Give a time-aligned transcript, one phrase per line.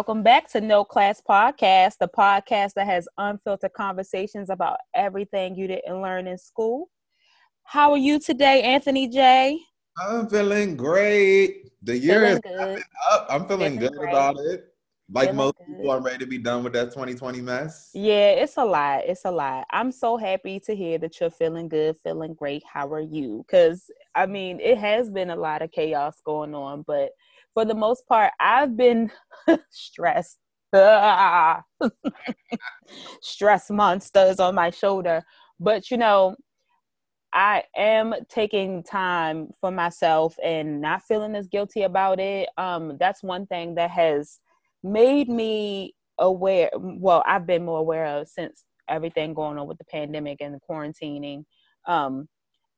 [0.00, 5.66] Welcome back to No Class Podcast, the podcast that has unfiltered conversations about everything you
[5.66, 6.88] didn't learn in school.
[7.64, 9.58] How are you today, Anthony Jay?
[9.98, 11.70] I'm feeling great.
[11.82, 12.82] The year feeling is good.
[13.12, 13.26] up.
[13.28, 14.72] I'm feeling, good about it.
[15.12, 15.66] Like feeling most good.
[15.66, 17.90] people, I'm ready to be done with that 2020 mess.
[17.92, 19.02] Yeah, it's a lot.
[19.04, 19.66] It's a lot.
[19.70, 22.62] I'm so happy to hear that you're feeling good, feeling great.
[22.64, 23.44] How are you?
[23.46, 27.10] Because, I mean, it has been a lot of chaos going on, but
[27.54, 29.10] for the most part, I've been
[29.70, 30.38] stressed.
[33.22, 35.22] Stress monsters on my shoulder.
[35.58, 36.36] But you know,
[37.32, 42.48] I am taking time for myself and not feeling as guilty about it.
[42.56, 44.40] Um, that's one thing that has
[44.82, 46.70] made me aware.
[46.74, 50.60] Well, I've been more aware of since everything going on with the pandemic and the
[50.68, 51.44] quarantining.
[51.86, 52.28] Um,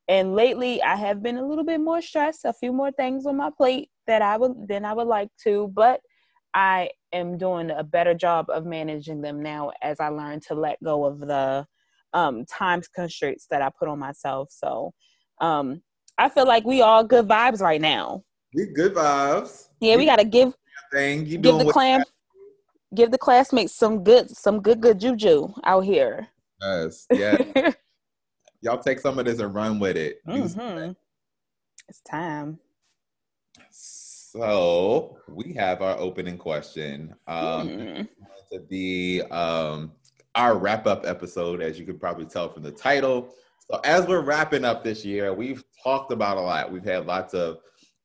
[0.08, 3.36] and lately, I have been a little bit more stressed, a few more things on
[3.36, 6.00] my plate that I would than I would like to, but
[6.55, 10.83] I am doing a better job of managing them now as I learn to let
[10.83, 11.67] go of the
[12.12, 14.48] um, time constraints that I put on myself.
[14.50, 14.92] So
[15.41, 15.83] um,
[16.19, 18.23] I feel like we all good vibes right now.
[18.55, 19.69] We good vibes.
[19.80, 20.55] Yeah, we gotta give
[20.92, 21.27] thing.
[21.27, 22.03] You give the clam
[22.95, 26.28] give the classmates some good some good good juju out here.
[26.61, 27.73] Yes, yeah.
[28.63, 30.25] Y'all take some of this and run with it.
[30.25, 30.93] Mm-hmm.
[31.89, 32.61] It's time.
[33.71, 37.15] So we have our opening question.
[37.27, 38.09] Um, mm.
[38.53, 39.92] To be um,
[40.36, 43.35] our wrap up episode, as you could probably tell from the title.
[43.69, 46.70] So as we're wrapping up this year, we've talked about a lot.
[46.70, 47.59] We've had lots of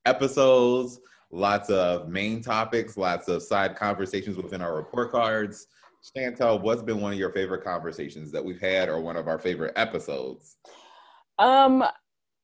[0.06, 1.00] episodes,
[1.30, 5.68] lots of main topics, lots of side conversations within our report cards.
[6.16, 9.40] Chantel, what's been one of your favorite conversations that we've had, or one of our
[9.40, 10.58] favorite episodes?
[11.40, 11.84] Um,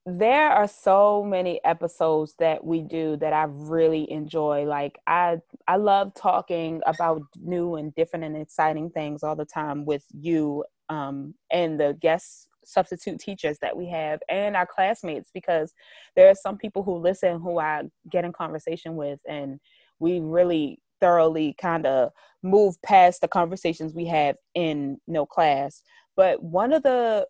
[0.06, 4.66] there are so many episodes that we do that I really enjoy.
[4.66, 9.86] Like I I love talking about new and different and exciting things all the time
[9.86, 15.74] with you um and the guest substitute teachers that we have and our classmates because
[16.16, 19.60] there are some people who listen who I get in conversation with and
[20.00, 22.12] we really thoroughly kind of
[22.44, 25.84] move past the conversations we have in no class.
[26.16, 27.28] But one of the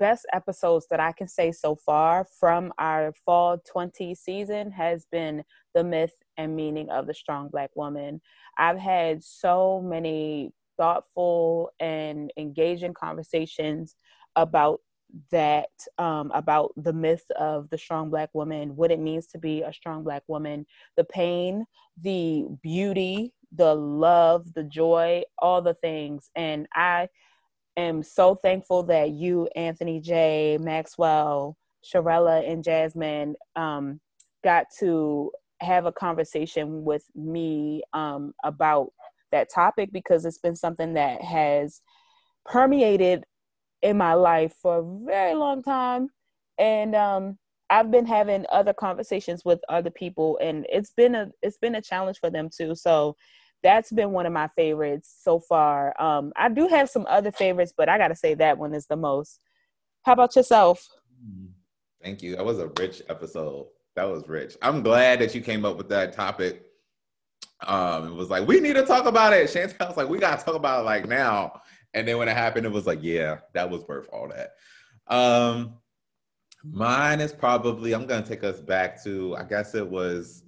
[0.00, 5.44] best episodes that I can say so far from our fall 20 season has been
[5.72, 8.20] the myth and meaning of the strong black woman.
[8.58, 13.94] I've had so many thoughtful and engaging conversations
[14.34, 14.80] about
[15.30, 15.68] that
[15.98, 19.72] um, about the myth of the strong black woman what it means to be a
[19.72, 20.64] strong black woman
[20.96, 21.64] the pain
[22.00, 26.30] the beauty the love the joy all the things.
[26.34, 27.08] And i
[27.76, 34.00] am so thankful that you, Anthony Jay, Maxwell, Sharella, and Jasmine um,
[34.44, 35.30] got to
[35.60, 38.92] have a conversation with me um, about
[39.30, 41.80] that topic because it's been something that has
[42.44, 43.24] permeated
[43.82, 46.08] in my life for a very long time.
[46.58, 47.38] And um,
[47.70, 51.82] I've been having other conversations with other people, and it's been a it's been a
[51.82, 52.74] challenge for them too.
[52.74, 53.16] So
[53.62, 56.00] that's been one of my favorites so far.
[56.00, 58.86] Um, I do have some other favorites, but I got to say that one is
[58.86, 59.40] the most.
[60.04, 60.86] How about yourself?
[62.02, 62.36] Thank you.
[62.36, 63.68] That was a rich episode.
[63.94, 64.56] That was rich.
[64.62, 66.64] I'm glad that you came up with that topic.
[67.64, 69.48] Um, it was like we need to talk about it.
[69.48, 71.61] Chantel's like we gotta talk about it like now.
[71.94, 74.54] And then when it happened, it was like, yeah, that was worth all that.
[75.14, 75.74] Um,
[76.64, 80.44] mine is probably I'm gonna take us back to I guess it was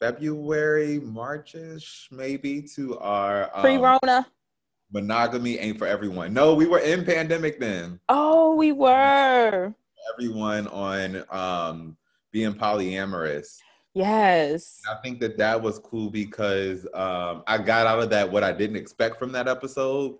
[0.00, 4.26] February, Marchish, maybe to our um, pre-Rona.
[4.92, 6.32] Monogamy ain't for everyone.
[6.32, 7.98] No, we were in pandemic then.
[8.08, 9.74] Oh, we were.
[10.12, 11.96] Everyone on um,
[12.30, 13.58] being polyamorous.
[13.94, 14.80] Yes.
[14.90, 18.52] I think that that was cool because um, I got out of that what I
[18.52, 20.16] didn't expect from that episode.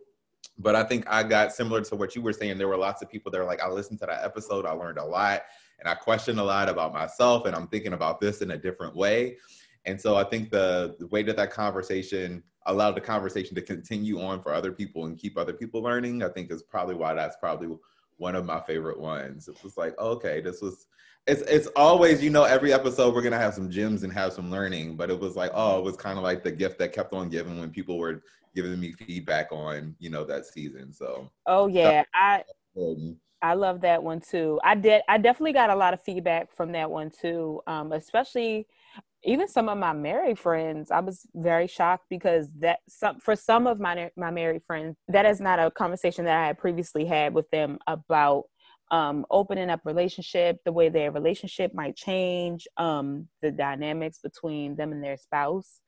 [0.59, 2.59] But I think I got similar to what you were saying.
[2.59, 4.99] There were lots of people that were like, I listened to that episode, I learned
[4.99, 5.43] a lot,
[5.79, 8.95] and I questioned a lot about myself, and I'm thinking about this in a different
[8.95, 9.39] way.
[9.87, 14.23] And so I think the, the way that that conversation allowed the conversation to continue
[14.23, 17.37] on for other people and keep other people learning, I think is probably why that's
[17.37, 17.77] probably
[18.17, 19.49] one of my favorite ones.
[19.49, 20.87] It was like, okay, this was
[21.27, 24.51] it's it's always, you know, every episode we're gonna have some gems and have some
[24.51, 27.13] learning, but it was like, oh, it was kind of like the gift that kept
[27.13, 28.23] on giving when people were
[28.55, 30.93] giving me feedback on, you know, that season.
[30.93, 32.05] So Oh yeah.
[32.15, 32.45] I
[33.43, 34.59] I love that one too.
[34.65, 37.61] I did I definitely got a lot of feedback from that one too.
[37.67, 38.67] Um, especially
[39.23, 43.67] even some of my married friends, I was very shocked because that some for some
[43.67, 47.35] of my my married friends, that is not a conversation that I had previously had
[47.35, 48.45] with them about
[48.91, 54.93] um, opening up relationship, the way their relationship might change, um, the dynamics between them
[54.93, 55.81] and their spouse.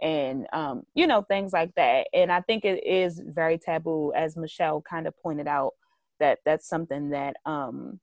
[0.00, 4.36] And um, you know things like that and i think it is very taboo as
[4.36, 5.74] michelle kind of pointed out
[6.18, 8.00] that that's something that um,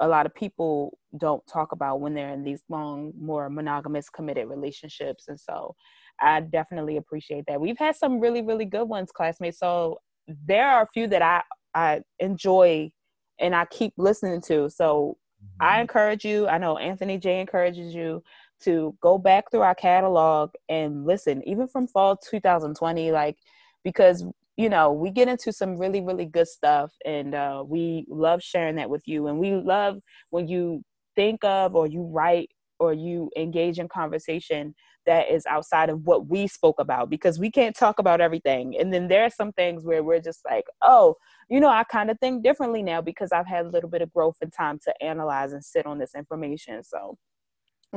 [0.00, 4.48] a lot of people don't talk about when they're in these long more monogamous committed
[4.48, 5.74] relationships and so
[6.20, 9.98] i definitely appreciate that we've had some really really good ones classmates so
[10.46, 11.42] there are a few that i
[11.74, 12.90] i enjoy
[13.38, 15.16] and i keep listening to so
[15.60, 15.82] i mm-hmm.
[15.82, 18.22] encourage you i know anthony jay encourages you
[18.64, 23.36] to go back through our catalog and listen, even from fall 2020, like
[23.84, 24.24] because
[24.56, 28.76] you know we get into some really really good stuff, and uh, we love sharing
[28.76, 29.98] that with you, and we love
[30.30, 30.82] when you
[31.16, 34.74] think of or you write or you engage in conversation
[35.06, 38.76] that is outside of what we spoke about because we can't talk about everything.
[38.78, 41.16] And then there are some things where we're just like, oh,
[41.48, 44.12] you know, I kind of think differently now because I've had a little bit of
[44.12, 46.82] growth and time to analyze and sit on this information.
[46.82, 47.16] So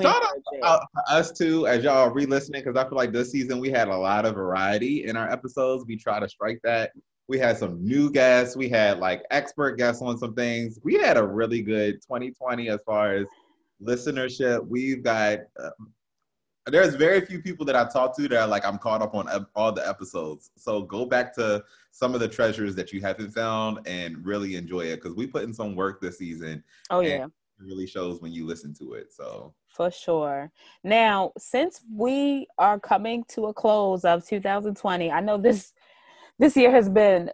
[0.01, 3.69] Shout out to us too, as y'all re-listening, because I feel like this season we
[3.69, 5.86] had a lot of variety in our episodes.
[5.88, 6.92] We try to strike that.
[7.27, 8.56] We had some new guests.
[8.56, 10.80] We had like expert guests on some things.
[10.83, 13.27] We had a really good 2020 as far as
[13.81, 14.68] listenership.
[14.68, 15.69] We've got uh,
[16.68, 19.48] there's very few people that I talk to that are like I'm caught up on
[19.56, 20.51] all the episodes.
[20.57, 24.81] So go back to some of the treasures that you haven't found and really enjoy
[24.81, 26.63] it because we put in some work this season.
[26.89, 29.13] Oh yeah, it really shows when you listen to it.
[29.13, 30.51] So for sure.
[30.83, 35.74] Now, since we are coming to a close of 2020, I know this
[36.39, 37.31] this year has been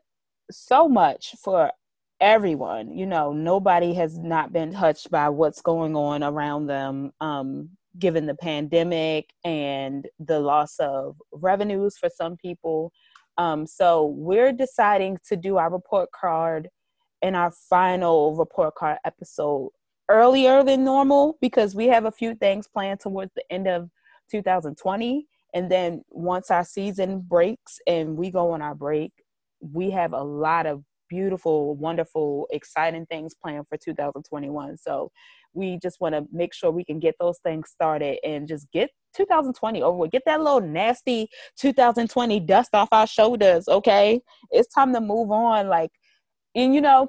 [0.50, 1.72] so much for
[2.20, 2.92] everyone.
[2.98, 8.26] You know, nobody has not been touched by what's going on around them um given
[8.26, 12.92] the pandemic and the loss of revenues for some people.
[13.38, 16.70] Um, so we're deciding to do our report card
[17.22, 19.72] in our final report card episode
[20.12, 23.90] earlier than normal because we have a few things planned towards the end of
[24.30, 29.12] 2020 and then once our season breaks and we go on our break
[29.60, 35.12] we have a lot of beautiful wonderful exciting things planned for 2021 so
[35.54, 38.90] we just want to make sure we can get those things started and just get
[39.16, 40.12] 2020 over with.
[40.12, 41.28] Get that little nasty
[41.60, 44.22] 2020 dust off our shoulders okay?
[44.50, 45.68] It's time to move on.
[45.68, 45.92] Like
[46.56, 47.08] and you know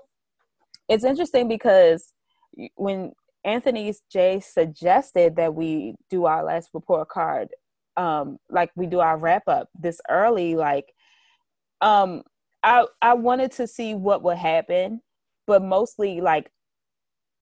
[0.89, 2.13] it's interesting because
[2.77, 3.13] when
[3.45, 7.49] Anthony Jay suggested that we do our last report card,
[7.97, 10.93] um, like we do our wrap up this early, like
[11.81, 12.23] um,
[12.63, 15.03] I I wanted to see what would happen,
[15.47, 16.51] but mostly like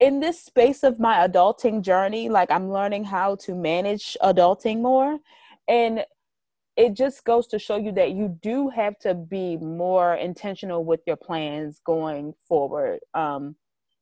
[0.01, 5.19] in this space of my adulting journey, like I'm learning how to manage adulting more,
[5.69, 6.05] and
[6.77, 11.01] it just goes to show you that you do have to be more intentional with
[11.07, 13.01] your plans going forward.
[13.13, 13.57] Um,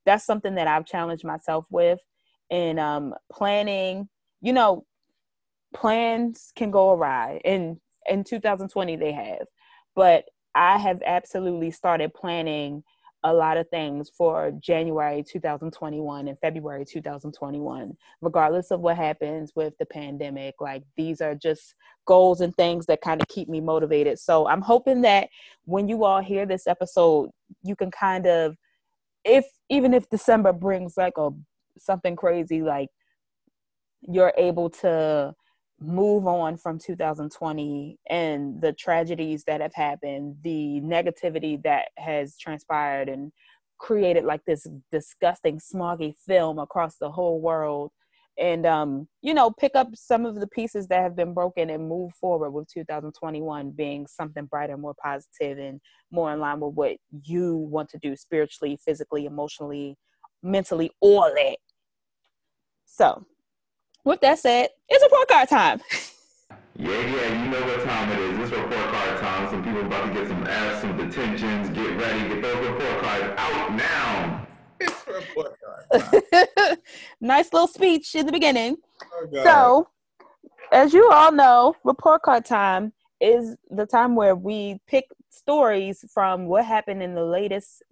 [0.08, 1.98] that's something that I've challenged myself with
[2.48, 4.08] in um, planning.
[4.40, 4.86] You know,
[5.74, 7.76] plans can go awry, and
[8.08, 9.46] in 2020 they have,
[9.94, 12.82] but I have absolutely started planning
[13.24, 19.74] a lot of things for January 2021 and February 2021, regardless of what happens with
[19.78, 20.54] the pandemic.
[20.60, 21.74] Like these are just
[22.06, 24.18] goals and things that kind of keep me motivated.
[24.18, 25.28] So I'm hoping that
[25.64, 27.30] when you all hear this episode,
[27.62, 28.56] you can kind of
[29.24, 31.30] if even if December brings like a
[31.78, 32.88] something crazy, like
[34.02, 35.34] you're able to
[35.80, 43.08] move on from 2020 and the tragedies that have happened, the negativity that has transpired
[43.08, 43.32] and
[43.78, 47.92] created like this disgusting smoggy film across the whole world
[48.38, 51.88] and um, you know pick up some of the pieces that have been broken and
[51.88, 55.80] move forward with 2021 being something brighter more positive and
[56.10, 59.96] more in line with what you want to do spiritually physically emotionally
[60.42, 61.56] mentally all that
[62.86, 63.24] so
[64.04, 65.80] with that said it's report card time
[66.80, 68.38] Yeah, yeah, you know what time it is.
[68.38, 69.50] It's report card time.
[69.50, 71.70] Some people about to get some ass, some detentions.
[71.70, 72.28] Get ready.
[72.28, 74.47] Get those report cards out now.
[77.20, 78.76] nice little speech in the beginning.
[79.12, 79.88] Oh, so,
[80.72, 86.46] as you all know, report card time is the time where we pick stories from
[86.46, 87.82] what happened in the latest,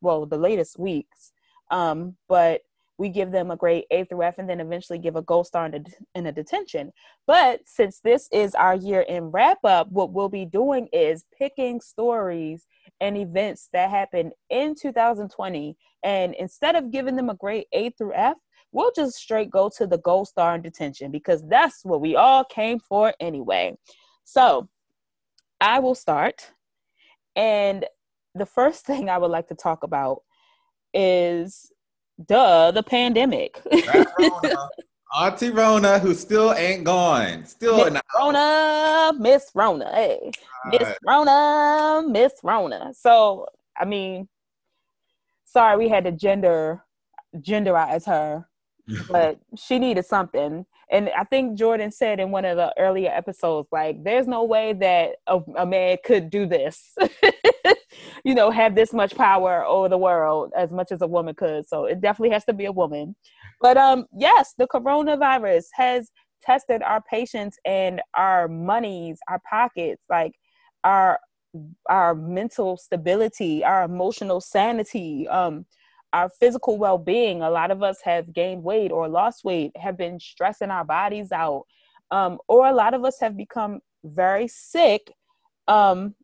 [0.00, 1.32] well, the latest weeks.
[1.70, 2.62] Um, but
[2.98, 5.66] we give them a grade A through F and then eventually give a gold star
[5.66, 5.82] in a,
[6.14, 6.92] in a detention.
[7.26, 11.80] But since this is our year in wrap up, what we'll be doing is picking
[11.80, 12.66] stories
[13.00, 15.76] and events that happened in 2020.
[16.04, 18.36] And instead of giving them a grade A through F,
[18.70, 22.44] we'll just straight go to the gold star in detention because that's what we all
[22.44, 23.76] came for anyway.
[24.24, 24.68] So
[25.60, 26.52] I will start.
[27.34, 27.86] And
[28.34, 30.22] the first thing I would like to talk about
[30.92, 31.72] is
[32.26, 33.60] duh, the pandemic.
[35.16, 37.44] Auntie Rona, who still ain't gone.
[37.46, 40.30] Still Miss Rona, Miss Rona, hey,
[40.72, 40.98] Miss Right.
[41.06, 42.92] Rona, Miss Rona.
[42.94, 43.46] So
[43.78, 44.28] I mean,
[45.44, 46.84] sorry we had to gender
[47.36, 48.48] genderize her,
[49.08, 50.66] but she needed something.
[50.94, 54.72] And I think Jordan said in one of the earlier episodes, like, there's no way
[54.74, 56.94] that a, a man could do this,
[58.24, 61.66] you know, have this much power over the world as much as a woman could.
[61.66, 63.16] So it definitely has to be a woman.
[63.60, 66.12] But um, yes, the coronavirus has
[66.44, 70.36] tested our patience and our monies, our pockets, like
[70.84, 71.18] our
[71.88, 75.66] our mental stability, our emotional sanity, um,
[76.14, 80.18] our physical well-being a lot of us have gained weight or lost weight have been
[80.18, 81.64] stressing our bodies out
[82.10, 85.12] um, or a lot of us have become very sick.
[85.66, 86.14] Um,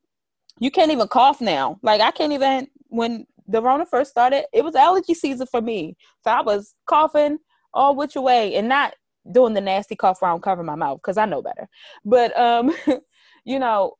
[0.59, 1.79] you can't even cough now.
[1.83, 5.97] Like i can't even when the rona first started it was allergy season for me.
[6.23, 7.39] So i was coughing
[7.75, 8.95] all which way and not
[9.33, 11.69] doing the nasty cough where i'm covering my mouth because i know better.
[12.05, 12.73] But um
[13.45, 13.95] you know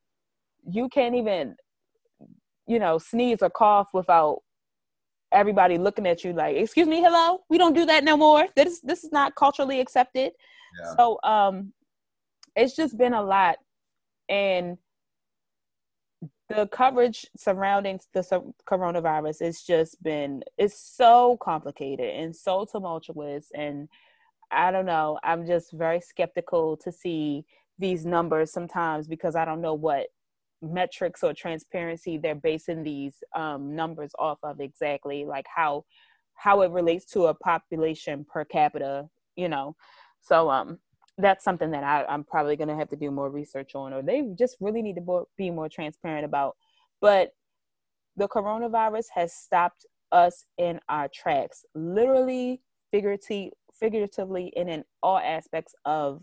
[0.69, 1.55] you can't even
[2.67, 4.41] you know sneeze or cough without
[5.31, 8.47] everybody looking at you like, excuse me, hello, we don't do that no more.
[8.55, 10.33] This this is not culturally accepted.
[10.79, 10.95] Yeah.
[10.95, 11.73] So um
[12.55, 13.57] it's just been a lot
[14.29, 14.77] and
[16.49, 23.87] the coverage surrounding the coronavirus it's just been it's so complicated and so tumultuous and
[24.51, 27.45] i don't know i'm just very skeptical to see
[27.79, 30.07] these numbers sometimes because i don't know what
[30.61, 35.83] metrics or transparency they're basing these um, numbers off of exactly like how
[36.35, 39.75] how it relates to a population per capita you know?
[40.21, 40.79] So um
[41.17, 44.01] that's something that I, i'm probably going to have to do more research on or
[44.01, 46.55] they just really need to be more transparent about.
[47.01, 47.31] But
[48.15, 55.73] the coronavirus has stopped us in our tracks literally figuratively figuratively and in all aspects
[55.85, 56.21] of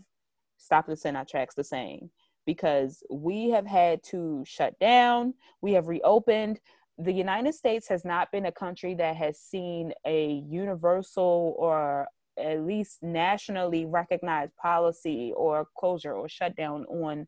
[0.57, 2.09] stopped us in our tracks the same
[2.49, 6.59] because we have had to shut down, we have reopened.
[6.97, 12.07] The United States has not been a country that has seen a universal or
[12.39, 17.27] at least nationally recognized policy or closure or shutdown on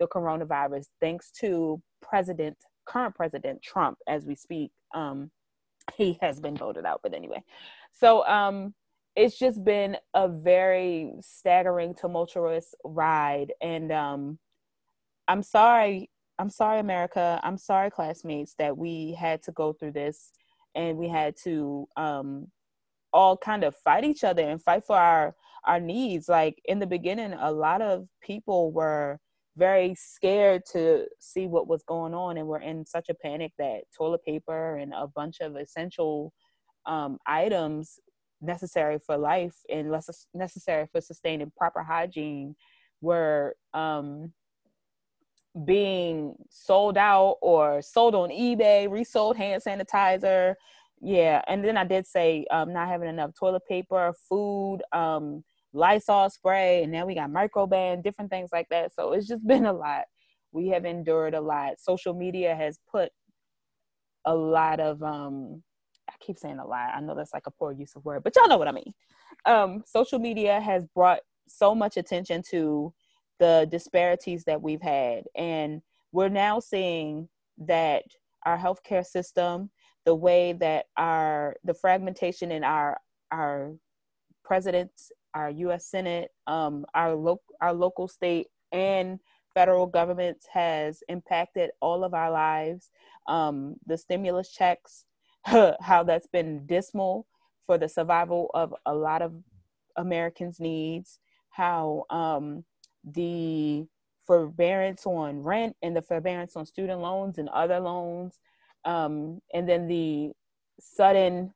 [0.00, 4.70] the coronavirus, thanks to President, current President Trump, as we speak.
[4.94, 5.30] Um,
[5.98, 7.44] he has been voted out, but anyway.
[7.92, 8.72] So um,
[9.16, 13.52] it's just been a very staggering, tumultuous ride.
[13.60, 14.38] And um,
[15.28, 16.10] I'm sorry.
[16.38, 17.40] I'm sorry, America.
[17.42, 20.32] I'm sorry, classmates, that we had to go through this
[20.74, 22.48] and we had to um,
[23.12, 26.28] all kind of fight each other and fight for our our needs.
[26.28, 29.18] Like in the beginning, a lot of people were
[29.56, 33.82] very scared to see what was going on and were in such a panic that
[33.96, 36.32] toilet paper and a bunch of essential
[36.86, 37.98] um, items
[38.40, 42.56] necessary for life and less necessary for sustaining proper hygiene
[43.00, 44.32] were um,
[45.64, 50.54] being sold out or sold on eBay, resold hand sanitizer.
[51.00, 55.42] Yeah, and then I did say um, not having enough toilet paper, food, um,
[55.72, 58.94] Lysol spray, and now we got microban, different things like that.
[58.94, 60.04] So it's just been a lot.
[60.52, 61.80] We have endured a lot.
[61.80, 63.10] Social media has put
[64.24, 65.62] a lot of um,
[66.08, 66.90] I keep saying a lot.
[66.94, 68.92] I know that's like a poor use of word, but y'all know what I mean.
[69.46, 72.92] Um, social media has brought so much attention to
[73.42, 75.24] the disparities that we've had.
[75.34, 75.82] And
[76.12, 78.04] we're now seeing that
[78.46, 79.70] our healthcare system,
[80.04, 83.00] the way that our the fragmentation in our
[83.32, 83.72] our
[84.44, 85.86] presidents, our U.S.
[85.86, 89.18] Senate, um, our local our local state and
[89.54, 92.92] federal governments has impacted all of our lives.
[93.26, 95.04] Um, the stimulus checks,
[95.44, 97.26] how that's been dismal
[97.66, 99.34] for the survival of a lot of
[99.96, 101.18] Americans' needs.
[101.50, 102.64] How um,
[103.04, 103.86] the
[104.26, 108.38] forbearance on rent and the forbearance on student loans and other loans,
[108.84, 110.30] um, and then the
[110.80, 111.52] sudden,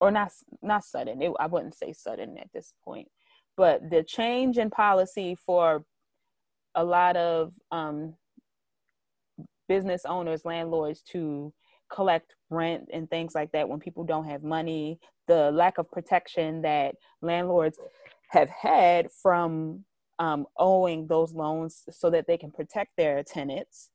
[0.00, 0.32] or not
[0.62, 1.22] not sudden.
[1.22, 3.08] It, I wouldn't say sudden at this point,
[3.56, 5.84] but the change in policy for
[6.74, 8.14] a lot of um,
[9.68, 11.52] business owners, landlords to
[11.90, 16.62] collect rent and things like that when people don't have money, the lack of protection
[16.62, 17.78] that landlords
[18.28, 19.84] have had from
[20.18, 23.90] um, owing those loans so that they can protect their tenants.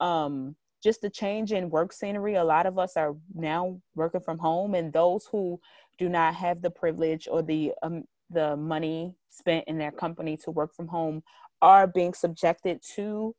[0.00, 2.34] Um, just the change in work scenery.
[2.34, 5.58] A lot of us are now working from home, and those who
[5.98, 10.50] do not have the privilege or the um, the money spent in their company to
[10.50, 11.22] work from home
[11.62, 13.34] are being subjected to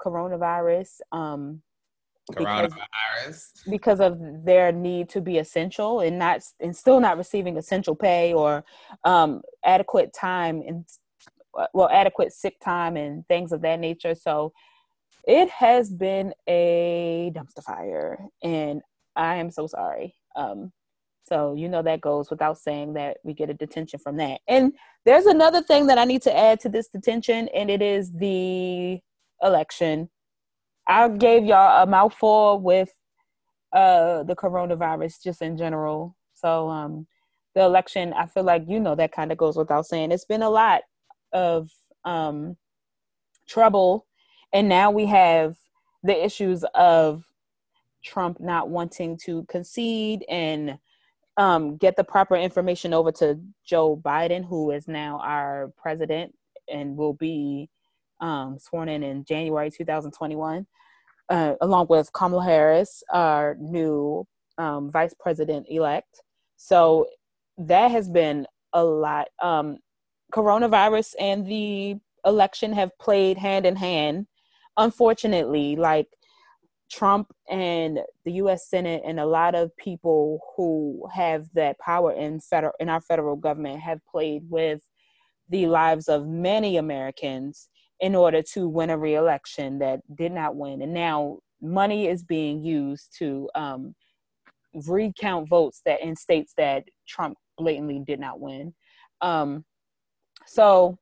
[0.00, 1.00] coronavirus.
[1.12, 1.62] Um,
[2.32, 2.72] Coronavirus.
[3.22, 7.94] Because, because of their need to be essential and not and still not receiving essential
[7.94, 8.64] pay or
[9.04, 10.84] um, adequate time and
[11.72, 14.14] well adequate sick time and things of that nature.
[14.14, 14.52] So
[15.26, 18.80] it has been a dumpster fire, and
[19.16, 20.14] I am so sorry.
[20.36, 20.72] Um,
[21.24, 24.40] so you know that goes without saying that we get a detention from that.
[24.46, 24.72] And
[25.04, 29.00] there's another thing that I need to add to this detention, and it is the
[29.42, 30.08] election.
[30.88, 32.92] I gave y'all a mouthful with
[33.72, 36.16] uh the coronavirus just in general.
[36.34, 37.06] So um
[37.56, 40.12] the election, I feel like you know that kind of goes without saying.
[40.12, 40.82] It's been a lot
[41.32, 41.70] of
[42.04, 42.56] um
[43.48, 44.06] trouble
[44.52, 45.56] and now we have
[46.02, 47.24] the issues of
[48.02, 50.78] Trump not wanting to concede and
[51.36, 56.34] um, get the proper information over to Joe Biden, who is now our president
[56.72, 57.68] and will be
[58.20, 60.66] um, sworn in in January 2021,
[61.28, 66.22] uh, along with Kamala Harris, our new um, vice president elect.
[66.56, 67.06] So
[67.58, 69.28] that has been a lot.
[69.42, 69.78] Um,
[70.36, 74.26] coronavirus and the election have played hand in hand.
[74.76, 76.08] Unfortunately, like
[76.90, 78.68] Trump and the U.S.
[78.68, 83.36] Senate and a lot of people who have that power in federal in our federal
[83.36, 84.80] government have played with
[85.48, 87.68] the lives of many Americans
[88.00, 92.62] in order to win a reelection that did not win, and now money is being
[92.62, 93.94] used to um,
[94.86, 98.74] recount votes that in states that Trump blatantly did not win.
[99.22, 99.64] Um,
[100.46, 100.98] so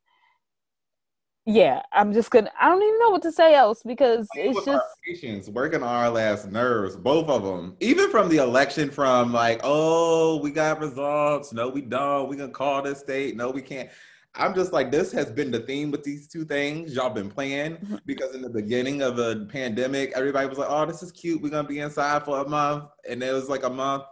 [1.47, 2.51] yeah, I'm just gonna.
[2.59, 6.51] I don't even know what to say else because it's just working on our last
[6.51, 7.77] nerves, both of them.
[7.81, 11.53] Even from the election, from like, oh, we got results.
[11.53, 12.31] No, we don't.
[12.31, 13.37] We gonna call this state.
[13.37, 13.91] No, we can't.
[14.37, 17.77] I'm just like, this has been the theme with these two things y'all been playing
[17.77, 17.97] mm-hmm.
[18.07, 21.43] because in the beginning of the pandemic, everybody was like, oh, this is cute.
[21.43, 24.05] We're gonna be inside for a month, and it was like a month.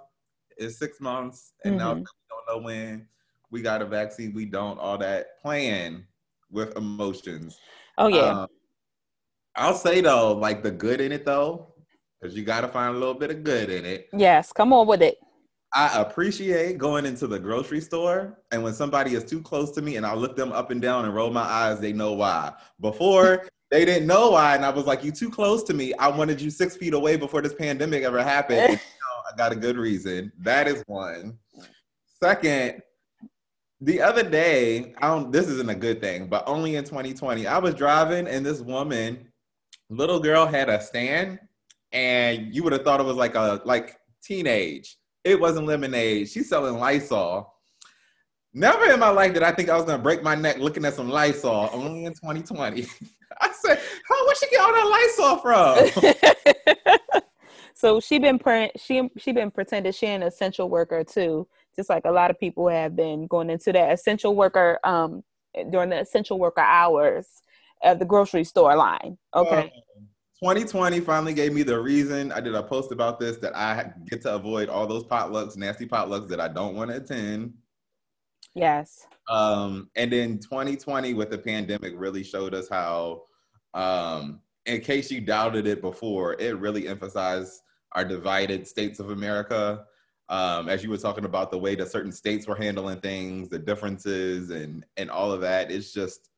[0.58, 1.78] It's six months, and mm-hmm.
[1.78, 3.08] now we don't know when
[3.52, 4.32] we got a vaccine.
[4.32, 4.78] We don't.
[4.80, 6.04] All that plan
[6.50, 7.58] with emotions.
[7.98, 8.42] Oh yeah.
[8.42, 8.48] Um,
[9.54, 11.74] I'll say though, like the good in it though,
[12.20, 14.08] because you got to find a little bit of good in it.
[14.12, 15.18] Yes, come on with it.
[15.74, 19.96] I appreciate going into the grocery store, and when somebody is too close to me,
[19.96, 22.52] and I look them up and down and roll my eyes, they know why.
[22.80, 25.92] Before they didn't know why, and I was like, "You too close to me.
[25.94, 29.52] I wanted you six feet away before this pandemic ever happened." you know, I got
[29.52, 30.32] a good reason.
[30.38, 31.38] That is one.
[32.22, 32.80] Second,
[33.82, 37.58] the other day, I don't, this isn't a good thing, but only in 2020, I
[37.58, 39.26] was driving and this woman,
[39.90, 41.40] little girl, had a stand,
[41.90, 44.96] and you would have thought it was like a like teenage.
[45.24, 46.28] It wasn't lemonade.
[46.28, 47.52] She's selling Lysol.
[48.54, 50.94] Never in my life did I think I was gonna break my neck looking at
[50.94, 51.68] some Lysol.
[51.72, 52.86] Only in 2020.
[53.40, 54.26] I said, "How?
[54.26, 54.86] Where she get all that
[55.18, 57.20] Lysol from?"
[57.74, 62.04] so she been pre- she she been pretending she an essential worker too just like
[62.04, 65.22] a lot of people have been going into that essential worker um,
[65.70, 67.26] during the essential worker hours
[67.82, 69.18] of the grocery store line.
[69.34, 69.72] Okay.
[70.42, 72.32] 2020 finally gave me the reason.
[72.32, 75.86] I did a post about this that I get to avoid all those potlucks, nasty
[75.86, 77.54] potlucks that I don't want to attend.
[78.54, 79.06] Yes.
[79.28, 83.22] Um, and then 2020 with the pandemic really showed us how,
[83.74, 87.60] um, in case you doubted it before, it really emphasized
[87.92, 89.84] our divided states of America
[90.28, 93.58] um, as you were talking about the way that certain states were handling things, the
[93.58, 95.70] differences, and and all of that.
[95.70, 96.30] It's just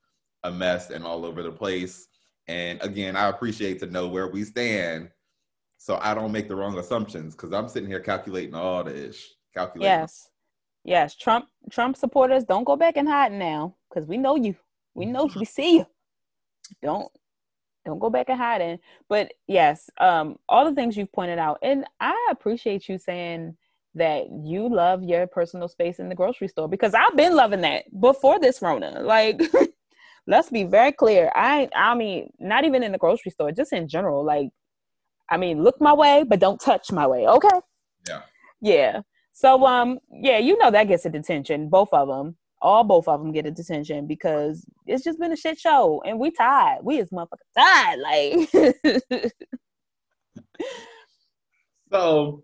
[0.42, 2.08] a mess and all over the place.
[2.46, 5.10] And again, I appreciate to know where we stand,
[5.78, 9.34] so I don't make the wrong assumptions because I'm sitting here calculating all this.
[9.54, 10.00] Calculating.
[10.00, 10.30] Yes,
[10.84, 11.14] yes.
[11.14, 14.56] Trump Trump supporters, don't go back and hide now because we know you.
[14.94, 15.86] We know we see you.
[16.82, 17.10] Don't
[17.84, 18.78] don't go back and hiding.
[19.08, 23.56] But yes, um, all the things you've pointed out, and I appreciate you saying
[23.94, 27.84] that you love your personal space in the grocery store because I've been loving that
[28.00, 29.00] before this Rona.
[29.02, 29.40] Like,
[30.26, 31.30] let's be very clear.
[31.34, 34.24] I I mean, not even in the grocery store, just in general.
[34.24, 34.48] Like,
[35.30, 37.26] I mean, look my way, but don't touch my way.
[37.26, 37.60] Okay.
[38.08, 38.22] Yeah.
[38.60, 39.00] Yeah.
[39.32, 41.68] So um yeah, you know that gets a detention.
[41.68, 45.36] Both of them, all both of them get a detention because it's just been a
[45.36, 46.80] shit show, and we tired.
[46.84, 48.00] We as motherfuckers tired.
[48.00, 49.32] Like.
[51.92, 52.42] so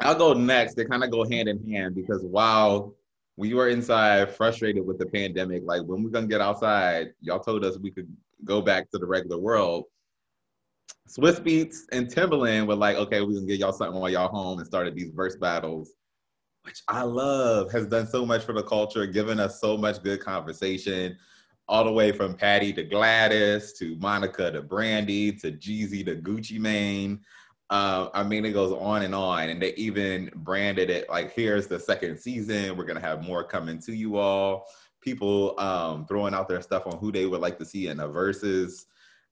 [0.00, 0.74] I'll go next.
[0.74, 2.94] They kind of go hand in hand because while
[3.36, 7.64] we were inside frustrated with the pandemic, like when we're gonna get outside, y'all told
[7.64, 8.08] us we could
[8.44, 9.84] go back to the regular world.
[11.08, 14.58] Swizz Beatz and Timbaland were like, okay, we can get y'all something while y'all home
[14.58, 15.92] and started these verse battles,
[16.62, 20.20] which I love, has done so much for the culture, given us so much good
[20.20, 21.16] conversation,
[21.68, 26.58] all the way from Patti to Gladys to Monica to Brandy to Jeezy to Gucci
[26.58, 27.20] Mane.
[27.68, 31.66] Uh, I mean, it goes on and on, and they even branded it like, "Here's
[31.66, 32.76] the second season.
[32.76, 34.68] We're gonna have more coming to you all."
[35.00, 38.08] People um, throwing out their stuff on who they would like to see in the
[38.08, 38.86] verses.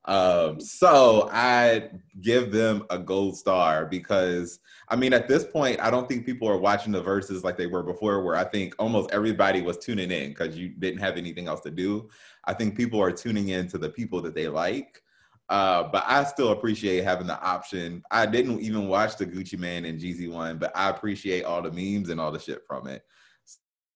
[0.06, 5.90] Um, so I give them a gold star because I mean, at this point, I
[5.90, 9.10] don't think people are watching the verses like they were before, where I think almost
[9.12, 12.10] everybody was tuning in because you didn't have anything else to do.
[12.44, 15.02] I think people are tuning in to the people that they like.
[15.48, 18.02] Uh, but I still appreciate having the option.
[18.10, 21.70] I didn't even watch the Gucci Mane and Jeezy one, but I appreciate all the
[21.70, 23.02] memes and all the shit from it.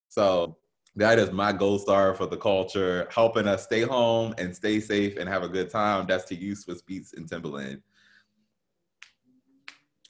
[0.09, 0.59] So
[0.97, 5.17] that is my gold star for the culture, helping us stay home and stay safe
[5.17, 6.07] and have a good time.
[6.07, 7.81] That's to you, Swizz Beatz and Timbaland.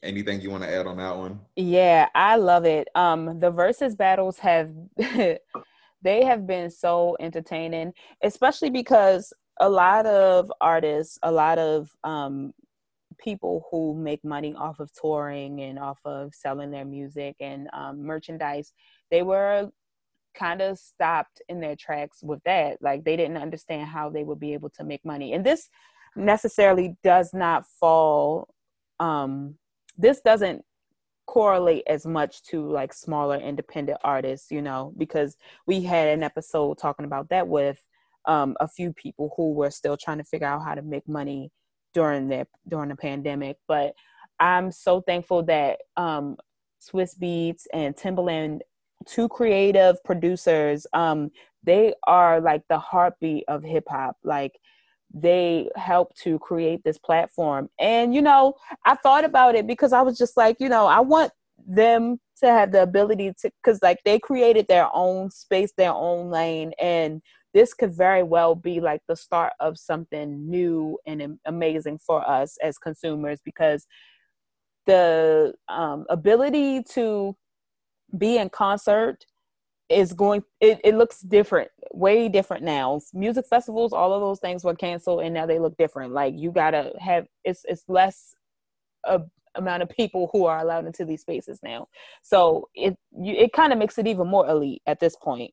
[0.03, 1.41] Anything you want to add on that one?
[1.57, 2.89] Yeah, I love it.
[2.95, 5.39] Um, the Verzuz battles have they
[6.25, 12.53] have been so entertaining, especially because a lot of artists, a lot of um,
[13.19, 18.03] people who make money off of touring and off of selling their music and um,
[18.03, 18.73] merchandise,
[19.11, 19.69] they were
[20.35, 22.79] kind of stopped in their tracks with that.
[22.81, 25.33] Like they didn't understand how they would be able to make money.
[25.33, 25.69] And this
[26.15, 28.49] necessarily does not fall,
[29.01, 29.57] um,
[29.97, 30.65] this doesn't
[31.27, 36.79] correlate as much to like smaller independent artists, you know, because we had an episode
[36.79, 37.83] talking about that with
[38.29, 41.51] um, a few people who were still trying to figure out how to make money
[41.95, 43.57] during the during the pandemic.
[43.67, 43.95] But
[44.39, 46.37] I'm so thankful that um,
[46.81, 48.61] Swizz Beatz and Timbaland,
[49.07, 51.31] two creative producers, um,
[51.65, 54.17] they are like the heartbeat of hip hop.
[54.23, 54.53] Like
[55.13, 57.69] they help to create this platform.
[57.81, 61.01] And you know, I thought about it because I was just like, you know, I
[61.01, 61.33] want
[61.67, 66.31] them to have the ability to because like they created their own space their own
[66.31, 67.21] lane and
[67.55, 72.57] this could very well be like the start of something new and amazing for us
[72.63, 73.87] as consumers because
[74.87, 77.37] the um, ability to
[78.17, 79.25] be in concert
[79.89, 83.01] is going it, it looks different way different now.
[83.15, 86.13] Music festivals all of those things were canceled and now they look different.
[86.13, 88.35] Like you gotta have it's it's less
[89.05, 89.21] a
[89.55, 91.89] amount of people who are allowed into these spaces now.
[92.23, 95.53] So it you, it kind of makes it even more elite at this point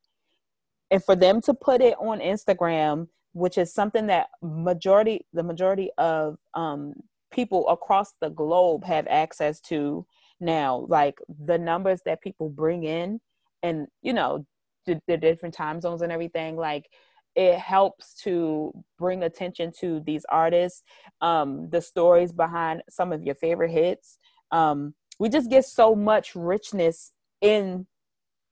[0.92, 5.90] and for them to put it on Instagram, which is something that majority the majority
[5.98, 6.94] of um,
[7.32, 10.06] people across the globe have access to
[10.40, 13.20] now, like the numbers that people bring in,
[13.64, 14.46] and you know
[14.86, 16.90] the, the different time zones and everything, like
[17.36, 20.84] it helps to bring attention to these artists,
[21.20, 24.18] um, the stories behind some of your favorite hits.
[24.52, 27.88] Um, we just get so much richness in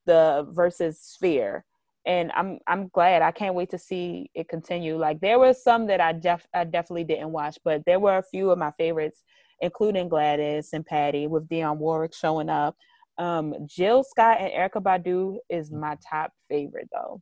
[0.05, 1.63] the Verzuz sphere
[2.05, 3.21] and I'm I'm glad.
[3.21, 4.97] I can't wait to see it continue.
[4.97, 8.23] Like there were some that I def I definitely didn't watch, but there were a
[8.23, 9.23] few of my favorites,
[9.61, 12.75] including Gladys and Patti with Dionne Warwick showing up.
[13.17, 17.21] Um, Jill Scott and Erykah Badu is my top favorite though.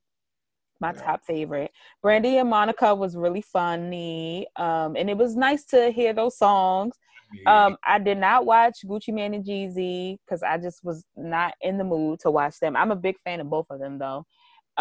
[0.80, 1.02] My yeah.
[1.02, 1.72] top favorite.
[2.02, 4.48] Brandy and Monica was really funny.
[4.56, 6.96] Um, and it was nice to hear those songs.
[7.46, 11.78] Um, I did not watch Gucci Mane and Jeezy because I just was not in
[11.78, 12.76] the mood to watch them.
[12.76, 14.26] I'm a big fan of both of them though.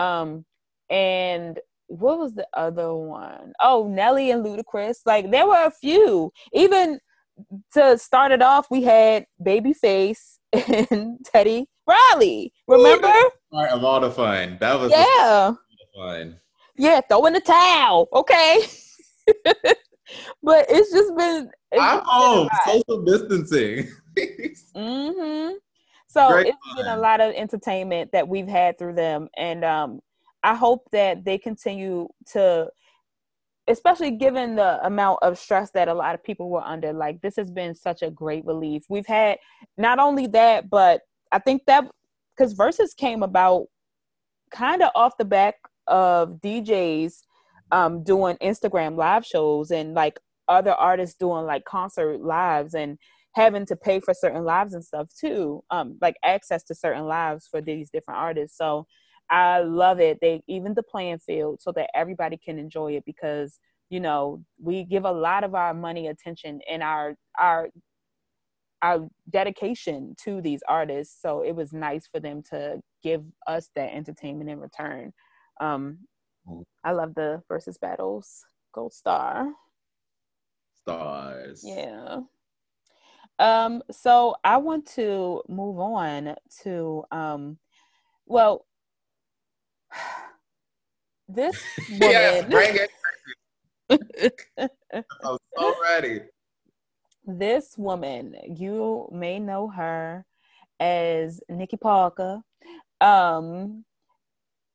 [0.01, 0.45] Um,
[0.89, 1.59] and
[1.89, 3.53] what was the other one?
[3.61, 4.99] Oh, Nelly and Ludacris.
[5.05, 6.33] Like there were a few.
[6.53, 6.99] Even
[7.75, 10.39] to start it off, we had Babyface
[10.91, 12.53] and Teddy Riley.
[12.67, 13.13] Remember?
[13.53, 14.57] Part of all the fun.
[14.61, 15.53] That was yeah.
[15.95, 16.41] fun.
[16.77, 18.09] Yeah, throw in the towel.
[18.13, 18.61] Okay.
[20.43, 21.51] but it's just been.
[21.73, 22.49] It's I'm home.
[22.65, 23.89] Social distancing.
[24.77, 25.57] mm-hmm.
[26.11, 26.77] So Great it's fun.
[26.77, 30.01] been a lot of entertainment that we've had through them, and um,
[30.43, 32.69] I hope that they continue to,
[33.69, 36.93] especially given the amount of stress that a lot of people were under.
[36.93, 38.83] Like this has been such a great relief.
[38.89, 39.39] We've had
[39.79, 41.85] not only that, but I think that
[42.37, 43.67] because verses came about
[44.51, 45.55] kind of off the back
[45.87, 47.21] of DJs
[47.71, 50.19] um, doing Instagram live shows and like
[50.49, 52.99] other artists doing like concert lives and
[53.35, 57.47] having to pay for certain lives and stuff too um like access to certain lives
[57.51, 58.57] for these different artists.
[58.57, 58.87] So
[59.31, 60.19] i love it.
[60.21, 64.85] They even the playing field so that everybody can enjoy it because you know we
[64.85, 67.69] give a lot of our money attention and our our
[68.83, 71.21] our dedication to these artists.
[71.21, 75.13] So it was nice for them to give us that entertainment in return.
[75.61, 75.99] Um
[76.49, 76.65] mm.
[76.85, 79.49] i love the Verzuz battles gold star.
[80.75, 81.63] Stars.
[81.65, 82.21] Yeah
[83.41, 87.59] um, so I want to move on to um,
[88.27, 88.67] well,
[91.29, 91.57] this
[91.89, 92.13] woman.
[92.13, 92.91] yes, bring it.
[95.25, 96.21] I'm so ready.
[97.27, 100.25] this woman, you may know her
[100.79, 102.43] as Nikki Parker.
[103.01, 103.85] Um,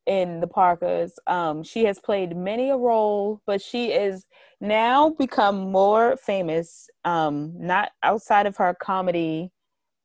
[0.05, 1.13] in the Parkers.
[1.27, 4.25] Um, she has played many a role, but she is
[4.61, 9.51] now become more famous, um, not outside of her comedy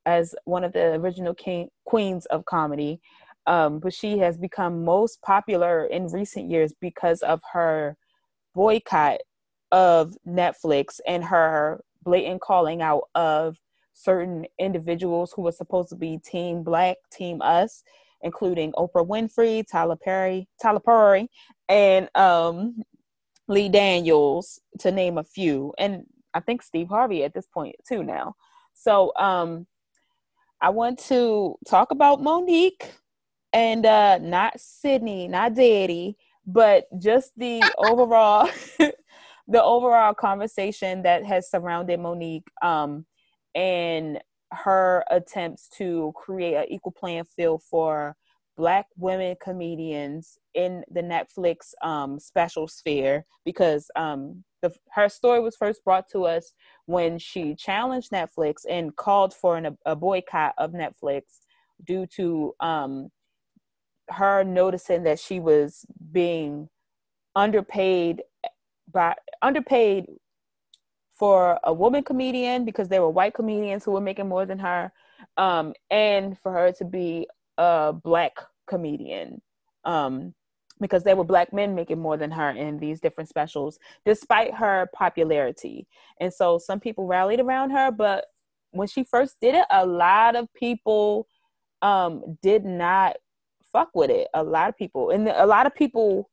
[0.07, 3.01] as one of the original king, queens of comedy,
[3.47, 7.97] um, but she has become most popular in recent years because of her
[8.55, 9.21] boycott
[9.73, 13.57] of Netflix and her blatant calling out of
[13.93, 17.83] certain individuals who were supposed to be team black, team us,
[18.23, 21.29] including Oprah Winfrey, Tyler Perry, Tyler Perry,
[21.69, 22.83] and um,
[23.49, 26.05] Lee Daniels, to name a few, and
[26.35, 28.35] I think Steve Harvey at this point too now.
[28.75, 29.67] So um,
[30.61, 32.85] I want to talk about Mo'Nique
[33.53, 38.49] and uh, not Sidney, not Daddy, but just the overall
[39.49, 43.05] the overall conversation that has surrounded Mo'Nique um,
[43.55, 44.21] and
[44.53, 48.17] her attempts to create an equal playing field for
[48.57, 55.57] black women comedians in the Netflix um, special sphere because um, the, her story was
[55.57, 56.53] first brought to us
[56.87, 61.23] when she challenged Netflix and called for an, a boycott of Netflix
[61.87, 63.09] due to um,
[64.09, 66.69] her noticing that she was being
[67.37, 68.23] underpaid
[68.93, 70.07] by underpaid
[71.21, 74.91] for a woman comedian because there were white comedians who were making more than her,
[75.37, 77.29] um, and for her to be
[77.59, 78.33] a black
[78.67, 79.43] comedian
[79.85, 80.33] um,
[80.81, 84.89] because there were black men making more than her in these different specials, despite her
[84.95, 85.87] popularity.
[86.23, 88.25] And so some people rallied around her, but
[88.71, 91.27] when she first did it, a lot of people
[91.83, 93.17] um, did not
[93.71, 94.29] fuck with it.
[94.33, 96.31] A lot of people, and a lot of people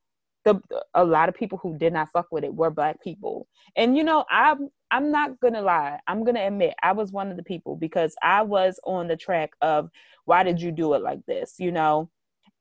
[0.47, 0.61] the
[0.93, 3.47] a lot of people who did not fuck with it were black people.
[3.75, 5.99] And you know, I'm I'm not gonna lie.
[6.07, 9.51] I'm gonna admit I was one of the people because I was on the track
[9.61, 9.89] of
[10.25, 12.09] why did you do it like this, you know?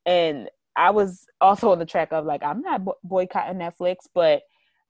[0.04, 4.42] And I was also on the track of like I'm not boycotting Netflix, but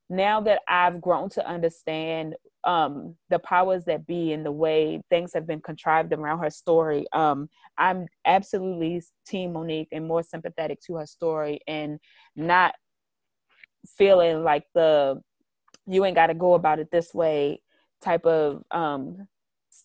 [0.09, 5.33] now that I've grown to understand um, the powers that be and the way things
[5.35, 10.97] have been contrived around her story, um, I'm absolutely Team Mo'Nique and more sympathetic to
[10.97, 11.99] her story and
[12.35, 12.75] not
[13.97, 15.21] feeling like the
[15.87, 17.61] you ain't got to go about it this way
[18.03, 19.27] type of um,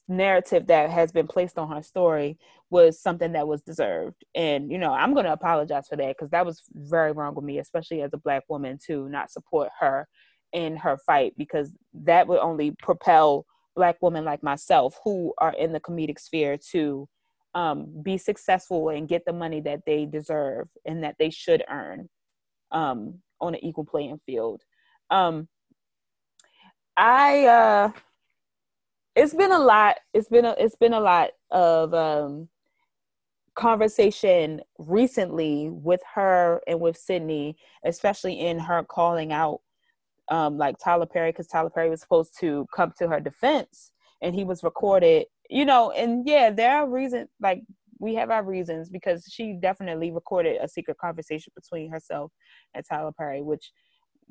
[0.08, 2.38] narrative that has been placed on her story
[2.70, 6.30] was something that was deserved and you know i'm going to apologize for that because
[6.30, 10.08] that was very wrong with me especially as a black woman to not support her
[10.54, 15.72] in her fight because that would only propel black women like myself who are in
[15.72, 17.08] the comedic sphere to
[17.54, 22.10] um, be successful and get the money that they deserve and that they should earn
[22.72, 24.62] um, on an equal playing field.
[25.10, 25.48] Um,
[26.98, 27.92] I uh,
[29.16, 29.98] it's been a lot.
[30.14, 32.50] It's been a it's been a lot of um,
[33.56, 39.62] conversation recently with her and with Sidney, especially in her calling out
[40.30, 44.36] um, like Tyler Perry, because Tyler Perry was supposed to come to her defense, and
[44.36, 45.26] he was recorded.
[45.50, 47.64] You know, and yeah, there are reasons like
[48.00, 52.32] we have our reasons because she definitely recorded a secret conversation between herself
[52.74, 53.72] and Tyler Perry, which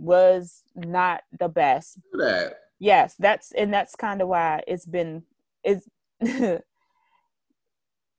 [0.00, 1.98] was not the best.
[2.12, 2.54] That.
[2.78, 5.22] Yes, that's and that's kind of why it's been
[5.62, 5.86] is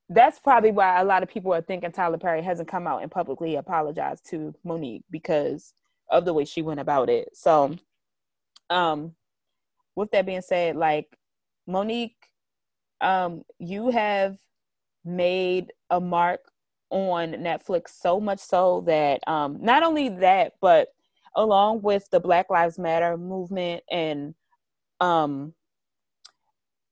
[0.09, 3.11] that's probably why a lot of people are thinking Tyler Perry hasn't come out and
[3.11, 5.73] publicly apologized to Mo'Nique because
[6.09, 7.29] of the way she went about it.
[7.33, 7.75] So
[8.69, 9.15] um
[9.95, 11.17] with that being said, like
[11.67, 12.15] Mo'Nique,
[13.01, 14.37] um, you have
[15.03, 16.41] made a mark
[16.89, 20.89] on Netflix so much so that um, not only that, but
[21.35, 24.35] along with the Black Lives Matter movement and
[24.99, 25.53] um,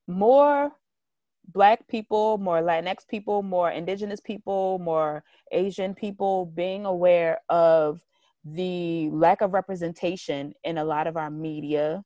[0.08, 0.72] more
[1.48, 8.02] Black people, more Latinx people, more Indigenous people, more Asian people being aware of
[8.46, 12.04] the lack of representation in a lot of our media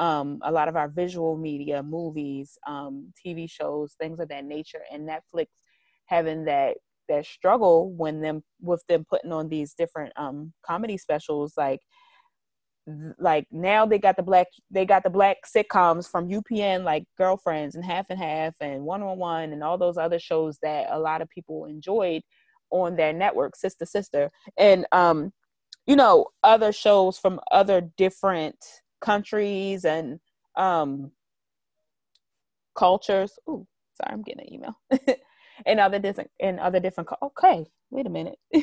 [0.00, 4.80] um, a lot of our visual media, movies, um, TV shows, things of that nature,
[4.90, 5.46] and Netflix
[6.06, 6.78] having that
[7.10, 11.80] that struggle when them with them putting on these different um, comedy specials, like
[13.18, 17.74] like now they got the black they got the black sitcoms from UPN like Girlfriends
[17.74, 20.98] and Half and Half and One on One and all those other shows that a
[20.98, 22.22] lot of people enjoyed
[22.70, 25.32] on their network, Sister Sister, and um,
[25.86, 28.56] you know other shows from other different
[29.00, 30.18] countries and
[30.56, 31.12] um,
[32.76, 33.32] cultures.
[33.46, 35.16] Oh, sorry, I'm getting an email.
[35.66, 37.08] and other different and other different.
[37.22, 38.38] Okay, wait a minute.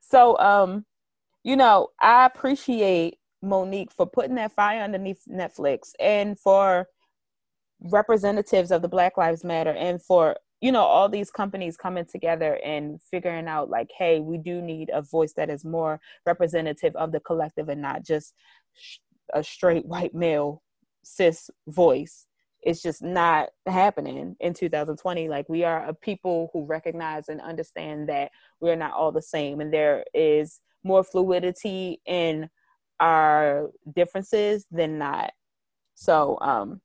[0.00, 0.84] so, um,
[1.42, 6.88] you know, I appreciate Mo'Nique for putting that fire underneath Netflix and for
[7.80, 12.58] representatives of the Black Lives Matter and for you know all these companies coming together
[12.64, 17.12] and figuring out like hey we do need a voice that is more representative of
[17.12, 18.34] the collective and not just
[19.32, 20.62] a straight white male
[21.02, 22.26] cis voice
[22.62, 28.08] it's just not happening in 2020 like we are a people who recognize and understand
[28.08, 32.48] that we're not all the same and there is more fluidity in
[32.98, 35.32] our differences than not.
[35.94, 36.80] So um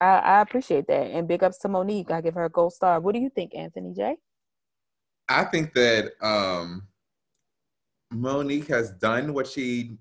[0.00, 2.10] i, I appreciate that and big ups to Mo'Nique.
[2.10, 3.00] I give her a gold star.
[3.00, 4.16] What do you think anthony jay?
[5.28, 6.88] I think that um
[8.12, 9.96] Mo'Nique has done what she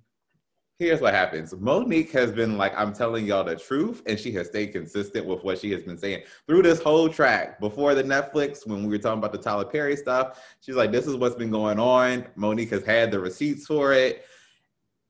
[0.83, 1.53] here's what happens.
[1.53, 5.43] Mo'Nique has been like, I'm telling y'all the truth, and she has stayed consistent with
[5.43, 7.59] what she has been saying through this whole track.
[7.59, 11.07] Before the Netflix, when we were talking about the Tyler Perry stuff, she's like, This
[11.07, 12.25] is what's been going on.
[12.35, 14.25] Mo'Nique has had the receipts for it.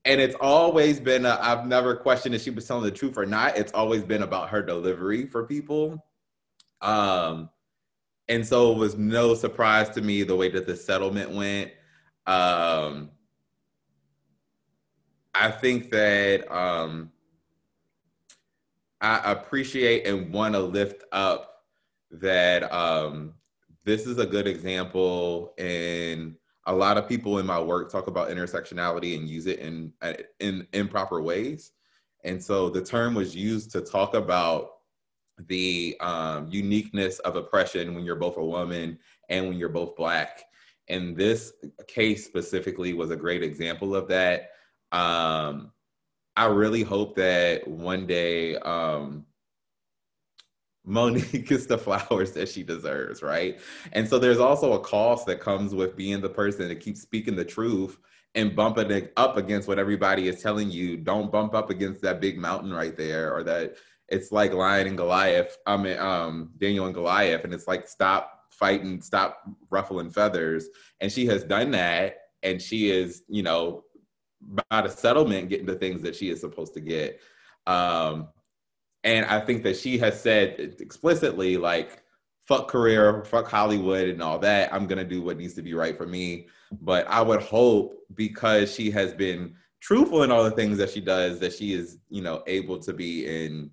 [0.06, 3.24] And it's always been, i have never questioned if she was telling the truth or
[3.24, 3.56] not.
[3.56, 6.04] It's always been about her delivery for people.
[6.82, 7.48] Um,
[8.28, 11.72] and so it was no surprise to me the way that the settlement went.
[12.26, 13.10] Um,
[15.34, 17.10] I think that um,
[19.00, 21.64] I appreciate and want to lift up
[22.12, 23.34] that um,
[23.84, 28.30] this is a good example, and a lot of people in my work talk about
[28.30, 29.92] intersectionality and use it in
[30.40, 31.72] in improper ways.
[32.24, 34.70] And so the term was used to talk about
[35.38, 40.44] the um, uniqueness of oppression when you're both a woman and when you're both black.
[40.88, 41.52] And this
[41.86, 44.52] case specifically was a great example of that.
[44.94, 45.72] Um,
[46.36, 49.26] I really hope that one day um,
[50.86, 53.58] Mo'Nique gets the flowers that she deserves, right?
[53.92, 57.34] And so there's also a cost that comes with being the person that keeps speaking
[57.34, 57.98] the truth
[58.36, 60.96] and bumping it up against what everybody is telling you.
[60.96, 63.76] Don't bump up against that big mountain right there, or that
[64.08, 65.56] it's like Lion and Goliath.
[65.66, 70.68] I mean, um, Daniel and Goliath, and it's like stop fighting, stop ruffling feathers.
[71.00, 73.84] And she has done that, and she is, you know,
[74.46, 77.20] by the settlement getting the things that she is supposed to get.
[77.66, 78.28] Um,
[79.02, 82.02] and I think that she has said explicitly, like,
[82.46, 84.72] fuck career, fuck Hollywood and all that.
[84.72, 86.48] I'm gonna do what needs to be right for me.
[86.80, 91.00] But I would hope because she has been truthful in all the things that she
[91.00, 93.70] does, that she is, you know, able to be in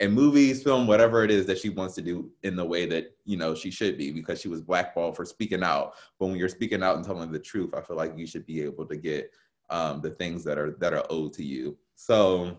[0.00, 3.16] in movies, film, whatever it is that she wants to do in the way that
[3.24, 5.94] you know she should be, because she was blackballed for speaking out.
[6.18, 8.62] But when you're speaking out and telling the truth, I feel like you should be
[8.62, 9.30] able to get
[9.70, 11.76] um, the things that are that are owed to you.
[11.94, 12.58] So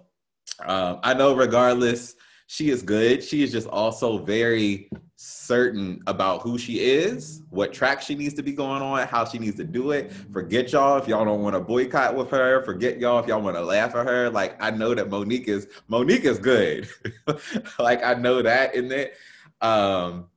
[0.65, 2.15] um, I know, regardless,
[2.47, 3.23] she is good.
[3.23, 8.43] She is just also very certain about who she is, what track she needs to
[8.43, 10.11] be going on, how she needs to do it.
[10.31, 12.63] Forget y'all if y'all don't want to boycott with her.
[12.63, 14.29] Forget y'all if y'all want to laugh at her.
[14.29, 16.87] Like I know that Mo'Nique is Mo'Nique is good.
[17.79, 19.15] like I know that in it.
[19.61, 20.27] Um,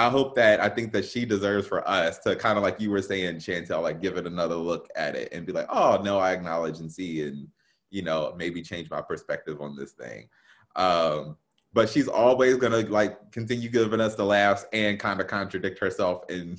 [0.00, 2.90] I hope that I think that she deserves for us to kind of like you
[2.90, 6.18] were saying, Chantel, like give it another look at it and be like, oh no,
[6.18, 7.46] I acknowledge and see and
[7.90, 10.26] you know, maybe change my perspective on this thing.
[10.74, 11.36] Um,
[11.74, 16.22] but she's always gonna like continue giving us the laughs and kind of contradict herself
[16.30, 16.58] and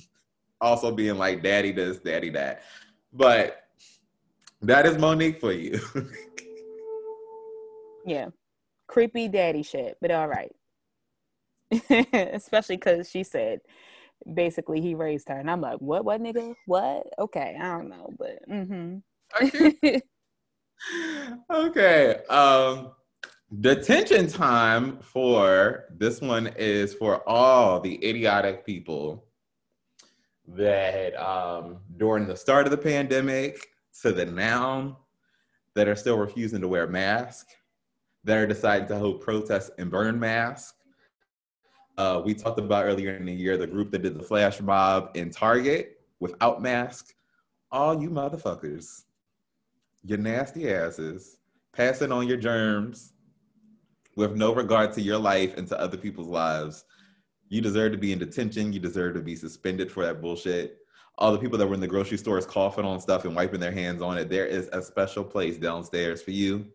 [0.60, 2.62] also being like daddy this, daddy that.
[3.12, 3.64] But
[4.60, 5.80] that is Mo'Nique for you.
[8.06, 8.28] yeah.
[8.86, 10.54] Creepy daddy shit, but all right.
[12.12, 13.60] especially because she said
[14.34, 17.06] basically he raised her, and I'm like, what, what, nigga, what?
[17.18, 19.96] Okay, I don't know, but mm-hmm.
[21.50, 22.16] okay.
[22.28, 22.92] Um,
[23.60, 29.26] detention time for this one is for all the idiotic people
[30.48, 33.66] that um, during the start of the pandemic
[34.02, 34.98] to the now
[35.74, 37.54] that are still refusing to wear masks,
[38.24, 40.74] that are deciding to hold protests and burn masks,
[41.98, 45.10] uh, we talked about earlier in the year the group that did the flash mob
[45.14, 47.14] in Target without mask.
[47.70, 49.02] All you motherfuckers,
[50.04, 51.38] your nasty asses,
[51.72, 53.12] passing on your germs
[54.16, 56.84] with no regard to your life and to other people's lives.
[57.48, 58.72] You deserve to be in detention.
[58.72, 60.78] You deserve to be suspended for that bullshit.
[61.18, 63.72] All the people that were in the grocery stores coughing on stuff and wiping their
[63.72, 66.66] hands on it, there is a special place downstairs for you.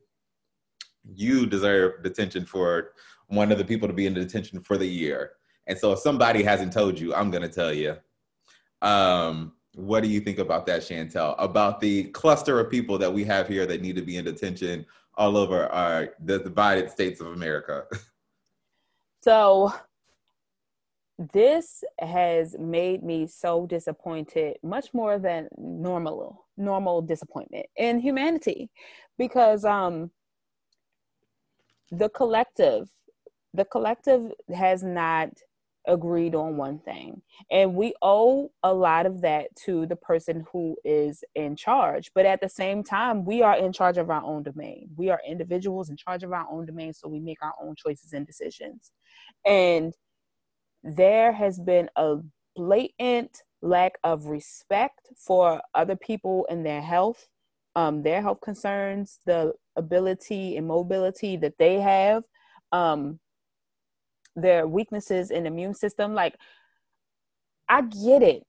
[1.15, 2.91] You deserve detention for
[3.27, 5.31] one of the people to be in detention for the year.
[5.67, 7.97] And so if somebody hasn't told you, I'm going to tell you.
[8.81, 11.35] Um, what do you think about that, Chantel?
[11.37, 14.85] About the cluster of people that we have here that need to be in detention
[15.15, 17.85] all over our the divided states of America?
[19.23, 19.73] So
[21.33, 28.69] this has made me so disappointed, much more than normal normal disappointment in humanity
[29.17, 30.11] because um
[31.91, 32.87] the collective
[33.53, 35.29] the collective has not
[35.87, 37.21] agreed on one thing.
[37.49, 42.11] And we owe a lot of that to the person who is in charge.
[42.13, 44.89] But at the same time, we are in charge of our own domain.
[44.95, 48.13] We are individuals in charge of our own domain, so we make our own choices
[48.13, 48.91] and decisions.
[49.45, 49.93] And
[50.83, 52.17] there has been a
[52.55, 57.27] blatant lack of respect for other people and their health,
[57.75, 62.23] um, their health concerns, the ability and mobility that they have.
[62.71, 63.19] Um,
[64.37, 66.35] their weaknesses in immune system like
[67.67, 68.43] i get it.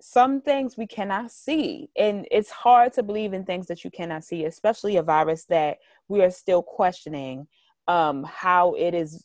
[0.00, 4.24] Some things we cannot see and it's hard to believe in things that you cannot
[4.24, 5.78] see especially a virus that
[6.08, 7.46] we are still questioning
[7.86, 9.24] um how it is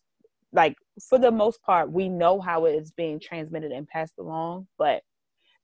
[0.54, 0.76] like
[1.10, 5.02] for the most part we know how it is being transmitted and passed along but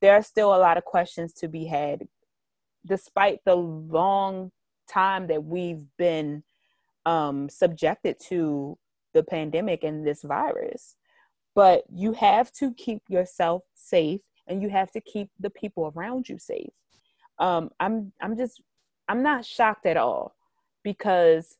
[0.01, 2.08] there are still a lot of questions to be had
[2.88, 4.51] despite the long
[4.89, 6.43] time that we've been
[7.06, 8.78] um subjected to
[9.14, 10.95] the pandemic and this virus.
[11.55, 16.28] But you have to keep yourself safe and you have to keep the people around
[16.28, 16.72] you safe.
[17.39, 18.61] Um, I'm I'm just
[19.07, 20.36] I'm not shocked at all
[20.84, 21.57] because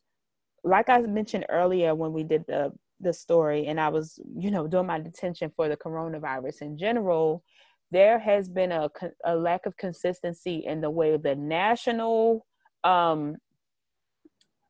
[0.64, 4.68] like I mentioned earlier when we did the the story and I was, you know,
[4.68, 7.43] doing my detention for the coronavirus in general,
[7.91, 8.89] there has been a,
[9.26, 12.45] a lack of consistency in the way the national
[12.84, 13.38] um,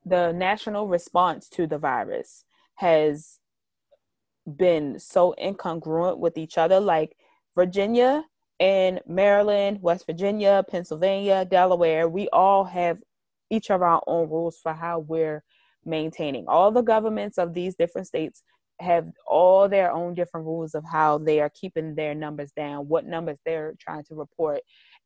[0.06, 2.44] the national response to the virus
[2.76, 3.40] has
[4.58, 6.80] been so incongruent with each other.
[6.80, 7.16] Like
[7.56, 8.24] Virginia
[8.60, 13.00] and Maryland, West Virginia, Pennsylvania, Delaware, we all have
[13.50, 15.44] each of our own rules for how we're
[15.86, 16.46] maintaining.
[16.48, 18.44] All the governments of these different states
[18.80, 23.06] have all their own different rules of how they are keeping their numbers down, what
[23.06, 24.62] numbers they're trying to report.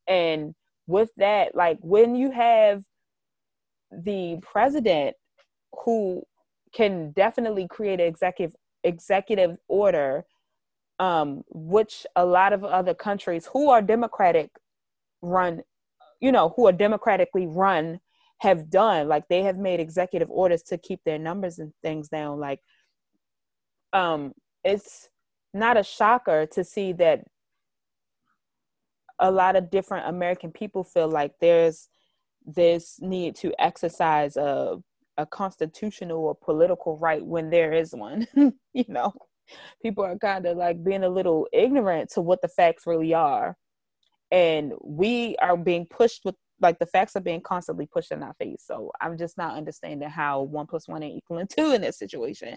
[0.06, 0.54] And
[0.86, 2.82] with that, like when you have
[3.90, 5.16] the president
[5.84, 6.22] who
[6.72, 10.24] can definitely create an executive executive order
[11.00, 14.50] um, which a lot of other countries who are democratic
[15.22, 15.62] run
[16.20, 18.00] you know who are democratically run
[18.40, 19.08] have done.
[19.08, 22.38] Like they have made executive orders to keep their numbers and things down.
[22.38, 22.60] Like
[23.92, 24.32] um
[24.64, 25.08] it's
[25.54, 27.24] not a shocker to see that
[29.18, 31.88] a lot of different american people feel like there's
[32.46, 34.76] this need to exercise a
[35.18, 38.26] a constitutional or political right when there is one
[38.72, 39.12] you know?
[39.82, 43.56] People are kind of like being a little ignorant to what the facts really are.
[44.30, 48.34] And we are being pushed with like the facts are being constantly pushed in our
[48.34, 48.62] face.
[48.66, 52.56] So i'm just not understanding how one plus one ain't equaling two in this situation.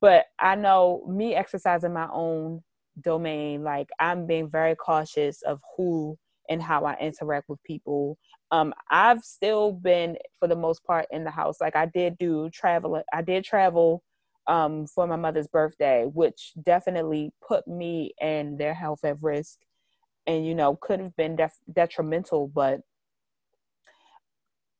[0.00, 2.62] But i know me exercising my own
[3.00, 6.16] domain like i'm being very cautious of who
[6.48, 8.18] and how i interact with people
[8.52, 11.60] um i've still been for the most part in the house.
[11.60, 14.02] Like i did do travel i did travel
[14.46, 19.58] um for my mother's birthday which definitely put me and their health at risk.
[20.26, 22.80] And you know could have been def- detrimental but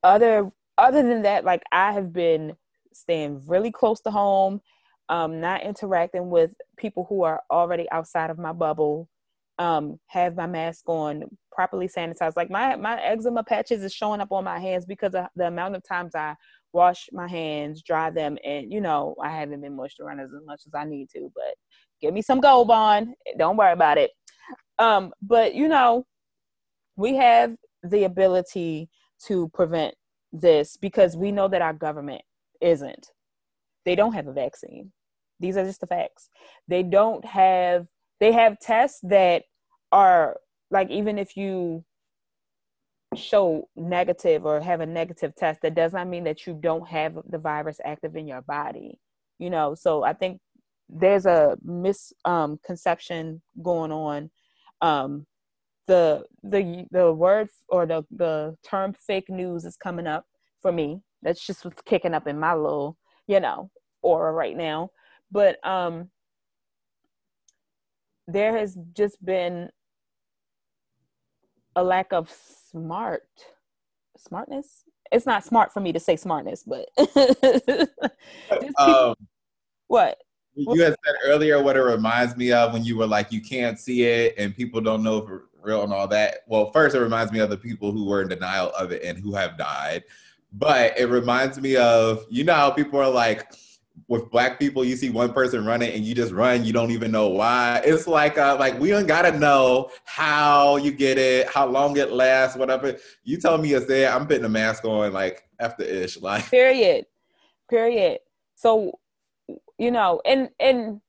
[0.03, 2.57] other other than that like i have been
[2.93, 4.61] staying really close to home
[5.09, 9.09] um not interacting with people who are already outside of my bubble
[9.61, 12.33] um, have my mask on, properly sanitized.
[12.35, 15.77] Like my my eczema patches is showing up on my hands because of the amount
[15.77, 16.35] of times I
[16.73, 20.73] wash my hands, dry them, and you know I haven't been moisturizing as much as
[20.75, 21.31] I need to.
[21.35, 21.55] But
[22.01, 23.09] give me some Gold Bond.
[23.39, 24.11] Don't worry about it.
[24.79, 26.07] Um, but you know,
[26.97, 28.89] we have the ability
[29.27, 29.95] to prevent
[30.33, 32.23] this because we know that our government
[32.63, 33.09] isn't.
[33.85, 34.91] They don't have a vaccine.
[35.39, 36.31] These are just the facts.
[36.67, 37.87] They don't have
[38.21, 39.45] they have tests that
[39.93, 40.37] are
[40.71, 41.85] like even if you
[43.17, 47.19] show negative or have a negative test that does not mean that you don't have
[47.29, 48.99] the virus active in your body
[49.39, 49.75] you know?
[49.75, 50.41] So i think
[50.89, 54.31] there's a misconception um, going on
[54.81, 55.27] um,
[55.91, 60.25] the the the word or the the term fake news is coming up
[60.63, 61.01] for me.
[61.23, 62.97] That's just what's kicking up in my little
[63.27, 64.91] you know aura right now.
[65.33, 66.11] But um
[68.33, 69.71] there has just been
[71.77, 72.31] a lack of
[72.71, 73.27] smart
[74.17, 74.85] smartness.
[75.13, 76.89] It's not smart for me to say smartness, but
[78.79, 79.15] um,
[79.89, 80.19] what?
[80.55, 83.79] You had said earlier what it reminds me of when you were like, you can't
[83.79, 86.39] see it and people don't know for real and all that.
[86.47, 89.19] Well, first, it reminds me of the people who were in denial of it and
[89.19, 90.05] who have died.
[90.53, 93.53] But it reminds me of, you know, how people are like,
[94.09, 97.11] with black people, you see one person running and you just run, you don't even
[97.11, 97.81] know why.
[97.85, 102.13] It's like uh, like we don't gotta know how you get it, how long it
[102.13, 102.97] lasts, whatever.
[103.25, 106.17] You tell me it's there, I'm putting a mask on like after ish.
[106.21, 107.07] Like period.
[107.69, 108.19] Period.
[108.57, 108.99] So
[109.79, 111.01] you know, and and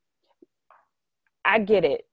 [1.44, 2.06] I get it.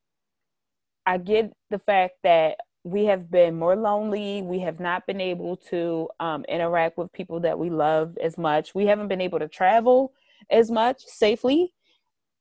[1.07, 4.43] I get the fact that we have been more lonely.
[4.43, 8.75] We have not been able to um, interact with people that we love as much.
[8.75, 10.13] We haven't been able to travel
[10.51, 11.73] as much safely.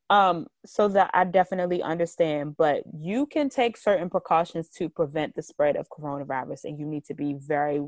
[0.10, 5.41] Um, so that I definitely understand, but you can take certain precautions to prevent the
[5.41, 7.82] spread of coronavirus, and you need to be very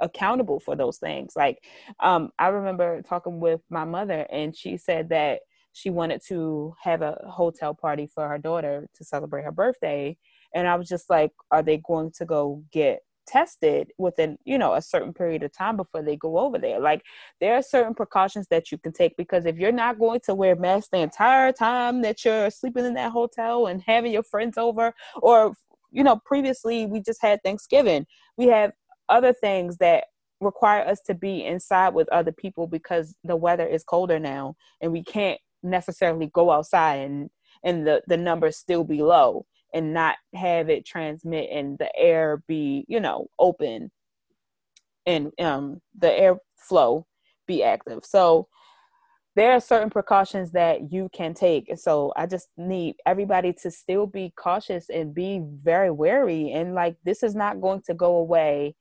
[0.00, 1.34] accountable for those things.
[1.36, 1.62] Like,
[2.00, 5.42] um, I remember talking with my mother, and she said that
[5.72, 10.16] she wanted to have a hotel party for her daughter to celebrate her birthday,
[10.52, 14.74] and I was just like, are they going to go get tested within you know
[14.74, 16.80] a certain period of time before they go over there.
[16.80, 17.02] Like
[17.40, 20.56] there are certain precautions that you can take because if you're not going to wear
[20.56, 24.92] masks the entire time that you're sleeping in that hotel and having your friends over
[25.22, 25.54] or
[25.90, 28.06] you know previously we just had thanksgiving
[28.36, 28.72] we have
[29.08, 30.04] other things that
[30.40, 34.92] require us to be inside with other people because the weather is colder now and
[34.92, 37.30] we can't necessarily go outside and
[37.62, 39.44] and the the numbers still be low
[39.74, 43.90] and not have it transmit and the air be you know open
[45.06, 47.04] and um the airflow
[47.46, 48.04] be active.
[48.04, 48.48] So
[49.36, 51.70] there are certain precautions that you can take.
[51.76, 56.96] So i just need everybody to still be cautious and be very wary and like
[57.04, 58.74] this is not going to go away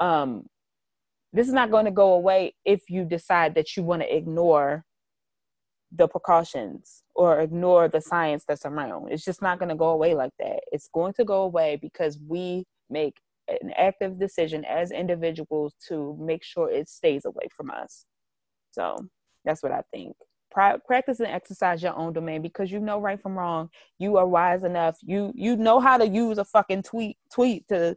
[0.00, 0.46] um
[1.32, 4.84] this is not going to go away if you decide that you want to ignore
[5.94, 9.12] the precautions or ignore the science that's around.
[9.12, 10.60] It's just not going to go away like that.
[10.72, 13.14] It's going to go away because we make
[13.48, 18.06] an active decision as individuals to make sure it stays away from us.
[18.70, 19.06] So
[19.44, 20.14] that's what I think.
[20.50, 23.68] practice and exercise your own domain because you know right from wrong.
[23.98, 24.96] You are wise enough.
[25.02, 27.96] You you know how to use a fucking tweet tweet to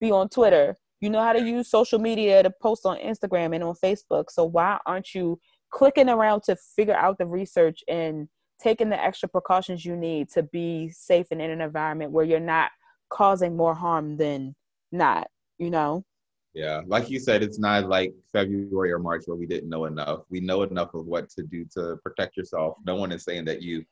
[0.00, 0.76] be on Twitter.
[1.00, 4.30] You know how to use social media to post on Instagram and on Facebook.
[4.30, 5.38] So why aren't you
[5.70, 8.28] clicking around to figure out the research and
[8.60, 12.40] taking the extra precautions you need to be safe and in an environment where you're
[12.40, 12.70] not
[13.10, 14.54] causing more harm than
[14.92, 16.04] not, you know?
[16.54, 20.20] Yeah, like you said, it's not like February or March where we didn't know enough.
[20.30, 22.78] We know enough of what to do to protect yourself.
[22.86, 23.84] No one is saying that you,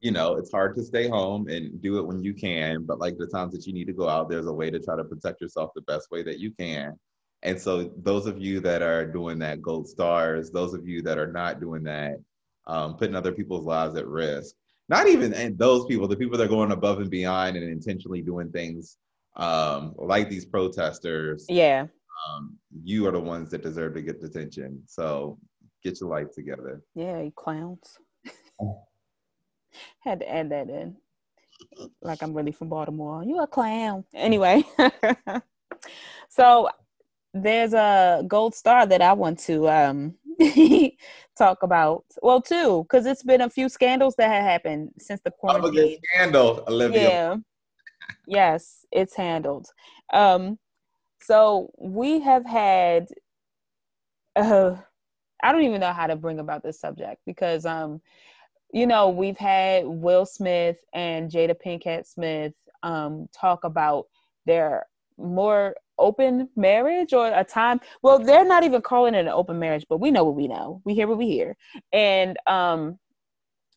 [0.00, 3.18] you know, it's hard to stay home and do it when you can, but like
[3.18, 5.40] the times that you need to go out, there's a way to try to protect
[5.40, 6.98] yourself the best way that you can.
[7.42, 10.50] And so, those of you that are doing that, gold stars.
[10.50, 12.16] Those of you that are not doing that,
[12.66, 14.54] um, putting other people's lives at risk.
[14.88, 18.22] Not even and those people, the people that are going above and beyond and intentionally
[18.22, 18.98] doing things
[19.36, 21.46] um, like these protesters.
[21.48, 21.86] Yeah.
[22.28, 24.82] Um, you are the ones that deserve to get detention.
[24.86, 25.38] So
[25.82, 26.82] get your life together.
[26.94, 27.98] Yeah, you clowns.
[30.00, 30.96] Had to add that in.
[32.02, 33.24] Like I'm really from Baltimore.
[33.24, 34.04] You a clown.
[34.14, 34.64] Anyway.
[36.28, 36.68] so
[37.34, 40.14] there's a gold star that I want to um,
[41.38, 42.04] talk about.
[42.22, 45.98] Well, two, because it's been a few scandals that have happened since the quarantine.
[45.98, 47.08] Oh, scandal, Olivia.
[47.08, 47.36] Yeah.
[48.26, 49.68] yes, it's handled.
[50.12, 50.58] Um,
[51.20, 53.08] so we have had.
[54.34, 54.76] Uh,
[55.42, 58.00] I don't even know how to bring about this subject because, um,
[58.72, 64.06] you know, we've had Will Smith and Jada Pinkett Smith um, talk about
[64.46, 64.86] their
[65.18, 69.84] more open marriage or a time well they're not even calling it an open marriage
[69.88, 70.80] but we know what we know.
[70.84, 71.56] We hear what we hear.
[71.92, 72.98] And um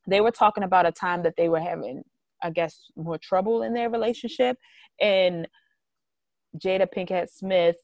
[0.07, 2.03] they were talking about a time that they were having
[2.43, 4.57] i guess more trouble in their relationship.
[4.99, 5.47] And
[6.57, 7.77] jada pinkett smith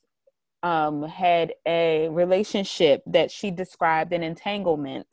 [0.63, 5.07] um had a relationship that she described an entanglement.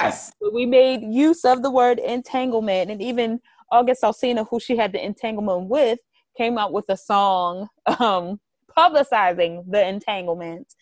[0.00, 0.32] Yes.
[0.52, 2.90] We made use of the word entanglement.
[2.90, 3.40] And even
[3.72, 5.98] august alsina who she had the entanglement with
[6.36, 8.40] came out with a song um
[8.76, 10.74] publicizing the entanglement.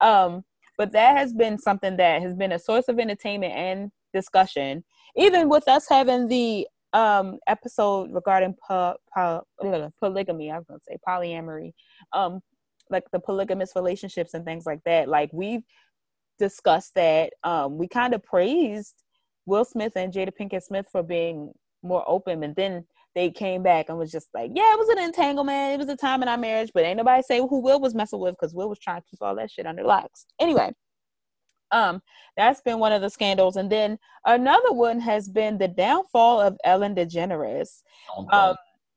[0.00, 0.44] Um,
[0.78, 4.84] but that has been something that has been a source of entertainment and discussion.
[5.16, 9.44] Even with us having the um, episode regarding po- po-
[10.00, 11.72] polygamy, I was going to say polyamory,
[12.12, 12.40] um,
[12.90, 15.08] like the polygamous relationships and things like that.
[15.08, 15.62] Like we've
[16.38, 17.32] discussed that.
[17.44, 18.94] Um, we kind of praised
[19.46, 22.84] Will Smith and Jada Pinkett Smith for being more open, and then
[23.14, 25.74] they came back and was just like, yeah, it was an entanglement.
[25.74, 28.20] It was a time in our marriage, but ain't nobody say who Will was messing
[28.20, 30.26] with because Will was trying to keep all that shit under locks.
[30.40, 30.72] Anyway,
[31.72, 32.00] um,
[32.36, 33.56] that's been one of the scandals.
[33.56, 37.82] And then another one has been the downfall of Ellen DeGeneres.
[38.30, 38.56] Um,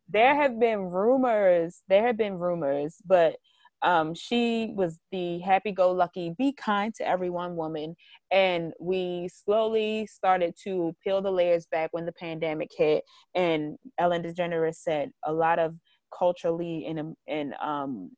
[0.10, 3.38] there have been rumors, there have been rumors, but
[3.86, 7.96] um, she was the happy-go-lucky, be kind to everyone woman,
[8.32, 13.04] and we slowly started to peel the layers back when the pandemic hit.
[13.36, 15.76] And Ellen DeGeneres said a lot of
[16.18, 18.12] culturally and and um,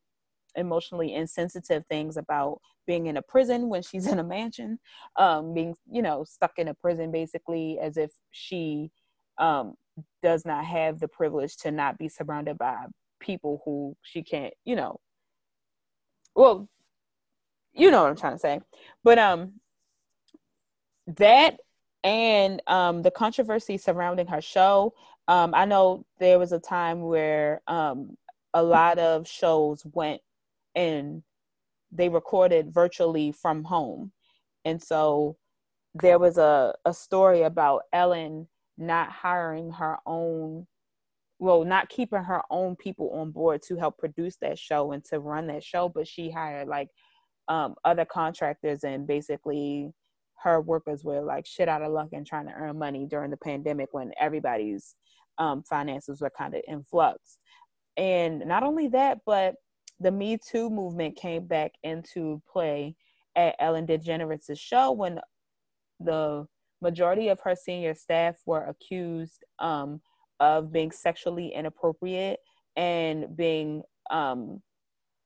[0.55, 4.79] emotionally insensitive things about being in a prison when she's in a mansion,
[5.17, 8.89] um, being you know stuck in a prison basically as if she
[9.37, 9.73] um,
[10.23, 12.85] does not have the privilege to not be surrounded by
[13.19, 14.99] people who she can't you know
[16.37, 16.69] well
[17.73, 18.61] you know what i'm trying to say.
[19.03, 19.53] But um
[21.17, 21.57] that
[22.03, 24.93] and um the controversy surrounding her show
[25.27, 28.17] um i know there was a time where um
[28.53, 30.21] a lot of shows went
[30.75, 31.23] and
[31.91, 34.11] they recorded virtually from home.
[34.65, 35.37] And so
[35.93, 40.67] there was a, a story about ellen not hiring her own
[41.39, 45.19] well not keeping her own people on board to help produce that show and to
[45.19, 46.89] run that show but she hired like
[47.47, 49.91] um, other contractors and basically
[50.43, 53.37] her workers were like shit out of luck and trying to earn money during the
[53.37, 54.95] pandemic when everybody's
[55.37, 57.39] um, finances were kind of in flux.
[57.95, 59.55] And not only that but
[59.99, 62.95] the me too movement came back into play
[63.35, 65.19] at ellen degeneres' show when
[65.99, 66.45] the
[66.81, 69.99] majority of her senior staff were accused um,
[70.39, 72.39] of being sexually inappropriate
[72.75, 73.81] and being
[74.11, 74.61] um,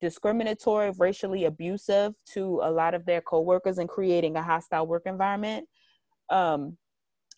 [0.02, 5.68] discriminatory, racially abusive to a lot of their coworkers and creating a hostile work environment.
[6.30, 6.78] Um,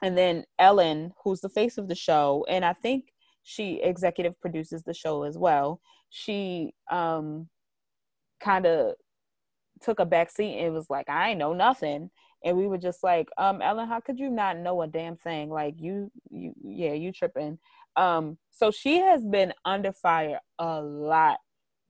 [0.02, 3.06] and then Ellen, who's the face of the show, and I think
[3.44, 5.82] she executive produces the show as well.
[6.10, 7.50] She um,
[8.40, 8.96] kind of
[9.82, 12.10] took a back seat and was like, I know nothing
[12.44, 15.50] and we were just like um ellen how could you not know a damn thing?
[15.50, 17.60] Like you you yeah you tripping.
[17.96, 21.40] Um so she has been under fire a lot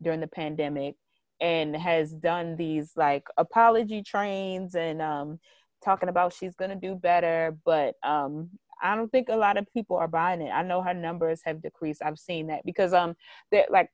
[0.01, 0.95] during the pandemic
[1.41, 5.39] and has done these like apology trains and um
[5.83, 8.49] talking about she's gonna do better but um
[8.81, 10.49] i don't think a lot of people are buying it.
[10.51, 12.01] I know her numbers have decreased.
[12.03, 13.15] I've seen that because um
[13.51, 13.89] that like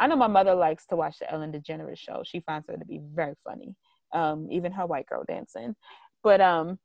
[0.00, 2.22] i know my mother likes to watch the ellen degeneres show.
[2.24, 3.76] She finds her to be very funny
[4.12, 5.74] um, even her white girl dancing.
[6.22, 6.78] But um,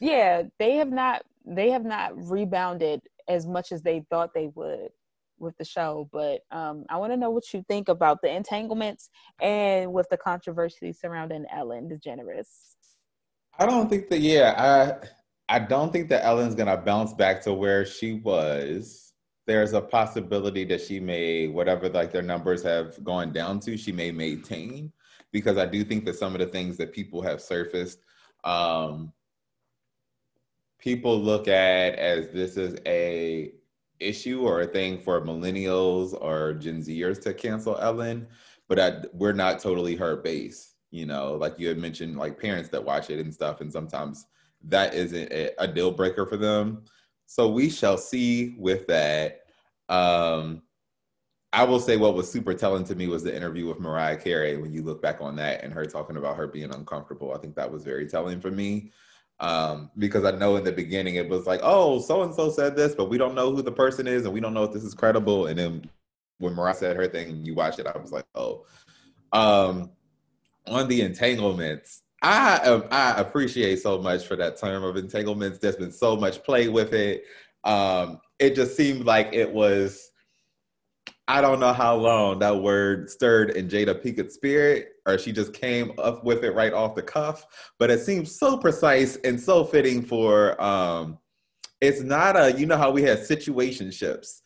[0.00, 4.90] yeah, they have not they have not rebounded as much as they thought they would
[5.38, 6.08] with the show.
[6.12, 9.10] But um, I want to know what you think about the entanglements
[9.40, 12.74] and with the controversy surrounding Ellen DeGeneres.
[13.58, 14.20] I don't think that.
[14.20, 15.06] Yeah, I
[15.54, 19.12] I don't think that Ellen's gonna bounce back to where she was.
[19.46, 23.90] There's a possibility that she may, whatever like their numbers have gone down to, she
[23.90, 24.92] may maintain
[25.32, 27.98] because I do think that some of the things that people have surfaced,
[28.44, 29.12] um,
[30.78, 33.52] people look at as this is a
[33.98, 38.26] issue or a thing for millennials or Gen Zers to cancel Ellen,
[38.68, 40.74] but I, we're not totally her base.
[40.90, 44.26] You know, like you had mentioned, like parents that watch it and stuff, and sometimes
[44.64, 46.84] that isn't a, a deal breaker for them.
[47.26, 49.40] So we shall see with that.
[49.88, 50.62] Um,
[51.52, 54.56] I will say what was super telling to me was the interview with Mariah Carey
[54.56, 57.34] when you look back on that and her talking about her being uncomfortable.
[57.34, 58.90] I think that was very telling for me.
[59.38, 62.76] Um, because I know in the beginning it was like, oh, so and so said
[62.76, 64.84] this, but we don't know who the person is and we don't know if this
[64.84, 65.46] is credible.
[65.46, 65.90] And then
[66.38, 68.64] when Mariah said her thing, and you watched it, I was like, oh.
[69.32, 69.90] Um,
[70.66, 75.58] on the entanglements, I I appreciate so much for that term of entanglements.
[75.58, 77.24] There's been so much play with it.
[77.64, 80.11] Um, it just seemed like it was
[81.28, 85.52] I don't know how long that word stirred in Jada Pinkett's spirit, or she just
[85.52, 87.46] came up with it right off the cuff.
[87.78, 90.60] But it seems so precise and so fitting for.
[90.62, 91.18] Um,
[91.80, 94.40] it's not a you know how we have situationships,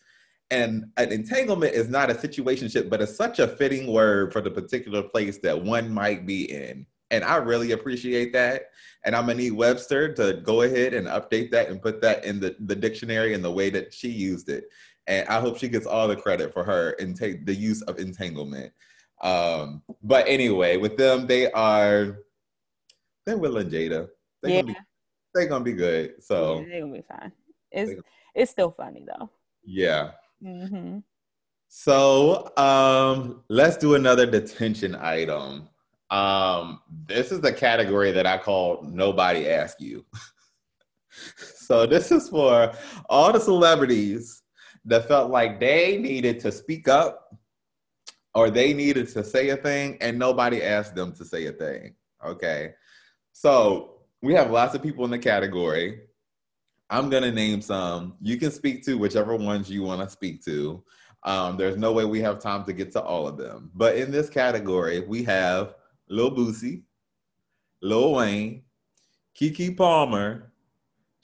[0.51, 4.51] and an entanglement is not a situationship, but it's such a fitting word for the
[4.51, 6.87] particular place that one might be in.
[7.11, 8.71] And I really appreciate that.
[9.05, 12.41] And I'm gonna need Webster to go ahead and update that and put that in
[12.41, 14.65] the, the dictionary in the way that she used it
[15.07, 17.99] and I hope she gets all the credit for her and take the use of
[17.99, 18.73] entanglement.
[19.23, 22.19] Um, but anyway, with them, they are
[23.25, 24.09] they're Will and Jada.
[24.43, 24.63] They're yeah.
[24.63, 24.79] gonna be
[25.35, 26.23] they're gonna be good.
[26.23, 27.33] So yeah, they're gonna be fine.
[27.71, 28.03] It's
[28.35, 29.31] it's still funny though.
[29.65, 30.13] Yeah.
[30.43, 30.99] Mm-hmm.
[31.69, 35.69] So um, let's do another detention item.
[36.11, 40.05] Um, this is the category that I call nobody ask you.
[41.37, 42.73] so this is for
[43.09, 44.43] all the celebrities
[44.87, 47.37] that felt like they needed to speak up
[48.35, 51.95] or they needed to say a thing and nobody asked them to say a thing.
[52.25, 52.75] Okay.
[53.33, 56.01] So we have lots of people in the category.
[56.89, 58.15] I'm gonna name some.
[58.21, 60.85] You can speak to whichever ones you want to speak to.
[61.25, 63.73] Um, there's no way we have time to get to all of them.
[63.75, 65.75] But in this category, we have
[66.09, 66.83] Lil Boosie,
[67.83, 68.63] Lil Wayne,
[69.39, 70.53] Keke Palmer,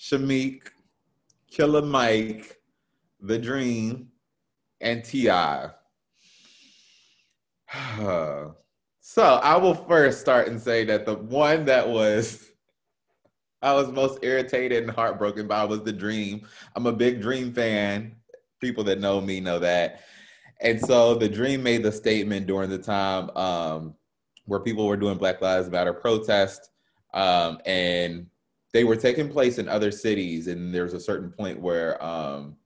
[0.00, 0.62] Shameik,
[1.48, 2.61] Killer Mike,
[3.22, 4.08] The Dream,
[4.80, 5.70] and T.I.
[9.00, 12.50] so I will first start and say that the one that was
[13.62, 16.48] I was most irritated and heartbroken by was the dream.
[16.74, 18.16] I'm a big dream fan.
[18.60, 20.00] People that know me know that.
[20.60, 23.94] And so the dream made the statement during the time um,
[24.46, 26.70] where people were doing Black Lives Matter protest.
[27.14, 28.26] Um, and
[28.72, 30.48] they were taking place in other cities.
[30.48, 32.56] And there's a certain point where um,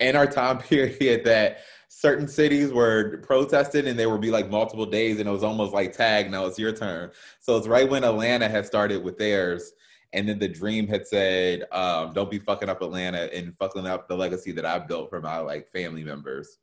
[0.00, 4.86] in our time period that certain cities were protested and there would be like multiple
[4.86, 8.04] days and it was almost like tag now it's your turn so it's right when
[8.04, 9.72] atlanta had started with theirs
[10.12, 14.08] and then the dream had said um, don't be fucking up atlanta and fucking up
[14.08, 16.58] the legacy that i built for my like family members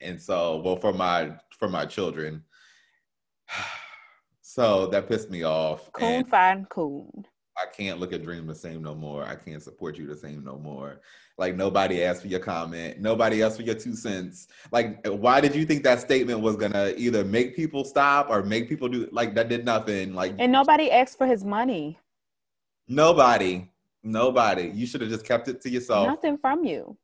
[0.00, 2.42] and so well for my for my children
[4.40, 7.26] so that pissed me off coon fine coon
[7.58, 9.24] I can't look at Dream the same no more.
[9.24, 11.00] I can't support you the same no more.
[11.38, 12.98] Like nobody asked for your comment.
[12.98, 14.48] Nobody asked for your two cents.
[14.72, 18.68] Like, why did you think that statement was gonna either make people stop or make
[18.68, 20.14] people do like that did nothing?
[20.14, 21.98] Like And nobody asked for his money.
[22.88, 23.70] Nobody.
[24.02, 24.70] Nobody.
[24.74, 26.06] You should have just kept it to yourself.
[26.06, 26.96] Nothing from you.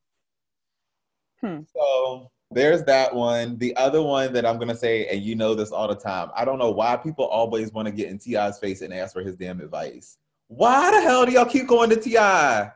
[1.43, 1.61] Hmm.
[1.75, 3.59] So there's that one.
[3.59, 6.31] The other one that I'm gonna say, and you know this all the time.
[6.35, 9.21] I don't know why people always want to get in T.I.'s face and ask for
[9.21, 10.17] his damn advice.
[10.49, 12.73] Why the hell do y'all keep going to T.I.?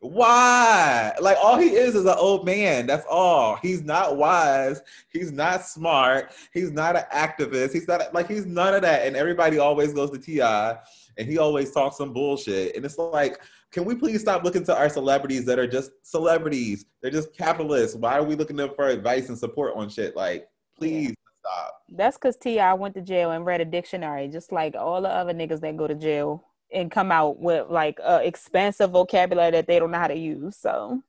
[0.00, 1.12] Why?
[1.20, 2.86] Like all he is is an old man.
[2.86, 3.56] That's all.
[3.56, 4.80] He's not wise.
[5.08, 6.32] He's not smart.
[6.52, 7.72] He's not an activist.
[7.72, 9.06] He's not like he's none of that.
[9.06, 10.78] And everybody always goes to T.I.
[11.16, 12.76] and he always talks some bullshit.
[12.76, 13.40] And it's like,
[13.72, 16.86] can we please stop looking to our celebrities that are just celebrities?
[17.02, 17.96] They're just capitalists.
[17.96, 20.14] Why are we looking to them for advice and support on shit?
[20.14, 21.14] Like, please yeah.
[21.40, 21.82] stop.
[21.88, 22.72] That's because T.I.
[22.74, 25.88] went to jail and read a dictionary, just like all the other niggas that go
[25.88, 30.08] to jail and come out with like uh, expansive vocabulary that they don't know how
[30.08, 30.56] to use.
[30.56, 31.02] So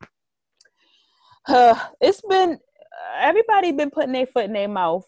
[1.47, 2.59] uh, it's been
[3.19, 5.05] everybody been putting their foot in their mouth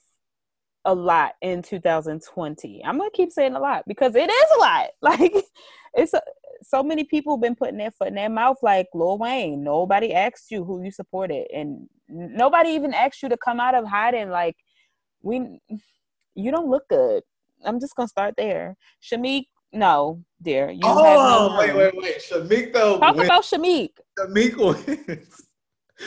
[0.86, 2.84] a lot in 2020.
[2.84, 4.90] I'm gonna keep saying a lot because it is a lot.
[5.02, 5.34] Like
[5.94, 6.22] it's a,
[6.64, 8.58] so many people been putting their foot in their mouth.
[8.62, 13.38] Like Lil Wayne, nobody asked you who you supported, and nobody even asked you to
[13.38, 14.30] come out of hiding.
[14.30, 14.56] Like
[15.22, 15.60] we,
[16.36, 17.24] you don't look good.
[17.64, 18.78] I'm just gonna start there.
[19.04, 20.72] Shameik no, dear.
[20.72, 22.22] You oh, wait, wait, wait.
[22.22, 23.00] Shameik though.
[23.00, 23.28] Talk wins.
[23.28, 23.92] about Shameik.
[24.18, 24.58] Shameik
[24.98, 25.48] wins.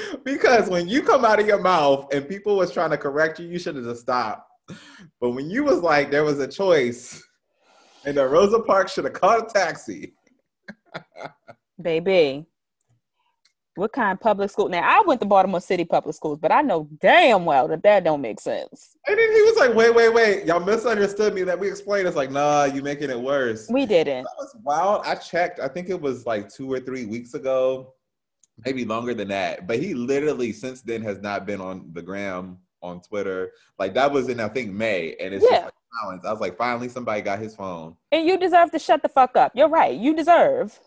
[0.25, 3.49] because when you come out of your mouth and people was trying to correct you,
[3.49, 4.51] you should have just stopped.
[5.21, 7.23] But when you was like, there was a choice,
[8.05, 10.15] and the Rosa Parks should have called a taxi.
[11.83, 12.47] Baby,
[13.77, 14.69] what kind of public school?
[14.69, 18.05] Now I went to Baltimore City public schools, but I know damn well that that
[18.05, 18.97] don't make sense.
[19.07, 20.47] And then he was like, "Wait, wait, wait!
[20.47, 22.07] Y'all misunderstood me." That we explained.
[22.07, 23.69] It's like, nah, you making it worse.
[23.69, 24.25] We didn't.
[24.25, 25.03] That was wild.
[25.05, 25.61] I checked.
[25.61, 27.95] I think it was like two or three weeks ago,
[28.65, 29.67] maybe longer than that.
[29.67, 33.53] But he literally since then has not been on the gram on Twitter.
[33.79, 35.57] Like that was in I think May, and it's yeah.
[35.57, 36.25] just like silence.
[36.25, 37.97] I was like, finally somebody got his phone.
[38.13, 39.53] And you deserve to shut the fuck up.
[39.55, 39.99] You're right.
[39.99, 40.79] You deserve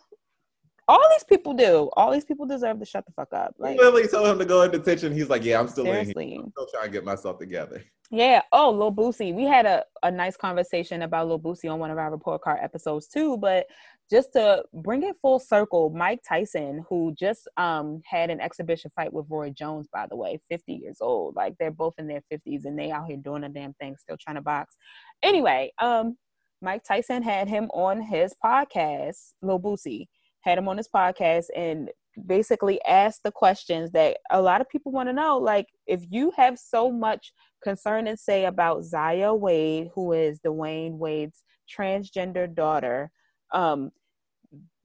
[0.88, 1.90] all these people do.
[1.98, 3.56] All these people deserve to shut the fuck up.
[3.58, 5.14] Like Lily told him to go in detention.
[5.14, 6.24] He's like, "Yeah, I'm still seriously.
[6.24, 6.42] in here.
[6.44, 8.42] I'm still trying to get myself together." Yeah.
[8.54, 9.36] Oh, Lil Boosie.
[9.36, 12.60] We had a, a nice conversation about Lil Boosie on one of our report card
[12.62, 13.38] episodes too.
[13.38, 13.68] But
[14.10, 19.12] just to bring it full circle, Mike Tyson, who just um had an exhibition fight
[19.12, 21.36] with Roy Jones, by the way, 50 years old.
[21.36, 24.18] Like they're both in their 50s and they out here doing a damn thing, still
[24.18, 24.78] trying to box.
[25.22, 26.18] Anyway, um,
[26.62, 30.08] Mike Tyson had him on his podcast, Lil Boosie
[30.48, 31.90] had him on his podcast and
[32.26, 35.38] basically asked the questions that a lot of people want to know.
[35.38, 40.98] Like, if you have so much concern and say about Zaya Wade, who is Dwyane
[40.98, 43.12] Wade's transgender daughter,
[43.52, 43.92] um,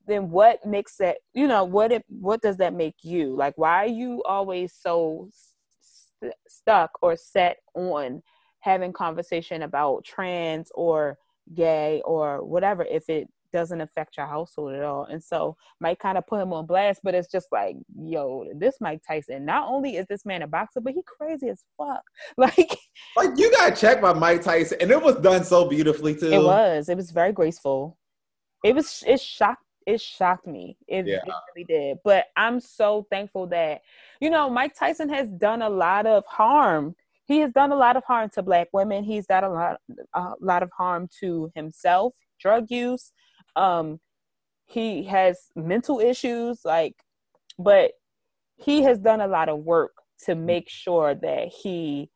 [0.09, 1.19] then what makes that?
[1.33, 3.37] You know, what it what does that make you?
[3.37, 5.29] Like, why are you always so
[5.81, 8.21] st- stuck or set on
[8.59, 11.19] having conversation about trans or
[11.55, 15.05] gay or whatever if it doesn't affect your household at all.
[15.05, 18.77] And so Mike kind of put him on blast, but it's just like, yo, this
[18.81, 22.03] Mike Tyson, not only is this man a boxer, but he crazy as fuck.
[22.37, 22.77] Like
[23.17, 26.33] Like you got checked by Mike Tyson and it was done so beautifully too.
[26.33, 26.89] It was.
[26.89, 27.99] It was very graceful.
[28.65, 30.77] It was it shocked it shocked me.
[30.87, 31.17] It, yeah.
[31.17, 31.99] it really did.
[32.05, 33.83] But I'm so thankful that,
[34.21, 36.95] you know, Mike Tyson has done a lot of harm
[37.27, 39.81] he has done a lot of harm to black women he's done a lot
[40.15, 43.13] a lot of harm to himself drug use
[43.57, 43.99] um
[44.67, 46.95] he has mental issues like
[47.59, 47.93] but
[48.57, 49.93] he has done a lot of work
[50.25, 52.11] to make sure that he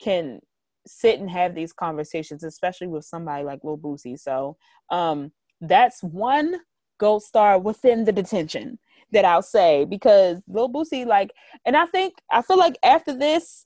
[0.00, 0.40] can
[0.86, 4.18] sit and have these conversations, especially with somebody like Lil Boosie.
[4.18, 4.56] So
[4.90, 6.56] um, that's one
[6.98, 8.78] gold star within the detention
[9.12, 11.30] that I'll say because Lil Boosie, like,
[11.64, 13.64] and I think I feel like after this,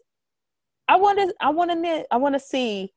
[0.89, 2.93] I want to, I want to, I want to see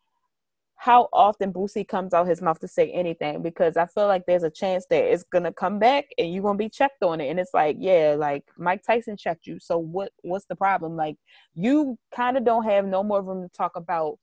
[0.82, 4.44] how often Boosie comes out his mouth to say anything because I feel like there's
[4.44, 7.30] a chance that it's gonna come back and you're gonna be checked on it.
[7.30, 9.60] And it's like, yeah, like Mike Tyson checked you.
[9.60, 10.96] So what what's the problem?
[10.96, 11.18] Like
[11.54, 14.20] you kind of don't have no more room to talk about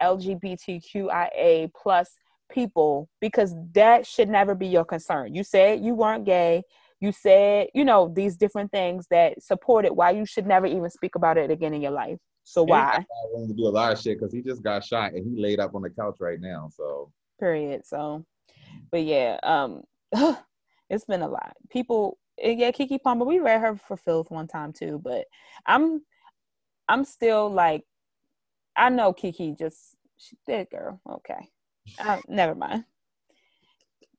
[0.00, 2.16] LGBTQIA plus
[2.48, 5.34] people because that should never be your concern.
[5.34, 6.62] You said you weren't gay.
[7.00, 11.16] You said, you know, these different things that supported why you should never even speak
[11.16, 12.18] about it again in your life.
[12.44, 13.04] So why?
[13.32, 15.60] Willing to do a lot of shit because he just got shot and he laid
[15.60, 16.68] up on the couch right now.
[16.74, 17.12] So
[17.42, 17.84] period.
[17.84, 18.24] So,
[18.92, 19.82] but yeah, um,
[20.90, 21.56] it's been a lot.
[21.70, 23.24] People, yeah, Keke Palmer.
[23.24, 25.26] We read her for filth one time too, but
[25.66, 26.02] I'm,
[26.88, 27.84] I'm still like,
[28.76, 31.00] I know Keke just she did girl.
[31.10, 31.48] Okay,
[31.98, 32.84] uh, never mind.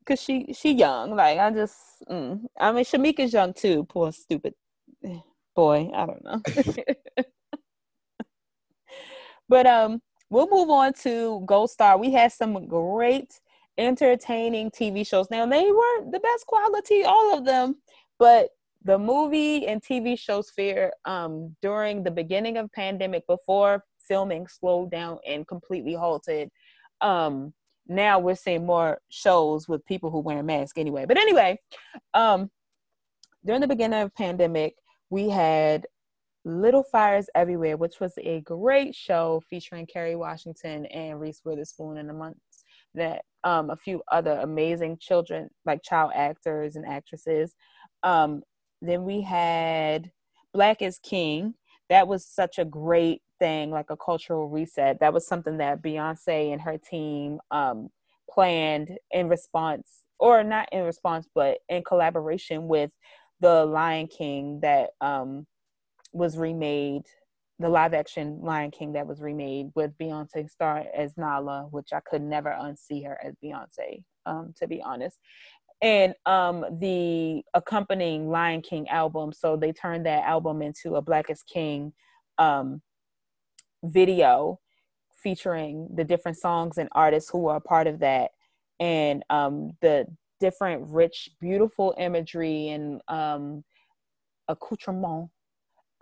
[0.05, 1.15] Cause she she young.
[1.15, 1.78] Like I just,
[2.11, 2.41] mm.
[2.59, 3.86] I mean Shamika's young too.
[3.86, 4.53] Poor stupid
[5.55, 5.89] boy.
[5.93, 6.41] I don't know.
[9.53, 10.01] But um,
[10.31, 11.95] we'll move on to Gold Star.
[11.99, 13.39] We had some great
[13.77, 15.29] entertaining TV shows.
[15.29, 17.75] Now they weren't the best quality, all of them,
[18.17, 18.49] but
[18.83, 24.89] the movie and TV show sphere um, during the beginning of pandemic, before filming slowed
[24.89, 26.49] down and completely halted.
[27.01, 27.53] Um,
[27.87, 31.05] now we're seeing more shows with people who wear masks anyway.
[31.07, 31.59] But anyway,
[32.15, 32.49] um,
[33.45, 34.73] during the beginning of pandemic,
[35.11, 35.85] we had
[36.45, 42.09] Little Fires Everywhere, which was a great show featuring Kerry Washington and Reese Witherspoon and
[42.09, 42.65] amongst
[42.95, 47.55] that um, a few other amazing children, like child actors and actresses.
[48.03, 48.43] Um,
[48.81, 50.11] then we had
[50.53, 51.55] Black is King.
[51.89, 54.99] That was such a great thing, like a cultural reset.
[54.99, 57.89] That was something that Beyonce and her team um,
[58.29, 59.87] planned in response,
[60.19, 62.91] or not in response, but in collaboration with
[63.39, 65.45] the Lion King that um,
[66.14, 67.03] was remade,
[67.59, 71.99] the live action Lion King that was remade with Beyonce star as Nala, which I
[71.99, 75.18] could never unsee her as Beyonce, um, to be honest.
[75.82, 81.28] And um, the accompanying Lion King album, so they turned that album into a Black
[81.51, 81.93] King
[82.38, 82.82] um,
[83.84, 84.59] video
[85.22, 88.32] featuring the different songs and artists who are a part of that,
[88.80, 90.05] and um, the
[90.39, 93.64] different rich, beautiful imagery and um,
[94.47, 95.30] accoutrement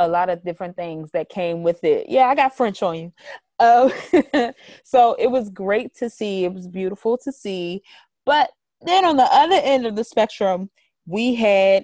[0.01, 2.07] a lot of different things that came with it.
[2.09, 3.13] Yeah, I got French on you.
[3.59, 3.91] Um,
[4.83, 6.43] so it was great to see.
[6.43, 7.83] It was beautiful to see.
[8.25, 8.49] But
[8.81, 10.69] then on the other end of the spectrum,
[11.05, 11.83] we had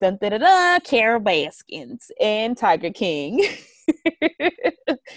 [0.00, 3.42] dun, dun, dun, dun, Carole Baskins and Tiger King.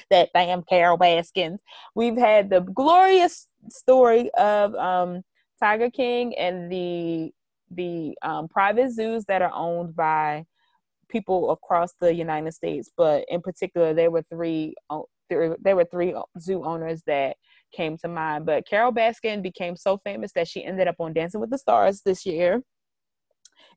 [0.09, 1.61] that damn Carole Baskins.
[1.95, 5.23] We've had the glorious story of um,
[5.59, 7.31] Tiger King and the
[7.71, 10.43] the um, private zoos that are owned by
[11.09, 14.75] people across the United States, but in particular, there were three
[15.29, 17.37] there were three zoo owners that
[17.71, 18.45] came to mind.
[18.45, 22.01] But Carole Baskin became so famous that she ended up on Dancing with the Stars
[22.03, 22.63] this year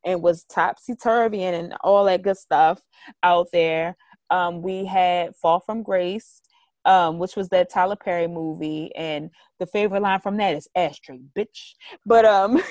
[0.04, 2.80] and was topsy turvy and all that good stuff
[3.22, 3.96] out there.
[4.30, 6.40] Um, we had Fall from Grace,
[6.84, 11.20] um, which was that Tyler Perry movie, and the favorite line from that is "ashtray,
[11.36, 11.74] bitch."
[12.06, 12.62] But um,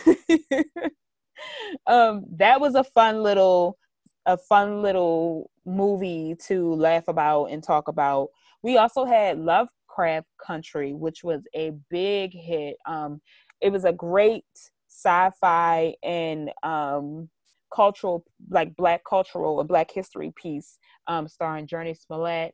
[1.87, 3.77] um, that was a fun little
[4.25, 8.29] a fun little movie to laugh about and talk about.
[8.63, 12.77] We also had Lovecraft Country, which was a big hit.
[12.85, 13.21] Um,
[13.61, 14.45] it was a great
[14.87, 17.29] sci-fi and um,
[17.73, 22.53] cultural, like black cultural and black history piece, um, starring Jurnee Smollett.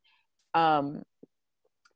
[0.53, 1.03] Um,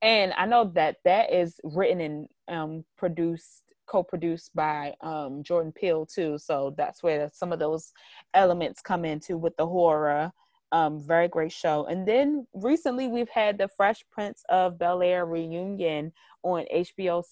[0.01, 6.05] and I know that that is written and um, produced co-produced by um, Jordan Peele
[6.05, 6.37] too.
[6.37, 7.91] So that's where some of those
[8.33, 10.31] elements come into with the horror.
[10.71, 11.85] Um, very great show.
[11.85, 16.13] And then recently we've had the Fresh Prince of Bel Air reunion
[16.43, 17.23] on HBO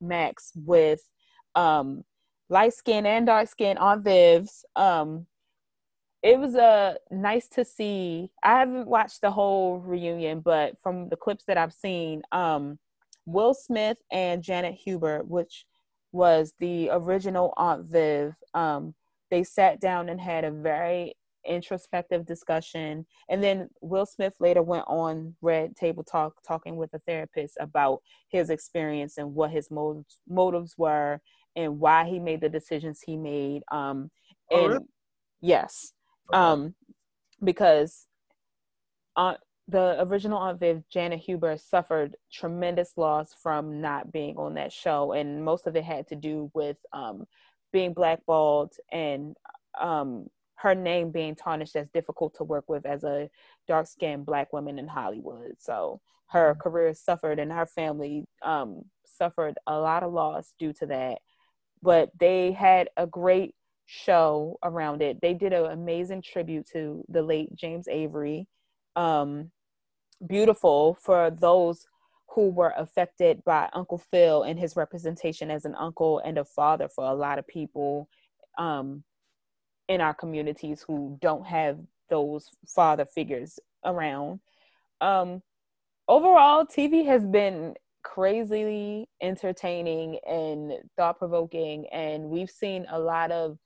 [0.00, 1.00] Max with
[1.56, 2.04] um,
[2.48, 4.64] light skin and dark skin Aunt Viv's.
[4.76, 5.26] Um,
[6.22, 8.30] it was a uh, nice to see.
[8.42, 12.78] I haven't watched the whole reunion, but from the clips that I've seen, um,
[13.26, 15.66] Will Smith and Janet Hubert, which
[16.14, 18.34] was the original Aunt Viv.
[18.54, 18.94] Um,
[19.30, 21.14] they sat down and had a very
[21.46, 23.04] introspective discussion.
[23.28, 28.00] And then Will Smith later went on Red Table Talk talking with a therapist about
[28.28, 31.20] his experience and what his motives, motives were
[31.56, 33.62] and why he made the decisions he made.
[33.70, 34.10] Um,
[34.50, 34.84] Oh, and really?
[35.40, 35.92] yes,
[36.32, 36.74] um,
[37.42, 38.06] because
[39.16, 39.38] Aunt,
[39.68, 45.12] the original Aunt Viv, Janet Hubert, suffered tremendous loss from not being on that show,
[45.12, 47.24] and most of it had to do with um,
[47.72, 49.36] being blackballed and
[49.80, 53.28] um, her name being tarnished as difficult to work with as a
[53.66, 55.52] dark-skinned black woman in Hollywood.
[55.58, 60.86] So her career suffered, and her family um, suffered a lot of loss due to
[60.86, 61.18] that.
[61.82, 63.54] But they had a great
[63.86, 65.20] show around it.
[65.20, 68.46] They did an amazing tribute to the late James Avery.
[68.96, 69.50] Um,
[70.26, 71.86] beautiful for those
[72.34, 76.88] who were affected by Uncle Phil and his representation as an uncle and a father
[76.88, 78.08] for a lot of people
[78.58, 79.04] um,
[79.88, 81.78] in our communities who don't have
[82.10, 84.40] those father figures around.
[85.00, 85.42] Um,
[86.08, 93.58] overall, TV has been crazily entertaining and thought provoking, and we've seen a lot of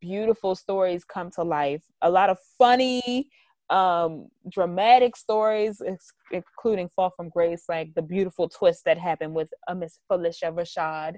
[0.00, 3.30] beautiful stories come to life, a lot of funny,
[3.70, 9.50] um, dramatic stories, ex- including Fall from Grace, like the beautiful twist that happened with
[9.68, 11.16] uh, Miss Phylicia Rashad.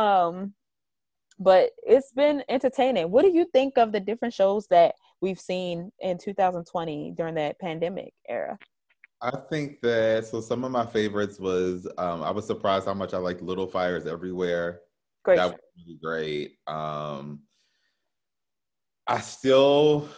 [0.00, 0.54] Um,
[1.38, 3.10] but it's been entertaining.
[3.10, 7.58] What do you think of the different shows that we've seen in 2020 during that
[7.58, 8.58] pandemic era?
[9.22, 13.12] I think that so some of my favorites was um, I was surprised how much
[13.12, 14.80] I liked Little Fires Everywhere.
[15.24, 15.36] Great.
[15.36, 16.52] That was really great.
[16.66, 17.40] Um,
[19.06, 20.08] I still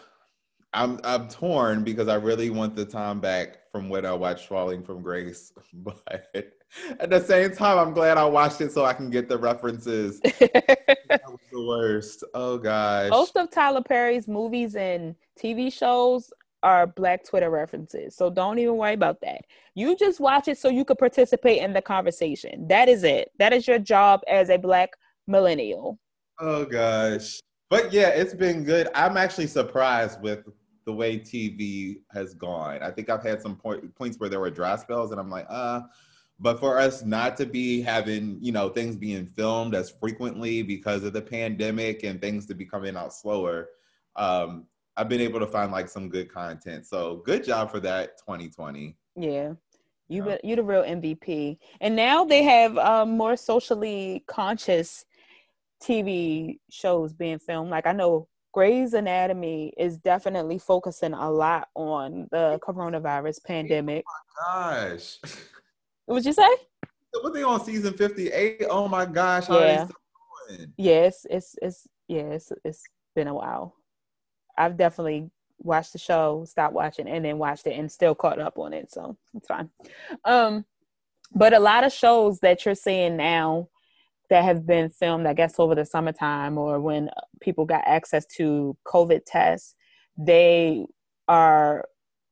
[0.75, 4.83] I'm I'm torn because I really want the time back from when I watched Falling
[4.83, 6.35] from Grace, but
[6.99, 10.21] at the same time, I'm glad I watched it so I can get the references.
[11.09, 12.25] That was the worst.
[12.33, 13.11] Oh gosh.
[13.11, 18.17] Most of Tyler Perry's movies and TV shows are Black Twitter references.
[18.17, 19.43] So don't even worry about that.
[19.75, 22.67] You just watch it so you could participate in the conversation.
[22.69, 23.31] That is it.
[23.39, 24.91] That is your job as a Black
[25.27, 25.99] millennial.
[26.41, 27.41] Oh gosh.
[27.69, 28.89] But yeah, it's been good.
[28.95, 30.45] I'm actually surprised with
[30.85, 32.83] the way TV has gone.
[32.83, 35.47] I think I've had some point, points where there were dry spells, and I'm like,
[35.49, 35.83] uh.
[36.41, 41.05] But for us not to be having, you know, things being filmed as frequently because
[41.05, 43.69] of the pandemic and things to be coming out slower,
[44.17, 44.67] um,
[44.97, 46.87] I've been able to find like some good content.
[46.87, 48.97] So good job for that 2020.
[49.15, 49.53] Yeah.
[50.09, 50.39] You Yeah.
[50.43, 51.59] you the real MVP.
[51.81, 55.05] And now they have um, more socially conscious
[55.81, 57.71] TV shows being filmed.
[57.71, 64.05] Like I know Grey's Anatomy is definitely focusing a lot on the coronavirus pandemic.
[64.47, 65.19] Gosh.
[66.07, 66.49] What'd you say?
[67.21, 68.65] what they on season 58?
[68.71, 69.49] Oh my gosh.
[69.49, 69.59] Yeah.
[69.59, 69.97] they still
[70.59, 70.73] going?
[70.77, 72.83] Yes, it's it's yeah, it's it's
[73.15, 73.75] been a while.
[74.59, 78.59] I've definitely watched the show, stopped watching, and then watched it and still caught up
[78.59, 78.91] on it.
[78.91, 79.71] So it's fine.
[80.25, 80.65] Um,
[81.35, 83.69] but a lot of shows that you're seeing now
[84.33, 87.11] that have been filmed, I guess, over the summertime or when
[87.43, 89.75] people got access to COVID tests,
[90.17, 90.87] they
[91.29, 91.85] are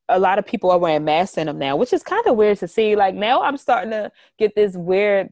[0.08, 2.56] a lot of people are wearing masks in them now, which is kind of weird
[2.60, 2.96] to see.
[2.96, 5.28] Like now, I'm starting to get this weird,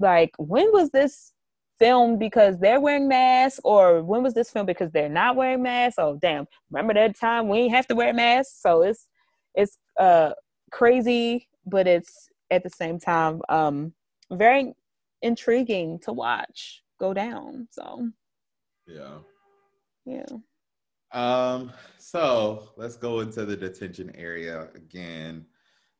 [0.00, 1.32] like, when was this
[1.78, 6.00] filmed because they're wearing masks, or when was this filmed because they're not wearing masks?
[6.00, 6.46] Oh, damn!
[6.72, 8.60] Remember that time we ain't have to wear masks?
[8.60, 9.06] So it's
[9.54, 10.32] it's uh
[10.72, 13.92] crazy, but it's at the same time um
[14.32, 14.74] very
[15.22, 17.68] intriguing to watch go down.
[17.70, 18.08] So
[18.86, 19.18] Yeah.
[20.04, 20.26] yeah.
[21.12, 25.46] Um, so let's go into the detention area again.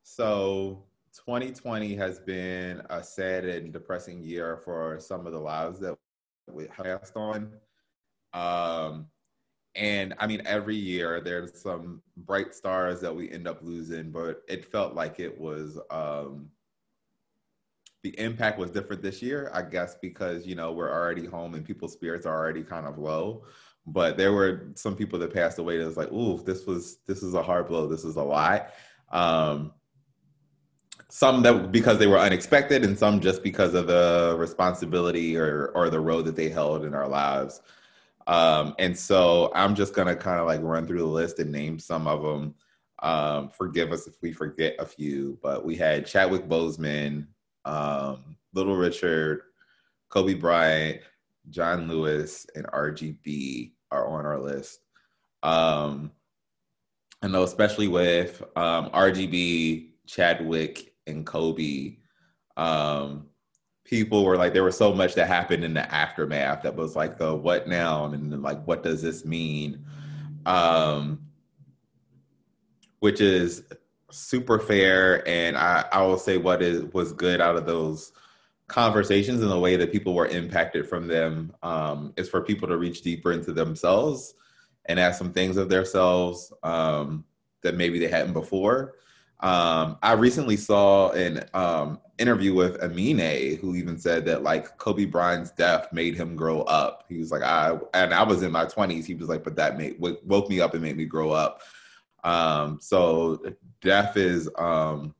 [0.02, 5.96] So 2020 has been a sad and depressing year for some of the lives that
[6.50, 7.52] we passed on.
[8.34, 9.06] Um,
[9.74, 14.42] and I mean, every year there's some bright stars that we end up losing, but
[14.48, 16.50] it felt like it was um,
[18.10, 21.64] the impact was different this year, I guess, because you know we're already home and
[21.64, 23.44] people's spirits are already kind of low
[23.92, 27.22] but there were some people that passed away that was like, ooh, this was this
[27.22, 27.86] is a hard blow.
[27.86, 28.70] This is a lot.
[29.10, 29.72] Um,
[31.08, 35.88] some that because they were unexpected, and some just because of the responsibility or or
[35.88, 37.62] the road that they held in our lives.
[38.26, 41.78] Um, and so I'm just gonna kind of like run through the list and name
[41.78, 42.54] some of them.
[43.00, 47.26] Um, forgive us if we forget a few, but we had Chadwick Boseman,
[47.68, 49.42] um, Little Richard,
[50.08, 51.00] Kobe Bryant,
[51.50, 54.80] John Lewis, and RGB are on our list.
[55.42, 56.10] Um,
[57.22, 61.96] I know, especially with um, RGB, Chadwick, and Kobe,
[62.56, 63.26] um,
[63.84, 67.18] people were like, there was so much that happened in the aftermath that was like
[67.18, 69.84] the what now and like, what does this mean?
[70.46, 71.26] Um,
[73.00, 73.64] which is
[74.10, 75.26] super fair.
[75.28, 78.12] And I, I will say what is was good out of those
[78.68, 82.76] conversations and the way that people were impacted from them um, is for people to
[82.76, 84.34] reach deeper into themselves
[84.86, 87.24] and ask some things of themselves um,
[87.62, 88.94] that maybe they hadn't before.
[89.40, 95.04] Um, I recently saw an um, interview with Amine, who even said that like Kobe
[95.04, 97.04] Bryant's death made him grow up.
[97.08, 99.06] He was like, I and I was in my twenties.
[99.06, 101.62] He was like, but that made woke me up and made me grow up.
[102.24, 103.42] Um, so
[103.80, 105.14] death is um,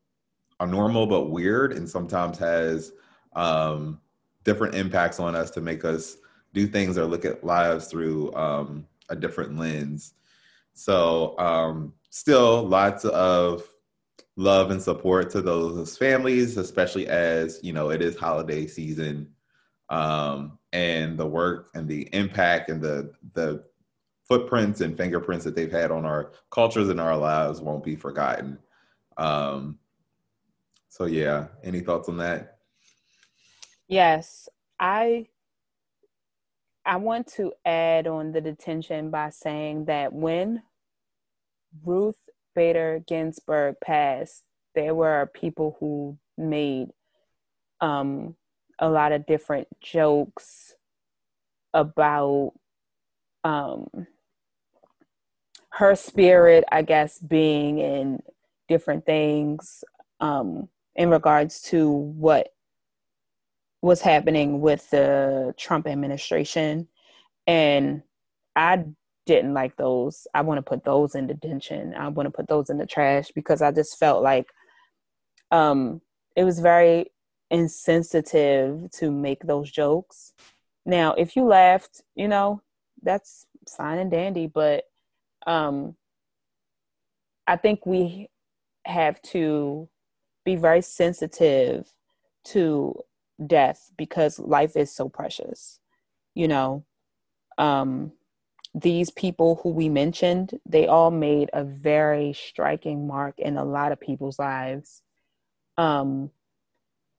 [0.61, 2.93] a normal but weird, and sometimes has
[3.35, 4.01] um,
[4.45, 6.17] different impacts on us to make us
[6.53, 10.15] do things or look at lives through um, a different lens.
[10.75, 13.69] So um, still lots of
[14.37, 19.29] love and support to those families, especially as you know it is holiday season,
[19.91, 23.65] um, and the work and the impact and the the
[24.29, 28.59] footprints and fingerprints that they've had on our cultures and our lives won't be forgotten.
[29.17, 29.79] Um,
[30.89, 32.59] so yeah, any thoughts on that?
[33.89, 34.49] Yes,
[34.79, 35.27] I
[36.85, 40.63] I want to add on the detention by saying that when
[41.85, 42.19] Ruth
[42.55, 44.43] Bader Ginsburg passed,
[44.75, 46.89] there were people who made
[47.81, 48.37] um,
[48.79, 50.75] a lot of different jokes
[51.75, 52.53] about
[53.45, 53.87] um,
[55.79, 58.21] her spirit, I guess, being in
[58.69, 59.85] different things
[60.19, 62.49] um, in regards to what
[63.81, 66.89] was happening with the Trump administration.
[67.47, 68.03] And
[68.57, 68.87] I
[69.25, 70.27] didn't like those.
[70.35, 71.95] I want to put those in detention.
[71.95, 74.49] I want to put those in the trash because I just felt like
[75.53, 76.01] um,
[76.35, 77.13] it was very
[77.53, 80.33] insensitive to make those jokes.
[80.85, 82.63] Now, if you laughed, you know,
[83.01, 84.88] that's fine and dandy, but
[85.49, 85.97] um,
[87.49, 88.29] I think we
[88.85, 89.89] have to
[90.45, 91.93] be very sensitive
[92.45, 92.95] to
[93.45, 95.81] death because life is so precious.
[96.35, 96.85] You know,
[97.57, 98.13] um,
[98.75, 103.93] these people who we mentioned, they all made a very striking mark in a lot
[103.93, 105.03] of people's lives.
[105.79, 106.31] Um,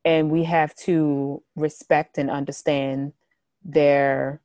[0.05, 3.13] and we have to respect and understand
[3.65, 4.41] their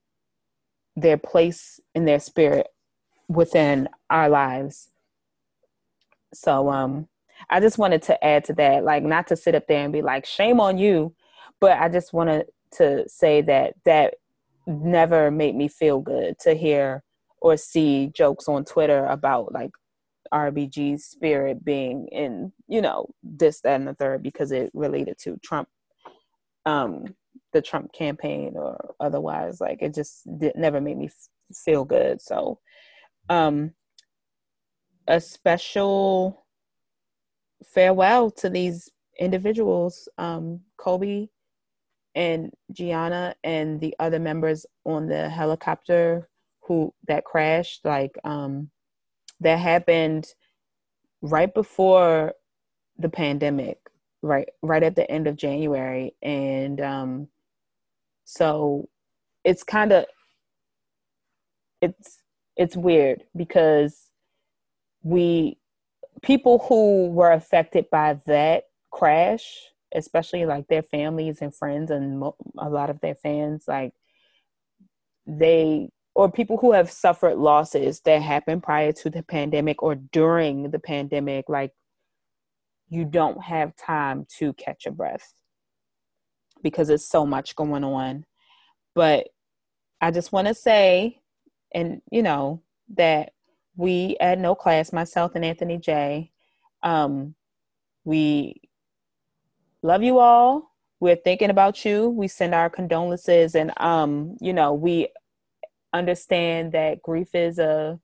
[0.96, 2.68] their place in their spirit
[3.28, 4.88] within our lives.
[6.32, 7.08] So um
[7.50, 10.02] I just wanted to add to that, like not to sit up there and be
[10.02, 11.14] like, shame on you,
[11.60, 14.14] but I just wanted to say that that
[14.66, 17.02] never made me feel good to hear
[17.40, 19.70] or see jokes on Twitter about like
[20.32, 25.38] RBG's spirit being in, you know, this, that, and the third because it related to
[25.42, 25.68] Trump,
[26.64, 27.14] um,
[27.52, 29.60] the Trump campaign or otherwise.
[29.60, 31.10] Like it just did, never made me
[31.54, 32.20] feel good.
[32.22, 32.58] So,
[33.28, 33.72] um,
[35.06, 36.46] a special
[37.64, 41.28] farewell to these individuals, um, Kobe
[42.14, 46.28] and Gianna and the other members on the helicopter
[46.62, 48.70] who that crashed like um
[49.40, 50.26] that happened
[51.20, 52.32] right before
[52.98, 53.78] the pandemic
[54.22, 56.14] right right at the end of January.
[56.22, 57.28] And um
[58.24, 58.88] so
[59.44, 60.06] it's kind of
[61.82, 62.22] it's
[62.56, 64.10] it's weird because
[65.02, 65.58] we
[66.22, 69.58] people who were affected by that crash
[69.94, 73.92] especially like their families and friends and mo- a lot of their fans like
[75.26, 80.70] they or people who have suffered losses that happened prior to the pandemic or during
[80.70, 81.72] the pandemic like
[82.88, 85.32] you don't have time to catch a breath
[86.62, 88.24] because it's so much going on.
[88.94, 89.28] But
[90.00, 91.18] i just want to say
[91.74, 92.62] and you know
[92.96, 93.32] that
[93.76, 96.30] we at no class myself and anthony jay
[96.84, 97.34] um,
[98.04, 98.60] we
[99.82, 100.70] love you all.
[101.00, 102.08] We're thinking about you.
[102.08, 105.08] We send our condolences and um, you know, we
[105.92, 107.98] understand that grief is a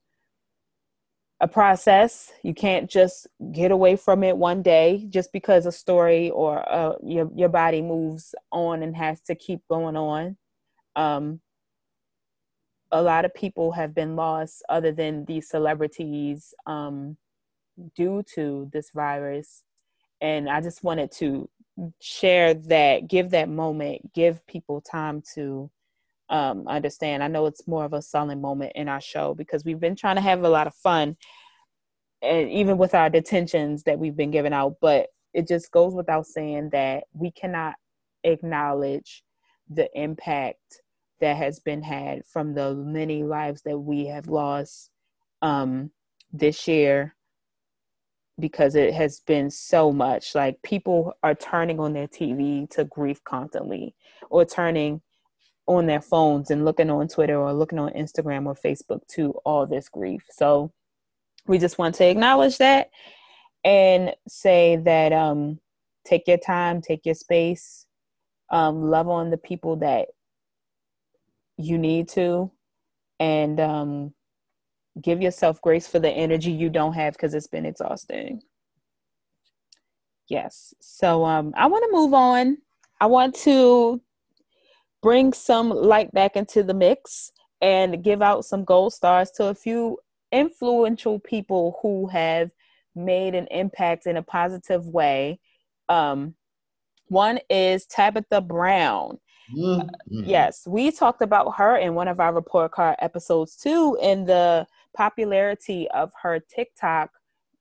[1.43, 2.33] a process.
[2.43, 6.97] You can't just get away from it one day just because a story or uh,
[7.03, 10.37] your your body moves on and has to keep going on.
[10.97, 11.41] Um,
[12.93, 17.17] a lot of people have been lost other than these celebrities um,
[17.95, 19.63] due to this virus,
[20.21, 21.49] and I just wanted to
[22.01, 25.71] share that, give that moment, give people time to
[26.29, 27.23] um, understand.
[27.23, 30.17] I know it's more of a sullen moment in our show because we've been trying
[30.17, 31.17] to have a lot of fun,
[32.23, 34.77] and even with our detentions that we've been giving out.
[34.81, 37.75] But it just goes without saying that we cannot
[38.25, 39.23] acknowledge
[39.69, 40.83] the impact
[41.21, 44.91] that has been had from the many lives that we have lost
[45.43, 45.91] um,
[46.33, 47.15] this year
[48.39, 50.35] because it has been so much.
[50.35, 53.95] Like people are turning on their TV to grief constantly,
[54.31, 55.03] or turning
[55.67, 59.67] on their phones and looking on Twitter or looking on Instagram or Facebook to all
[59.67, 60.23] this grief.
[60.31, 60.73] So
[61.47, 62.91] we just want to acknowledge that
[63.63, 65.61] and say that um,
[66.05, 67.87] take your time, take your space,
[68.51, 70.09] um, love on the people that
[71.61, 72.51] you need to,
[73.19, 74.15] and um,
[75.01, 78.43] give yourself grace for the energy you don't have because it's been exhausting.
[80.29, 80.75] Yes.
[80.81, 82.59] So um, I want to move on.
[83.01, 84.01] I want to
[85.03, 89.55] bring some light back into the mix and give out some gold stars to a
[89.55, 89.99] few
[90.33, 92.51] influential people who have
[92.95, 95.41] made an impact in a positive way.
[95.89, 96.35] Um,
[97.09, 99.19] one is Tabitha Brown.
[99.57, 100.25] Mm-hmm.
[100.25, 104.67] Yes, we talked about her in one of our report card episodes too, in the
[104.97, 107.11] popularity of her TikTok,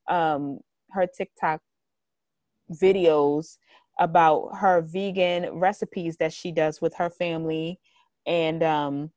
[0.07, 0.59] um,
[0.91, 1.61] her TikTok
[2.71, 3.57] videos
[3.99, 7.79] about her vegan recipes that she does with her family,
[8.25, 9.11] and um,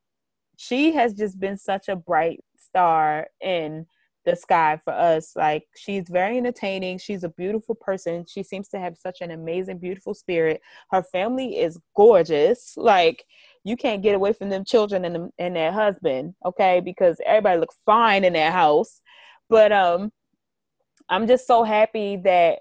[0.57, 3.85] she has just been such a bright star in
[4.25, 5.35] the sky for us.
[5.35, 6.97] Like she's very entertaining.
[6.97, 8.25] She's a beautiful person.
[8.27, 10.61] She seems to have such an amazing, beautiful spirit.
[10.91, 12.73] Her family is gorgeous.
[12.77, 13.25] Like
[13.63, 16.81] you can't get away from them children and, and their husband, okay?
[16.81, 19.01] Because everybody looks fine in their house.
[19.49, 20.11] But um,
[21.09, 22.59] I'm just so happy that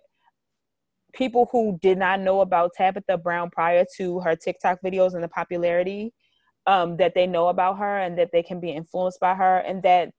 [1.13, 5.29] people who did not know about Tabitha Brown prior to her TikTok videos and the
[5.29, 6.13] popularity
[6.67, 9.83] um, that they know about her and that they can be influenced by her and
[9.83, 10.11] that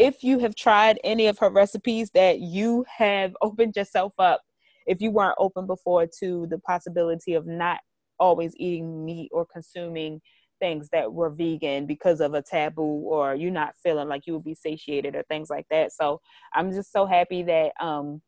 [0.00, 4.40] if you have tried any of her recipes that you have opened yourself up
[4.86, 7.80] if you weren't open before to the possibility of not
[8.18, 10.18] always eating meat or consuming
[10.58, 14.44] things that were vegan because of a taboo or you're not feeling like you would
[14.44, 15.92] be satiated or things like that.
[15.92, 16.20] So
[16.54, 18.22] i'm just so happy that um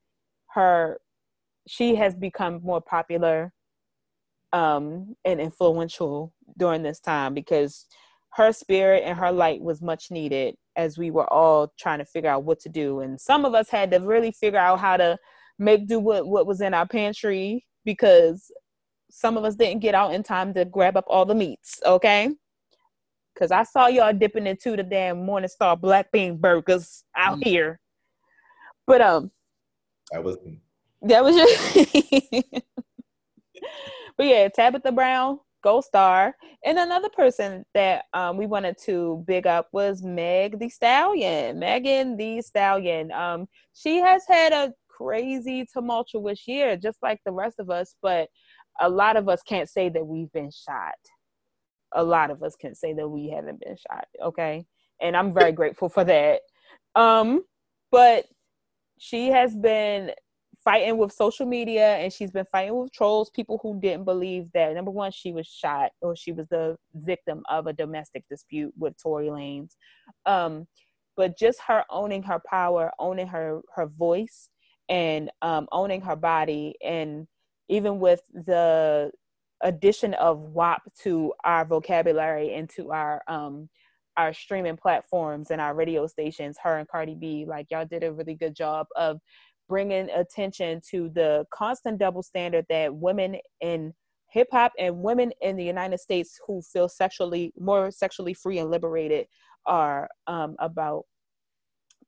[0.50, 1.00] her
[1.66, 3.50] she has become more popular
[4.52, 7.86] um and influential during this time because
[8.34, 12.30] her spirit and her light was much needed as we were all trying to figure
[12.30, 13.00] out what to do.
[13.00, 15.18] And some of us had to really figure out how to
[15.58, 18.50] make do what, what was in our pantry because
[19.10, 22.30] some of us didn't get out in time to grab up all the meats, okay?
[23.34, 27.44] Because I saw y'all dipping into the damn Morningstar black bean burgers out mm.
[27.44, 27.80] here.
[28.86, 29.30] But um
[30.10, 30.60] that was me.
[31.02, 31.36] That was
[32.32, 32.42] your
[34.16, 36.34] But yeah, Tabitha Brown, Gold Star.
[36.64, 41.58] And another person that um, we wanted to big up was Meg Thee Stallion.
[41.58, 43.12] Megan Thee Stallion.
[43.12, 48.28] Um, she has had a crazy, tumultuous year, just like the rest of us, but
[48.80, 50.94] a lot of us can't say that we've been shot.
[51.94, 54.64] A lot of us can say that we haven't been shot, okay?
[55.00, 56.40] And I'm very grateful for that.
[56.94, 57.42] Um,
[57.90, 58.24] but
[58.98, 60.12] she has been
[60.64, 64.74] fighting with social media and she's been fighting with trolls, people who didn't believe that
[64.74, 69.00] number one, she was shot or she was the victim of a domestic dispute with
[69.02, 69.74] Tory Lanez.
[70.26, 70.66] Um,
[71.16, 74.48] but just her owning her power, owning her her voice,
[74.88, 77.26] and um, owning her body, and
[77.68, 79.10] even with the
[79.62, 83.68] addition of WAP to our vocabulary and to our um,
[84.16, 88.12] our streaming platforms and our radio stations, her and Cardi B, like y'all did a
[88.12, 89.20] really good job of
[89.72, 93.90] bringing attention to the constant double standard that women in
[94.30, 98.70] hip hop and women in the United States who feel sexually more sexually free and
[98.70, 99.24] liberated
[99.64, 101.04] are um, about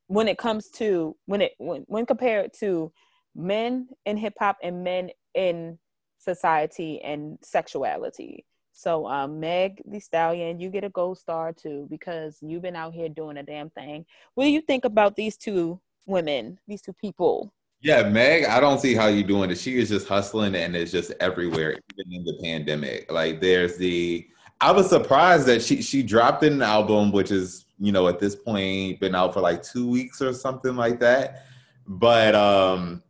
[0.08, 2.92] when it comes to when it when, when compared to
[3.34, 5.78] men in hip hop and men in
[6.18, 8.44] society and sexuality.
[8.72, 12.92] So um, Meg Thee Stallion, you get a gold star too because you've been out
[12.92, 14.04] here doing a damn thing.
[14.34, 17.52] What do you think about these two women, these two people.
[17.80, 19.58] Yeah, Meg, I don't see how you're doing it.
[19.58, 23.12] She is just hustling and it's just everywhere, even in the pandemic.
[23.12, 24.26] Like there's the
[24.60, 28.36] I was surprised that she she dropped an album, which is, you know, at this
[28.36, 31.44] point been out for like two weeks or something like that.
[31.86, 33.02] But um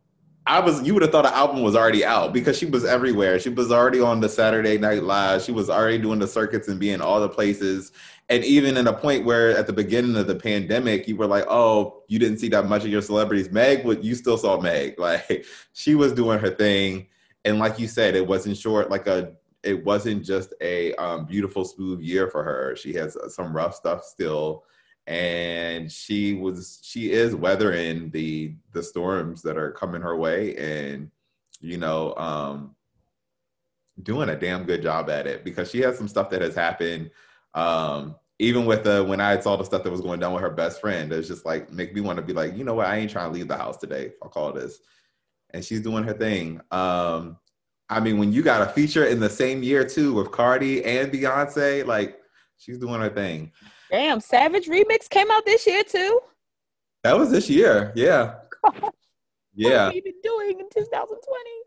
[0.47, 3.39] I was you would have thought the album was already out because she was everywhere.
[3.39, 5.43] She was already on the Saturday Night Live.
[5.43, 7.93] She was already doing the circuits and being all the places.
[8.29, 11.45] And even in a point where at the beginning of the pandemic you were like
[11.49, 13.51] oh you didn't see that much of your celebrities.
[13.51, 14.97] Meg what you still saw meg.
[14.99, 17.07] Like she was doing her thing.
[17.47, 21.65] And like you said it wasn't short like a it wasn't just a um, beautiful
[21.65, 22.77] smooth year for her.
[22.77, 24.65] She has some rough stuff still
[25.07, 31.11] and she was she is weathering the the storms that are coming her way and
[31.61, 32.75] you know um
[34.03, 37.11] doing a damn good job at it because she has some stuff that has happened
[37.55, 40.51] um, even with the when I saw the stuff that was going down with her
[40.51, 42.97] best friend, it's just like make me want to be like, you know what, I
[42.97, 44.13] ain't trying to leave the house today.
[44.23, 44.81] I'll call this.
[45.51, 46.61] And she's doing her thing.
[46.73, 47.39] Um,
[47.89, 51.13] I mean, when you got a feature in the same year too with Cardi and
[51.13, 52.19] Beyonce, like
[52.57, 53.53] she's doing her thing.
[53.91, 56.21] Damn, Savage Remix came out this year too.
[57.03, 58.37] That was this year, yeah.
[59.55, 59.87] yeah.
[59.87, 61.65] What have we been doing in 2020?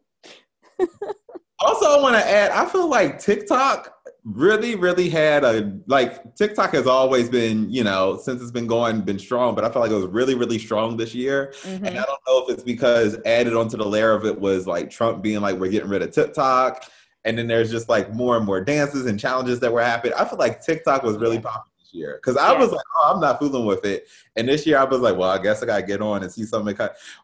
[1.59, 6.73] also, I want to add, I feel like TikTok really, really had a like TikTok
[6.73, 9.91] has always been, you know, since it's been going, been strong, but I felt like
[9.91, 11.53] it was really, really strong this year.
[11.61, 11.85] Mm-hmm.
[11.85, 14.89] And I don't know if it's because added onto the layer of it was like
[14.89, 16.83] Trump being like, we're getting rid of TikTok.
[17.25, 20.13] And then there's just like more and more dances and challenges that were happening.
[20.17, 22.59] I feel like TikTok was really popular year because I yeah.
[22.59, 24.07] was like, oh, I'm not fooling with it.
[24.35, 26.43] And this year I was like, well, I guess I gotta get on and see
[26.43, 26.75] something.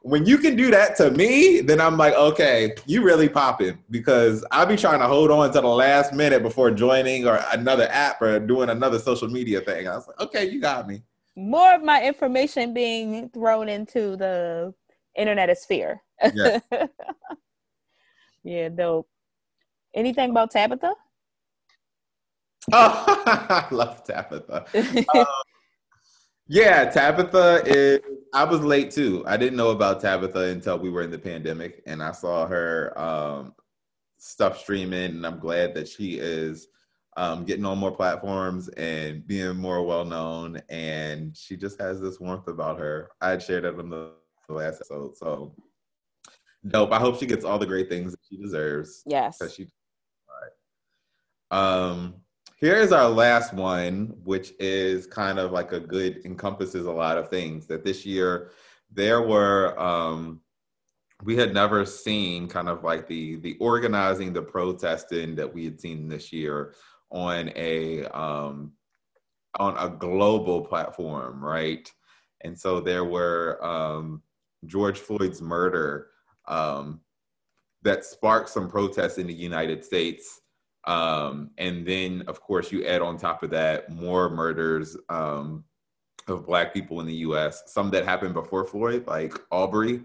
[0.01, 4.45] When you can do that to me, then I'm like, okay, you really popping because
[4.51, 8.21] I'll be trying to hold on to the last minute before joining or another app
[8.21, 9.87] or doing another social media thing.
[9.87, 11.03] I was like, okay, you got me.
[11.35, 14.73] More of my information being thrown into the
[15.15, 16.01] internet sphere.
[16.33, 16.59] Yeah,
[18.43, 19.07] yeah dope.
[19.93, 20.93] Anything about Tabitha?
[22.71, 24.65] Oh, I love Tabitha.
[25.15, 25.25] um,
[26.47, 27.99] yeah, Tabitha is.
[28.33, 29.23] I was late too.
[29.27, 32.97] I didn't know about Tabitha until we were in the pandemic, and I saw her
[32.99, 33.53] um,
[34.17, 36.67] stuff streaming, and I'm glad that she is
[37.15, 40.61] um, getting on more platforms and being more well known.
[40.69, 43.11] And she just has this warmth about her.
[43.21, 44.11] I had shared that on the,
[44.47, 45.55] the last episode, so
[46.67, 46.91] dope.
[46.91, 49.03] I hope she gets all the great things that she deserves.
[49.05, 49.67] Yes, she.
[50.27, 50.35] All
[51.51, 51.89] right.
[51.91, 52.15] Um,
[52.63, 57.27] Here's our last one, which is kind of like a good encompasses a lot of
[57.27, 57.67] things.
[57.67, 58.51] That this year
[58.89, 60.39] there were um,
[61.25, 65.81] we had never seen kind of like the the organizing, the protesting that we had
[65.81, 66.73] seen this year
[67.11, 68.71] on a um,
[69.59, 71.91] on a global platform, right?
[72.45, 74.21] And so there were um,
[74.67, 76.11] George Floyd's murder
[76.47, 77.01] um,
[77.81, 80.39] that sparked some protests in the United States
[80.85, 85.63] um, and then, of course, you add on top of that more murders um,
[86.27, 90.01] of Black people in the US, some that happened before Floyd, like Arbery,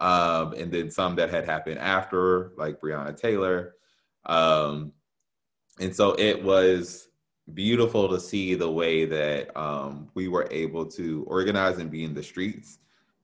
[0.00, 3.74] um, and then some that had happened after, like Breonna Taylor.
[4.26, 4.92] Um,
[5.80, 7.08] and so it was
[7.54, 12.12] beautiful to see the way that um, we were able to organize and be in
[12.12, 12.78] the streets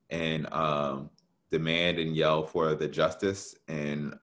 [0.09, 1.11] and um,
[1.51, 4.15] demand and yell for the justice and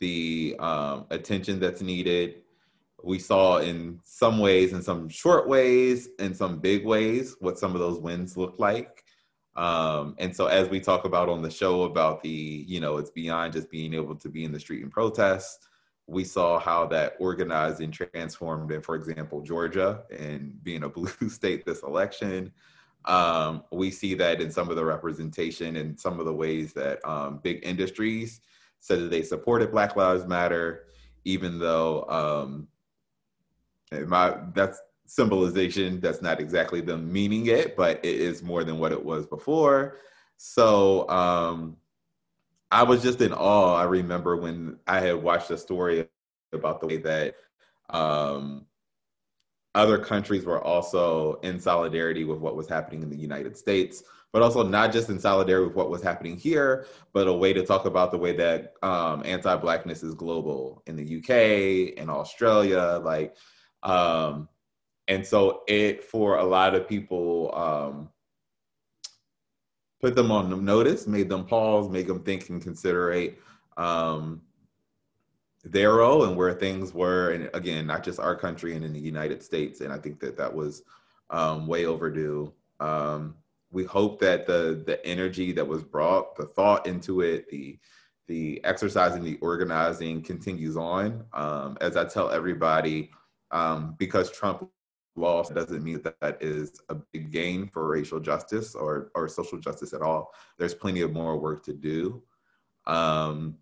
[0.00, 2.42] the um, attention that's needed.
[3.02, 7.74] We saw in some ways, in some short ways, in some big ways, what some
[7.74, 9.04] of those wins look like.
[9.56, 13.10] Um, and so, as we talk about on the show about the, you know, it's
[13.10, 15.68] beyond just being able to be in the street and protest.
[16.06, 21.28] We saw how that organized and transformed in, for example, Georgia and being a blue
[21.28, 22.52] state this election.
[23.06, 27.06] Um, we see that in some of the representation and some of the ways that
[27.08, 28.40] um, big industries
[28.80, 30.84] said that they supported Black Lives Matter,
[31.24, 32.68] even though um,
[34.06, 36.00] my that's symbolization.
[36.00, 39.96] That's not exactly them meaning it, but it is more than what it was before.
[40.36, 41.76] So um,
[42.70, 43.74] I was just in awe.
[43.74, 46.06] I remember when I had watched a story
[46.52, 47.34] about the way that
[47.90, 48.66] um,
[49.74, 54.42] other countries were also in solidarity with what was happening in the United States but
[54.42, 57.84] also not just in solidarity with what was happening here, but a way to talk
[57.84, 63.36] about the way that um, anti-blackness is global in the UK and Australia, like,
[63.82, 64.48] um,
[65.08, 68.08] and so it for a lot of people um,
[70.00, 73.38] put them on notice, made them pause, made them think and considerate
[73.76, 74.40] um,
[75.64, 79.00] their role and where things were, and again, not just our country and in the
[79.00, 80.82] United States, and I think that that was
[81.28, 82.52] um, way overdue.
[82.78, 83.34] Um,
[83.70, 87.78] we hope that the the energy that was brought, the thought into it, the
[88.28, 91.24] the exercising, the organizing continues on.
[91.32, 93.10] Um, as I tell everybody,
[93.50, 94.68] um, because Trump
[95.16, 99.58] lost doesn't mean that that is a big gain for racial justice or or social
[99.58, 100.32] justice at all.
[100.58, 102.22] There's plenty of more work to do.
[102.86, 103.56] Um,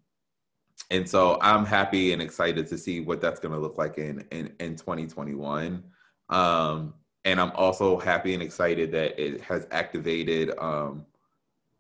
[0.91, 4.25] and so I'm happy and excited to see what that's going to look like in
[4.31, 5.83] in, in 2021.
[6.31, 6.95] Um,
[7.29, 11.05] and I'm also happy and excited that it has activated um,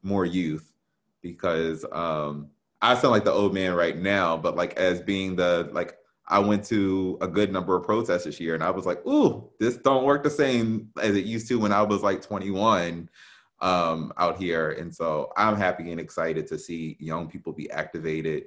[0.02, 0.74] more youth
[1.22, 2.50] because um,
[2.82, 5.96] I sound like the old man right now, but like as being the like
[6.26, 9.48] I went to a good number of protests this year, and I was like, "Ooh,
[9.58, 13.08] this don't work the same as it used to when I was like 21
[13.62, 18.44] um, out here." And so I'm happy and excited to see young people be activated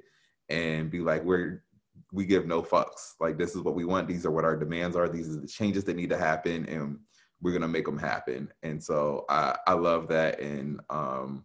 [0.48, 1.64] and be like, "We're
[2.12, 3.14] we give no fucks.
[3.18, 4.06] Like this is what we want.
[4.06, 5.08] These are what our demands are.
[5.08, 6.98] These are the changes that need to happen, and
[7.40, 8.52] we're gonna make them happen.
[8.62, 11.44] And so I I love that, and um,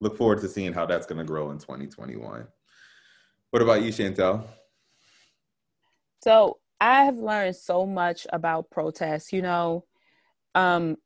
[0.00, 2.46] look forward to seeing how that's gonna grow in 2021.
[3.50, 4.46] What about you, Chantel?
[6.22, 9.32] So I have learned so much about protests.
[9.32, 9.84] You know,
[10.54, 10.96] um,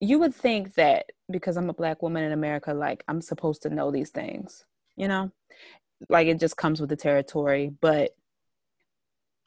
[0.00, 3.70] you would think that because I'm a black woman in America, like I'm supposed to
[3.70, 4.64] know these things,
[4.96, 5.30] you know,
[6.08, 7.72] like it just comes with the territory.
[7.80, 8.14] But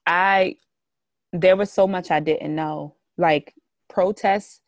[0.05, 0.57] I,
[1.33, 2.95] there was so much I didn't know.
[3.17, 3.53] Like
[3.89, 4.61] protests,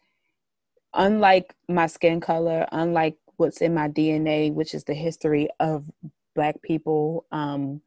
[0.94, 5.86] unlike my skin color, unlike what's in my DNA, which is the history of
[6.36, 7.82] black people, um,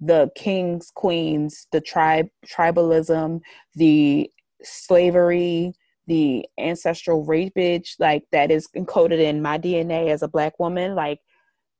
[0.00, 3.40] the kings, queens, the tribe, tribalism,
[3.74, 4.30] the
[4.62, 5.72] slavery,
[6.06, 10.94] the ancestral rapage, like that is encoded in my DNA as a black woman.
[10.94, 11.20] Like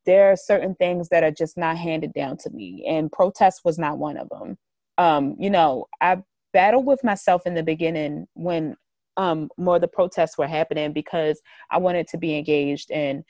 [0.08, 3.78] there are certain things that are just not handed down to me, and protest was
[3.78, 4.56] not one of them.
[4.96, 6.22] Um, you know, I
[6.54, 8.74] battled with myself in the beginning when
[9.18, 13.22] um, more the protests were happening because I wanted to be engaged and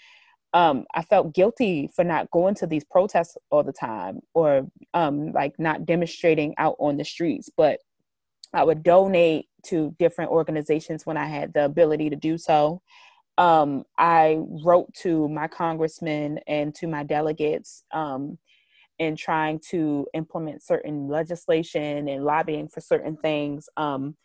[0.55, 5.33] um, I felt guilty for not going to these protests all the time or um,
[5.33, 7.51] like not demonstrating out on the streets.
[7.55, 7.81] But
[8.55, 12.81] I would donate to different organizations when I had the ability to do so.
[13.39, 18.37] Um, I wrote to my congressmen and to my delegates um,
[18.99, 23.69] in trying to implement certain legislation and lobbying for certain things.
[23.77, 24.17] Um,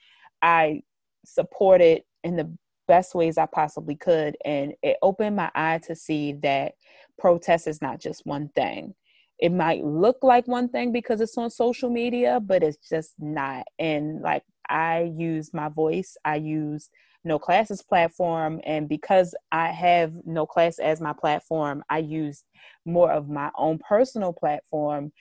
[0.41, 0.81] I
[1.25, 2.51] supported in the
[2.87, 4.35] best ways I possibly could.
[4.45, 6.73] And it opened my eye to see that
[7.17, 8.93] protest is not just one thing.
[9.39, 13.65] It might look like one thing because it's on social media, but it's just not.
[13.79, 16.89] And like I use my voice, I use
[17.23, 22.43] no classes platform and because i have no class as my platform i use
[22.85, 25.11] more of my own personal platform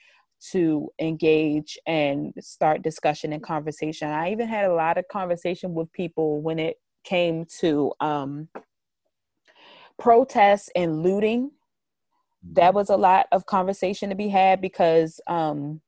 [0.51, 5.91] to engage and start discussion and conversation i even had a lot of conversation with
[5.93, 8.47] people when it came to um,
[9.99, 11.51] protests and looting,
[12.53, 12.75] that mm-hmm.
[12.75, 15.81] was a lot of conversation to be had because um,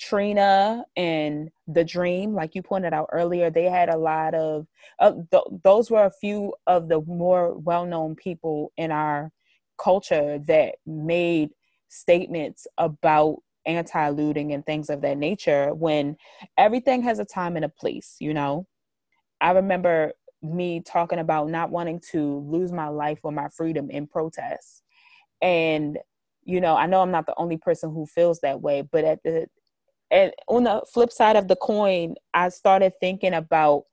[0.00, 4.66] Trina and The Dream, like you pointed out earlier, they had a lot of,
[4.98, 9.30] uh, th- those were a few of the more well known people in our
[9.78, 11.50] culture that made
[11.88, 13.36] statements about
[13.66, 16.16] anti looting and things of that nature when
[16.56, 18.66] everything has a time and a place, you know?
[19.40, 20.12] I remember
[20.42, 24.82] me talking about not wanting to lose my life or my freedom in protest.
[25.42, 25.98] And,
[26.44, 29.22] you know, I know I'm not the only person who feels that way, but at
[29.22, 29.46] the
[30.10, 33.84] and on the flip side of the coin, I started thinking about,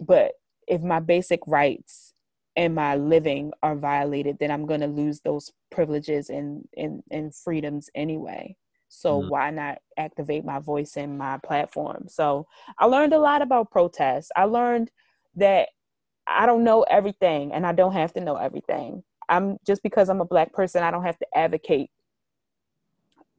[0.00, 0.32] but
[0.66, 2.14] if my basic rights
[2.56, 7.34] and my living are violated, then I'm going to lose those privileges and, and, and
[7.34, 8.56] freedoms anyway.
[8.88, 9.28] So mm-hmm.
[9.28, 12.06] why not activate my voice and my platform?
[12.08, 12.46] So
[12.78, 14.30] I learned a lot about protests.
[14.36, 14.90] I learned
[15.36, 15.68] that
[16.26, 19.02] I don't know everything and I don't have to know everything.
[19.28, 21.90] I'm just because I'm a black person, I don't have to advocate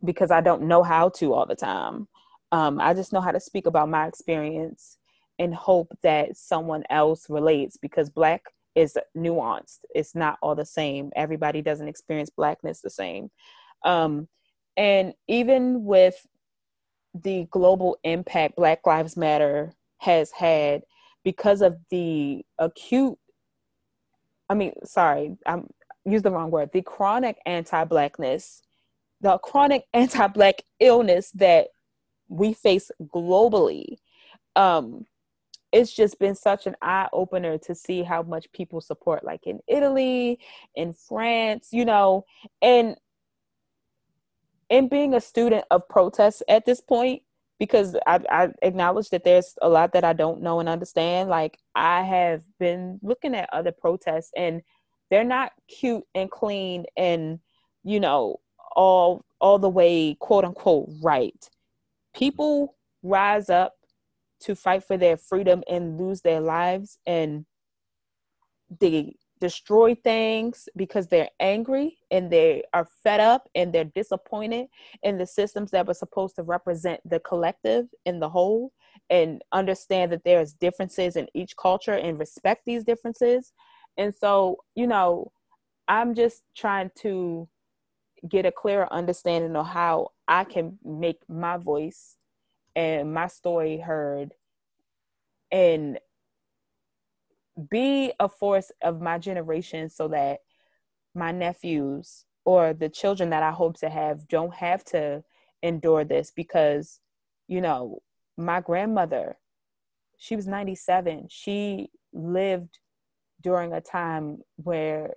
[0.04, 2.08] because I don't know how to all the time.
[2.52, 4.98] Um, I just know how to speak about my experience
[5.38, 8.44] and hope that someone else relates because black
[8.76, 9.80] is nuanced.
[9.94, 11.12] It's not all the same.
[11.16, 13.30] Everybody doesn't experience blackness the same.
[13.86, 14.28] Um,
[14.78, 16.26] and even with
[17.14, 20.84] the global impact Black Lives Matter has had,
[21.24, 23.18] because of the acute
[24.50, 25.68] i mean sorry i'm
[26.06, 28.62] use the wrong word the chronic anti-blackness
[29.22, 31.68] the chronic anti-black illness that
[32.28, 33.98] we face globally
[34.56, 35.06] um
[35.72, 39.60] it's just been such an eye opener to see how much people support like in
[39.68, 40.40] Italy
[40.76, 42.26] in France you know
[42.62, 42.96] and
[44.70, 47.24] and being a student of protests at this point
[47.60, 51.30] because I, I acknowledge that there's a lot that I don't know and understand.
[51.30, 54.62] Like I have been looking at other protests and
[55.10, 57.40] they're not cute and clean and
[57.84, 58.38] you know
[58.80, 61.50] all all the way quote unquote right.
[62.16, 63.74] People rise up
[64.40, 67.46] to fight for their freedom and lose their lives and
[68.80, 74.68] they destroy things because they're angry and they are fed up and they're disappointed
[75.04, 78.72] in the systems that were supposed to represent the collective in the whole
[79.10, 83.52] and understand that there's differences in each culture and respect these differences
[83.98, 85.30] and so you know
[85.90, 87.48] i'm just trying to
[88.28, 92.18] get a clearer understanding of how i can make my voice
[92.76, 94.34] and my story heard
[95.52, 96.00] and
[97.70, 100.40] be a force of my generation so that
[101.16, 105.24] my nephews or the children that I hope to have don't have to
[105.62, 107.00] endure this because
[107.48, 108.02] you know
[108.38, 109.38] my grandmother
[110.18, 112.80] she was 97 she lived
[113.42, 115.14] during a time where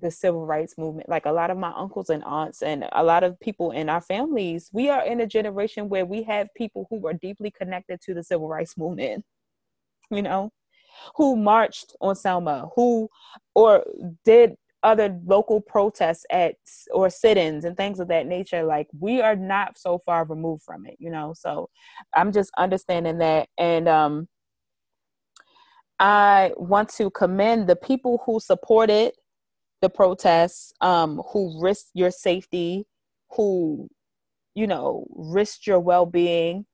[0.00, 1.08] the civil rights movement.
[1.08, 4.00] Like a lot of my uncles and aunts and a lot of people in our
[4.00, 8.14] families we are in a generation where we have people who are deeply connected to
[8.14, 9.24] the civil rights movement
[10.10, 10.50] you know?
[11.16, 13.08] Who marched on selma who
[13.54, 13.84] or
[14.24, 16.54] did other local protests at
[16.92, 18.62] or sit-ins and things of that nature.
[18.62, 21.34] Like we are not so far removed from it you know?
[21.36, 21.68] So
[22.14, 23.48] i'm just understanding that.
[23.58, 24.28] And um
[25.98, 29.12] i want to commend the people who supported
[29.82, 32.86] the protests um who risked your safety
[33.32, 33.88] who
[34.54, 36.64] you know risked your well-being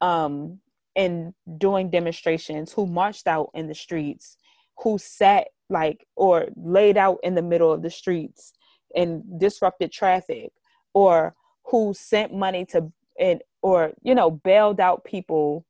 [0.00, 0.58] um
[0.96, 4.36] in doing demonstrations who marched out in the streets
[4.82, 8.52] who sat like or laid out in the middle of the streets
[8.96, 10.50] and disrupted traffic
[10.94, 11.34] or
[11.64, 15.64] who sent money to and or you know bailed out people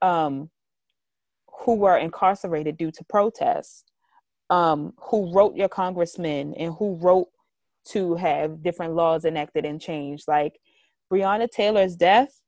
[0.00, 0.48] um
[1.64, 3.84] who were incarcerated due to protests
[4.50, 7.28] um who wrote your congressmen and who wrote
[7.84, 10.58] to have different laws enacted and changed like
[11.12, 12.40] breonna taylor's death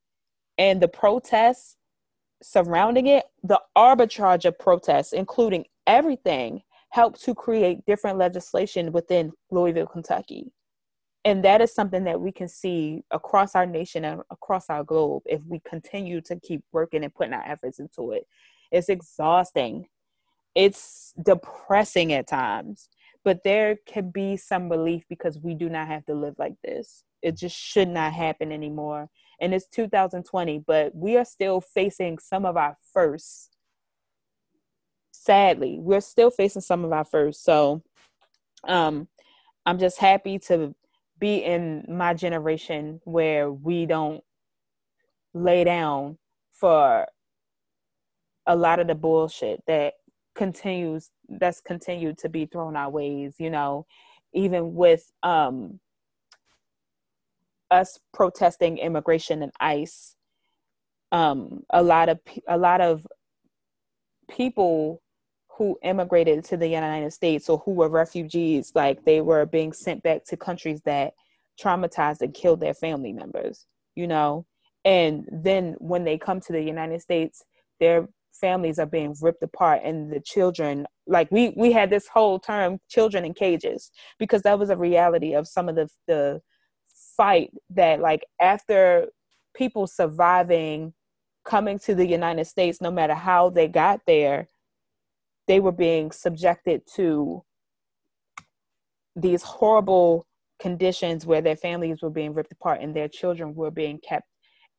[0.58, 1.76] and the protests
[2.42, 9.86] surrounding it the arbitrage of protests including everything helped to create different legislation within Louisville,
[9.86, 10.52] Kentucky.
[11.24, 15.22] And that is something that we can see across our nation and across our globe
[15.26, 18.24] if we continue to keep working and putting our efforts into it.
[18.70, 19.86] It's exhausting.
[20.54, 22.88] It's depressing at times,
[23.24, 27.04] but there can be some relief because we do not have to live like this.
[27.22, 29.08] It just should not happen anymore.
[29.40, 33.56] And it's 2020, but we are still facing some of our first
[35.28, 37.82] sadly we're still facing some of our first so
[38.66, 39.08] um
[39.66, 40.74] i'm just happy to
[41.18, 44.22] be in my generation where we don't
[45.34, 46.16] lay down
[46.52, 47.06] for
[48.46, 49.94] a lot of the bullshit that
[50.38, 51.10] continues
[51.40, 53.84] that's continued to be thrown our ways you know
[54.32, 55.78] even with um
[57.70, 60.14] us protesting immigration and ice
[61.12, 63.06] um a lot of a lot of
[64.28, 65.02] people
[65.58, 70.02] who immigrated to the United States or who were refugees, like they were being sent
[70.04, 71.14] back to countries that
[71.60, 73.66] traumatized and killed their family members,
[73.96, 74.46] you know?
[74.84, 77.44] And then when they come to the United States,
[77.80, 78.06] their
[78.40, 82.78] families are being ripped apart and the children like we we had this whole term
[82.88, 86.40] children in cages because that was a reality of some of the the
[87.16, 89.08] fight that like after
[89.54, 90.92] people surviving
[91.44, 94.48] coming to the United States no matter how they got there
[95.46, 97.42] they were being subjected to
[99.16, 100.26] these horrible
[100.60, 104.28] conditions where their families were being ripped apart and their children were being kept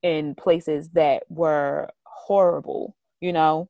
[0.03, 3.69] in places that were horrible, you know?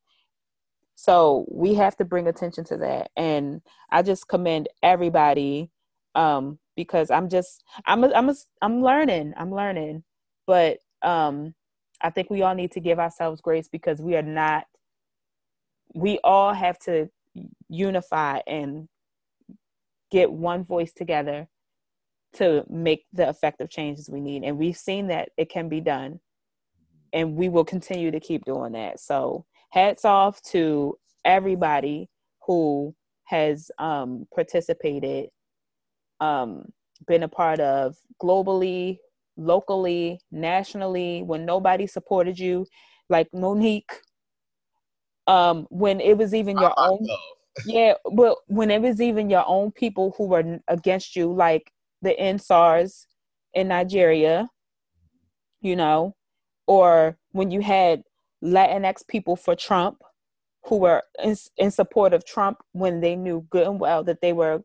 [0.96, 3.12] So we have to bring attention to that.
[3.16, 5.72] And I just commend everybody
[6.16, 10.04] um, because I'm just, I'm, a, I'm, a, I'm learning, I'm learning.
[10.46, 11.54] But um,
[12.02, 14.66] I think we all need to give ourselves grace because we are not
[15.94, 17.10] we all have to
[17.70, 18.88] unify and
[20.12, 21.48] get one voice together
[22.34, 24.44] to make the effective changes we need.
[24.44, 26.20] And we've seen that it can be done.
[27.14, 29.00] And we will continue to keep doing that.
[29.00, 32.10] So, hats off to everybody
[32.46, 32.96] who
[33.26, 35.30] has um, participated,
[36.20, 36.72] um,
[37.08, 38.98] been a part of globally,
[39.38, 42.66] locally, nationally, when nobody supported you,
[43.10, 43.92] like Mo'Nique
[45.30, 47.08] um, when it was even your own
[47.66, 51.72] yeah but when it was even your own people who were against you like
[52.02, 53.06] the EndSARS
[53.54, 54.48] in nigeria
[55.62, 56.16] you know
[56.70, 58.04] or when you had
[58.44, 59.98] latinx people for trump
[60.66, 64.32] who were in, in support of trump when they knew good and well that they
[64.32, 64.64] were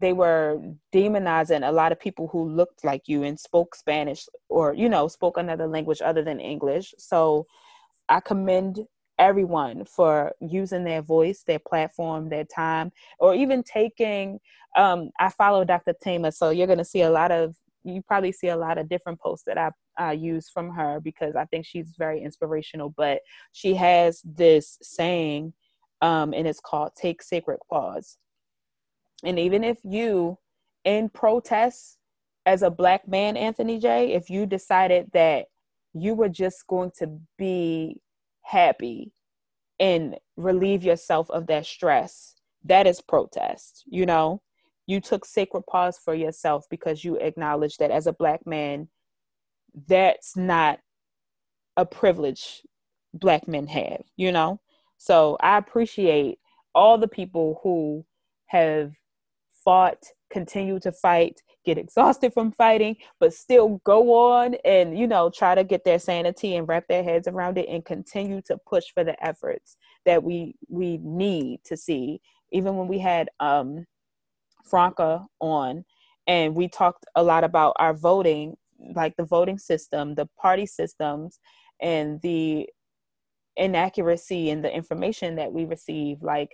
[0.00, 0.60] they were
[0.94, 5.08] demonizing a lot of people who looked like you and spoke spanish or you know
[5.08, 7.46] spoke another language other than english so
[8.08, 8.80] i commend
[9.18, 14.38] everyone for using their voice, their platform, their time, or even taking.
[14.76, 15.94] Um, I follow Dr.
[16.02, 17.56] Thema, so you're going to see a lot of.
[17.84, 19.70] You probably see a lot of different posts that I
[20.02, 22.92] uh, use from her because I think she's very inspirational.
[22.96, 23.20] But
[23.52, 25.52] she has this saying,
[26.02, 28.18] um, and it's called "Take Sacred Pause."
[29.24, 30.38] And even if you,
[30.84, 31.98] in protest,
[32.46, 35.46] as a black man, Anthony Jay, if you decided that
[35.92, 38.00] you were just going to be
[38.42, 39.12] happy
[39.80, 42.34] and relieve yourself of that stress
[42.64, 44.40] that is protest you know
[44.88, 48.88] you took sacred pause for yourself because you acknowledge that as a black man
[49.86, 50.80] that's not
[51.76, 52.62] a privilege
[53.14, 54.60] black men have, you know?
[54.96, 56.38] So I appreciate
[56.74, 58.04] all the people who
[58.46, 58.92] have
[59.52, 65.30] fought, continue to fight, get exhausted from fighting, but still go on and, you know,
[65.30, 68.84] try to get their sanity and wrap their heads around it and continue to push
[68.94, 72.22] for the efforts that we we need to see.
[72.52, 73.84] Even when we had um
[74.68, 75.84] Franca on
[76.28, 78.54] and we talked a lot about our voting,
[78.94, 81.40] like the voting system, the party systems,
[81.80, 82.68] and the
[83.56, 86.22] inaccuracy in the information that we receive.
[86.22, 86.50] Like,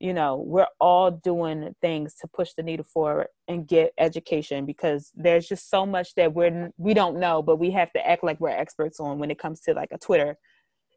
[0.00, 5.12] you know, we're all doing things to push the needle forward and get education because
[5.14, 8.40] there's just so much that we're we don't know, but we have to act like
[8.40, 10.36] we're experts on when it comes to like a Twitter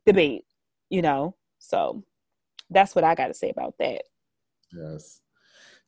[0.06, 0.45] debate,
[0.90, 1.36] you know.
[1.60, 2.03] So
[2.69, 4.03] that's what I got to say about that.
[4.72, 5.22] Yes.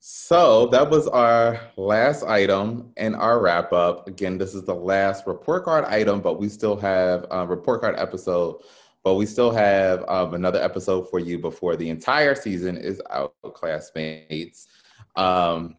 [0.10, 4.08] So that was our last item and our wrap up.
[4.08, 7.96] Again, this is the last report card item, but we still have a report card
[7.98, 8.62] episode,
[9.04, 13.36] but we still have um, another episode for you before the entire season is out,
[13.54, 14.70] classmates.
[15.18, 15.76] Um,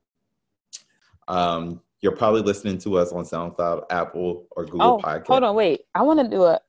[1.27, 5.29] um, you're probably listening to us on SoundCloud, Apple, or Google oh, Podcast.
[5.29, 5.85] Hold on, wait.
[5.95, 6.61] I want to do a.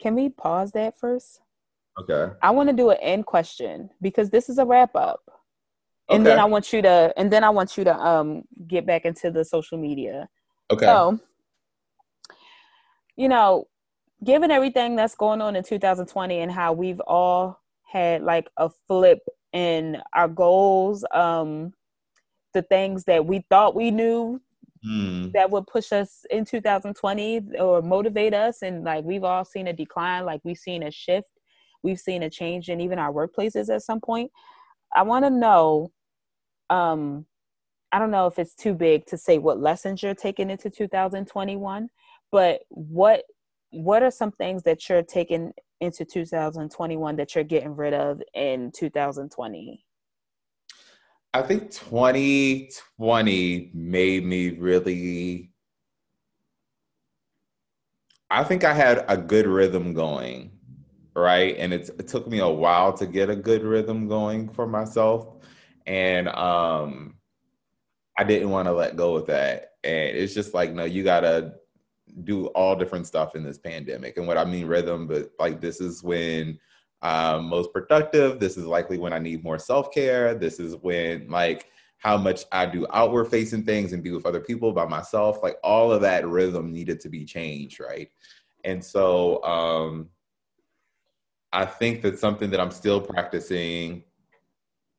[0.00, 1.40] Can we pause that first?
[2.00, 2.32] Okay.
[2.42, 5.28] I want to do an end question because this is a wrap up
[6.10, 6.30] and okay.
[6.30, 9.30] then I want you to and then I want you to um get back into
[9.30, 10.28] the social media.
[10.70, 10.84] Okay.
[10.84, 11.18] So,
[13.16, 13.66] you know,
[14.24, 19.20] given everything that's going on in 2020 and how we've all had like a flip
[19.52, 21.72] in our goals, um,
[22.54, 24.40] the things that we thought we knew
[24.86, 25.32] mm.
[25.32, 29.72] that would push us in 2020 or motivate us, and like we've all seen a
[29.72, 31.30] decline, like we've seen a shift,
[31.82, 34.30] we've seen a change in even our workplaces at some point.
[34.94, 35.90] I want to know
[36.70, 37.26] um
[37.90, 41.88] I don't know if it's too big to say what lessons you're taking into 2021,
[42.30, 43.22] but what
[43.70, 48.70] what are some things that you're taking into 2021 that you're getting rid of in
[48.72, 49.84] 2020?
[51.34, 55.52] I think 2020 made me really
[58.30, 60.50] I think I had a good rhythm going,
[61.16, 61.56] right?
[61.58, 65.38] And it took me a while to get a good rhythm going for myself
[65.88, 67.14] and um,
[68.18, 69.72] I didn't want to let go of that.
[69.82, 71.54] And it's just like, no, you gotta
[72.24, 74.18] do all different stuff in this pandemic.
[74.18, 76.58] And what I mean rhythm, but like this is when
[77.02, 78.38] most productive.
[78.38, 80.34] This is likely when I need more self care.
[80.34, 81.66] This is when like
[81.96, 85.42] how much I do outward facing things and be with other people by myself.
[85.42, 88.10] Like all of that rhythm needed to be changed, right?
[88.64, 90.10] And so um,
[91.52, 94.04] I think that something that I'm still practicing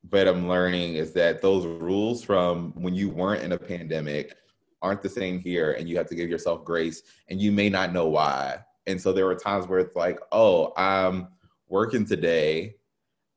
[0.04, 4.36] but I'm learning is that those rules from when you weren't in a pandemic
[4.82, 7.92] aren't the same here, and you have to give yourself grace, and you may not
[7.92, 8.60] know why.
[8.88, 11.28] And so there were times where it's like, oh, I'm
[11.68, 12.76] working today.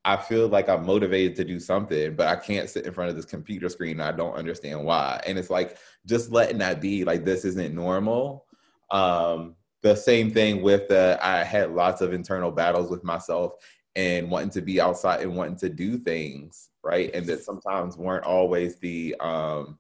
[0.05, 3.16] I feel like I'm motivated to do something, but I can't sit in front of
[3.16, 4.01] this computer screen.
[4.01, 5.20] I don't understand why.
[5.26, 8.47] And it's like just letting that be like this isn't normal.
[8.90, 13.55] Um, the same thing with the I had lots of internal battles with myself
[13.97, 17.10] and wanting to be outside and wanting to do things right?
[17.14, 19.78] And that sometimes weren't always the um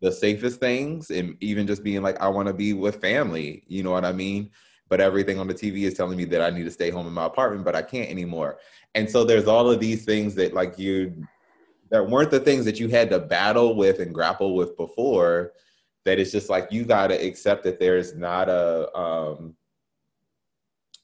[0.00, 3.84] the safest things and even just being like i want to be with family you
[3.84, 4.50] know what i mean?
[4.88, 7.12] But everything on the tv is telling me that i need to stay home in
[7.12, 8.58] my apartment but i can't anymore.
[8.94, 11.26] And so there's all of these things that like you
[11.90, 15.52] that weren't the things that you had to battle with and grapple with before
[16.04, 19.54] that it's just like you got to accept that there's not a um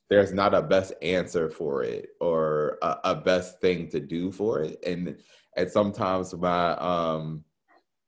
[0.08, 4.62] there's not a best answer for it or a, a, best thing to do for
[4.62, 4.78] it.
[4.86, 5.18] And
[5.56, 7.44] and sometimes my um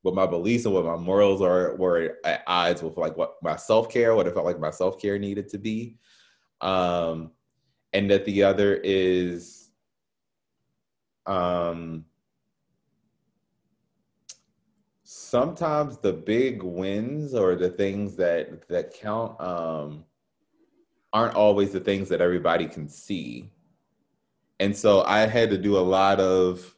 [0.02, 3.54] what my beliefs and what my morals are were at odds with like what my
[3.54, 5.96] self-care what i felt like my self-care needed to be.
[6.60, 7.32] Um
[7.92, 9.70] and that the other is
[11.26, 12.04] um
[15.04, 20.04] sometimes the big wins or the things that that count um
[21.12, 23.50] aren't always the things that everybody can see.
[24.60, 26.76] And so I had to do a lot of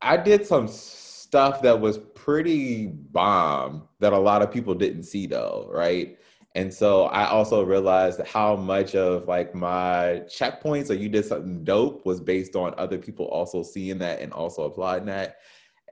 [0.00, 5.26] I did some stuff that was pretty bomb that a lot of people didn't see
[5.26, 6.18] though, right?
[6.54, 11.64] And so I also realized how much of like my checkpoints or you did something
[11.64, 15.36] dope was based on other people also seeing that and also applying that.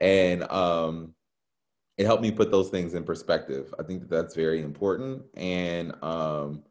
[0.00, 1.14] And um
[1.98, 3.72] it helped me put those things in perspective.
[3.78, 5.22] I think that that's very important.
[5.34, 6.62] And um,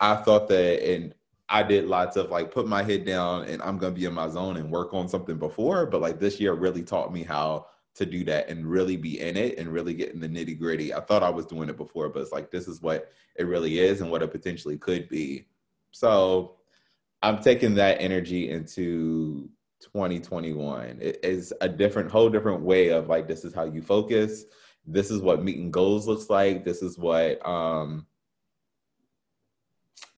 [0.00, 1.14] I thought that, and
[1.48, 4.28] I did lots of like put my head down and I'm gonna be in my
[4.28, 8.04] zone and work on something before, but like this year really taught me how to
[8.04, 10.92] do that and really be in it and really get in the nitty gritty.
[10.92, 13.78] I thought I was doing it before, but it's like this is what it really
[13.78, 15.46] is and what it potentially could be.
[15.92, 16.56] So
[17.22, 19.48] I'm taking that energy into
[19.80, 20.98] 2021.
[21.00, 24.44] It is a different, whole different way of like, this is how you focus.
[24.86, 26.64] This is what meeting goals looks like.
[26.64, 28.06] This is what um,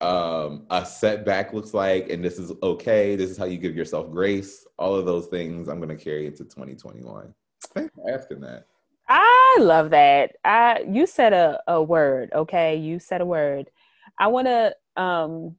[0.01, 3.17] um, a setback looks like, and this is okay.
[3.17, 4.67] This is how you give yourself grace.
[4.79, 7.35] All of those things I'm going to carry into 2021.
[7.75, 8.67] Thanks for asking that.
[9.09, 10.37] I love that.
[10.45, 12.77] I you said a, a word, okay?
[12.77, 13.71] You said a word.
[14.19, 15.57] I want to um,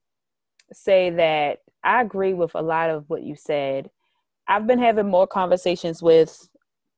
[0.71, 3.89] say that I agree with a lot of what you said.
[4.47, 6.47] I've been having more conversations with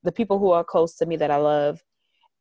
[0.04, 1.84] the people who are close to me that I love,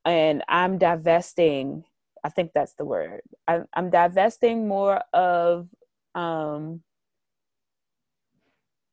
[0.04, 1.84] and I'm divesting.
[2.24, 3.20] I think that's the word.
[3.48, 5.68] I, I'm divesting more of
[6.14, 6.82] um,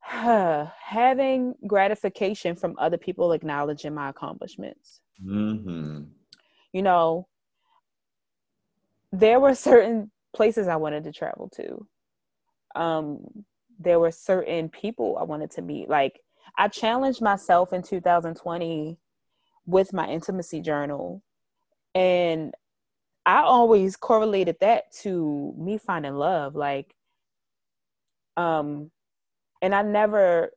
[0.00, 5.00] having gratification from other people acknowledging my accomplishments.
[5.24, 6.04] Mm-hmm.
[6.72, 7.28] You know,
[9.12, 11.86] there were certain places I wanted to travel to.
[12.74, 13.44] Um,
[13.78, 15.88] there were certain people I wanted to meet.
[15.88, 16.20] Like,
[16.56, 18.98] I challenged myself in 2020
[19.68, 21.22] with my intimacy journal.
[21.94, 22.54] And
[23.26, 26.56] I always correlated that to me finding love.
[26.56, 26.94] Like,
[28.38, 28.90] um,
[29.60, 30.52] and I never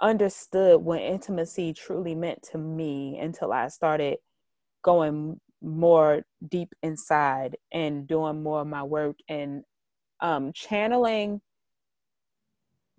[0.00, 4.18] understood what intimacy truly meant to me until I started
[4.82, 9.62] going more deep inside and doing more of my work and
[10.20, 11.40] um, channeling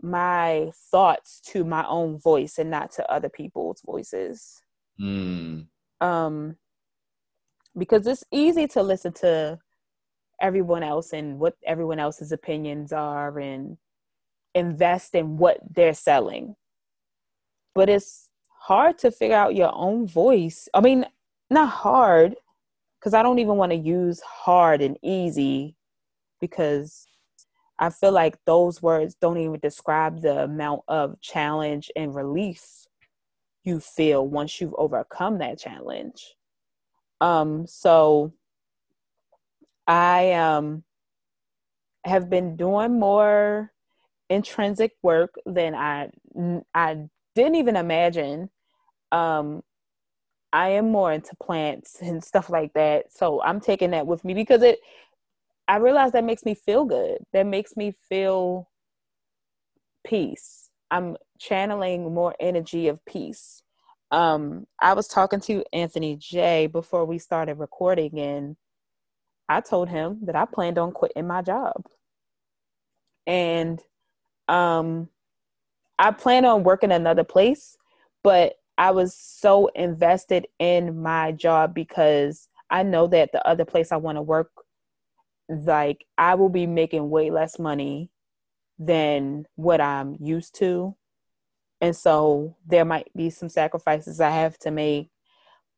[0.02, 4.62] my thoughts to my own voice and not to other people's voices.
[5.00, 5.68] Mm.
[6.02, 6.56] Um,
[7.78, 9.60] because it's easy to listen to
[10.42, 13.78] everyone else and what everyone else's opinions are and
[14.56, 16.56] invest in what they're selling.
[17.76, 20.68] But it's hard to figure out your own voice.
[20.74, 21.06] I mean,
[21.50, 22.36] not hard,
[23.00, 25.76] because I don't even want to use hard and easy
[26.42, 27.08] because
[27.78, 32.62] I feel like those words don't even describe the amount of challenge and relief
[33.70, 36.36] you feel once you've overcome that challenge.
[37.22, 38.34] Um, so
[39.88, 40.84] I um
[42.06, 43.72] have been doing more
[44.30, 46.10] intrinsic work than I
[46.74, 48.50] I didn't even imagine.
[49.12, 49.64] Um,
[50.54, 54.34] I am more into plants and stuff like that, so I'm taking that with me
[54.34, 54.80] because it.
[55.68, 57.20] I realize that makes me feel good.
[57.32, 58.70] That makes me feel
[60.04, 60.72] peace.
[60.92, 63.64] I'm channeling more energy of peace.
[64.12, 68.56] Um, I was talking to Anthony Jay before we started recording, and
[69.50, 71.84] I told him that I planned on quitting my job.
[73.28, 73.80] And
[74.48, 75.10] um
[76.00, 77.78] I plan on working another place,
[78.24, 83.92] but I was so invested in my job because I know that the other place
[83.92, 84.50] I want to work
[85.50, 88.10] like I will be making way less money
[88.78, 90.96] than what I'm used to.
[91.82, 95.10] And so there might be some sacrifices I have to make.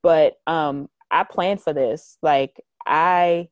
[0.03, 2.17] But um I plan for this.
[2.21, 3.49] Like I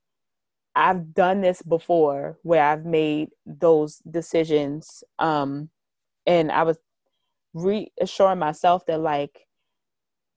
[0.76, 5.04] I've done this before where I've made those decisions.
[5.20, 5.70] Um,
[6.26, 6.78] and I was
[7.54, 9.48] reassuring myself that like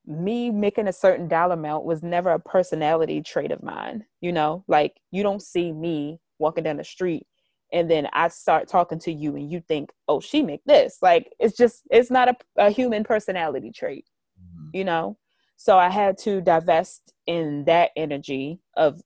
[0.07, 4.05] me making a certain dollar amount was never a personality trait of mine.
[4.21, 7.27] You know, like you don't see me walking down the street
[7.73, 10.99] and then I start talking to you and you think, oh, she make this.
[11.01, 14.07] Like it's just it's not a, a human personality trait,
[14.39, 14.77] mm-hmm.
[14.77, 15.17] you know.
[15.57, 19.01] So I had to divest in that energy of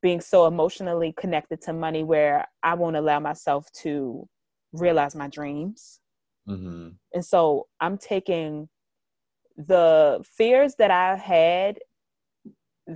[0.00, 4.26] being so emotionally connected to money where I won't allow myself to
[4.72, 6.00] realize my dreams.
[6.48, 6.90] Mm-hmm.
[7.12, 8.68] And so I'm taking
[9.56, 11.78] the fears that I had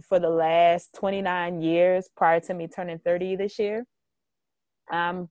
[0.09, 3.85] for the last 29 years prior to me turning 30 this year.
[4.93, 5.29] I'm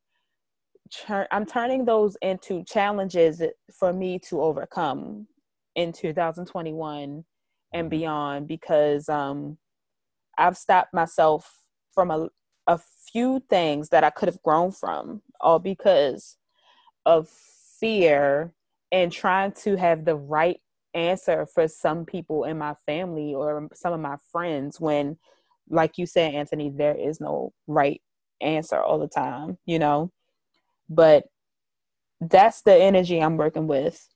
[1.32, 3.42] I'm turning those into challenges
[3.80, 5.28] for me to overcome
[5.76, 7.24] in 2021
[7.74, 7.90] and mm-hmm.
[7.90, 9.58] beyond because um,
[10.38, 11.50] I've stopped myself
[11.94, 12.30] from a,
[12.68, 12.80] a
[13.12, 16.38] few things that I could have grown from, all because
[17.06, 17.30] of
[17.80, 18.54] fear
[18.92, 20.60] and trying to have the right
[20.94, 25.18] answer for some people in my family or some of my friends when
[25.70, 28.02] like you said anthony there is no right
[28.42, 30.12] answer all the time you know
[30.90, 31.24] but
[32.22, 34.08] that's the energy i'm working with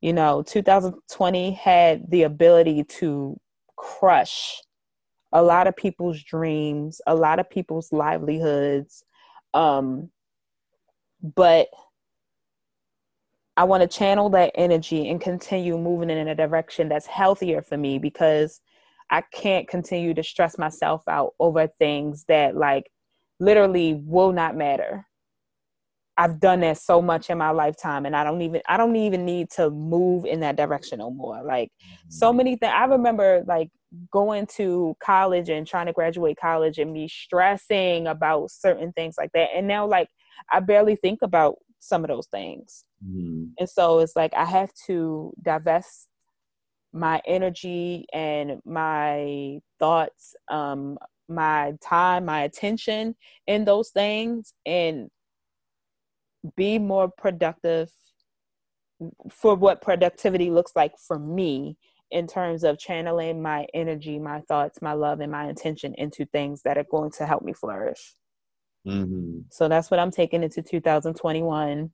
[0.00, 3.36] you know 2020 had the ability to
[3.76, 4.62] crush
[5.32, 9.04] a lot of people's dreams, a lot of people's livelihoods.
[9.54, 10.10] Um,
[11.22, 11.68] but
[13.56, 17.76] I want to channel that energy and continue moving in a direction that's healthier for
[17.76, 18.60] me because
[19.10, 22.90] I can't continue to stress myself out over things that like
[23.40, 25.06] literally will not matter.
[26.16, 29.24] I've done that so much in my lifetime and I don't even I don't even
[29.24, 31.42] need to move in that direction no more.
[31.44, 31.70] Like
[32.08, 32.36] so mm-hmm.
[32.36, 33.70] many things I remember like
[34.12, 39.30] going to college and trying to graduate college and me stressing about certain things like
[39.34, 39.50] that.
[39.54, 40.08] And now like
[40.52, 42.84] I barely think about some of those things.
[43.06, 43.44] Mm-hmm.
[43.60, 46.08] And so it's like I have to divest
[46.92, 50.98] my energy and my thoughts, um,
[51.28, 53.14] my time, my attention
[53.46, 55.08] in those things and
[56.56, 57.90] be more productive
[59.30, 61.76] for what productivity looks like for me
[62.10, 66.62] in terms of channeling my energy, my thoughts, my love, and my intention into things
[66.62, 68.14] that are going to help me flourish.
[68.86, 69.40] Mm-hmm.
[69.50, 71.90] So that's what I'm taking into 2021.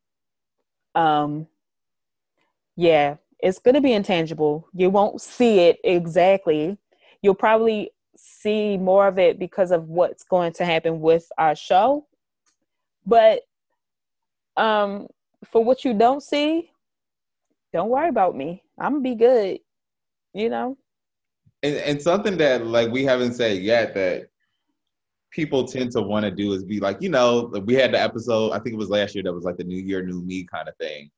[0.95, 1.47] Um,
[2.77, 4.69] yeah, it's going to be intangible.
[4.73, 6.79] You won't see it exactly.
[7.21, 12.07] You'll probably see more of it because of what's going to happen with our show.
[13.07, 13.43] But
[14.57, 15.09] um,
[15.45, 16.71] for what you don't see,
[17.73, 18.63] don't worry about me.
[18.79, 19.59] I'm gonna be good.
[20.33, 20.77] You know.
[21.63, 24.29] And, and something that like we haven't said yet that
[25.31, 28.53] people tend to want to do is be like, you know, we had the episode.
[28.53, 30.69] I think it was last year that was like the New Year, New Me kind
[30.69, 31.11] of thing.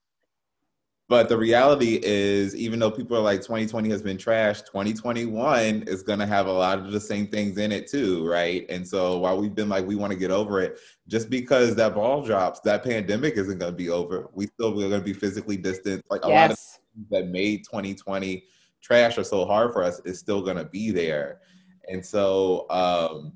[1.08, 6.02] But the reality is, even though people are like 2020 has been trash, 2021 is
[6.02, 8.66] going to have a lot of the same things in it too, right?
[8.68, 11.94] And so while we've been like, we want to get over it, just because that
[11.94, 14.30] ball drops, that pandemic isn't going to be over.
[14.34, 16.04] We still are going to be physically distant.
[16.10, 16.34] Like a yes.
[16.34, 18.44] lot of that made 2020
[18.82, 21.40] trash or so hard for us is still going to be there.
[21.88, 23.32] And so um,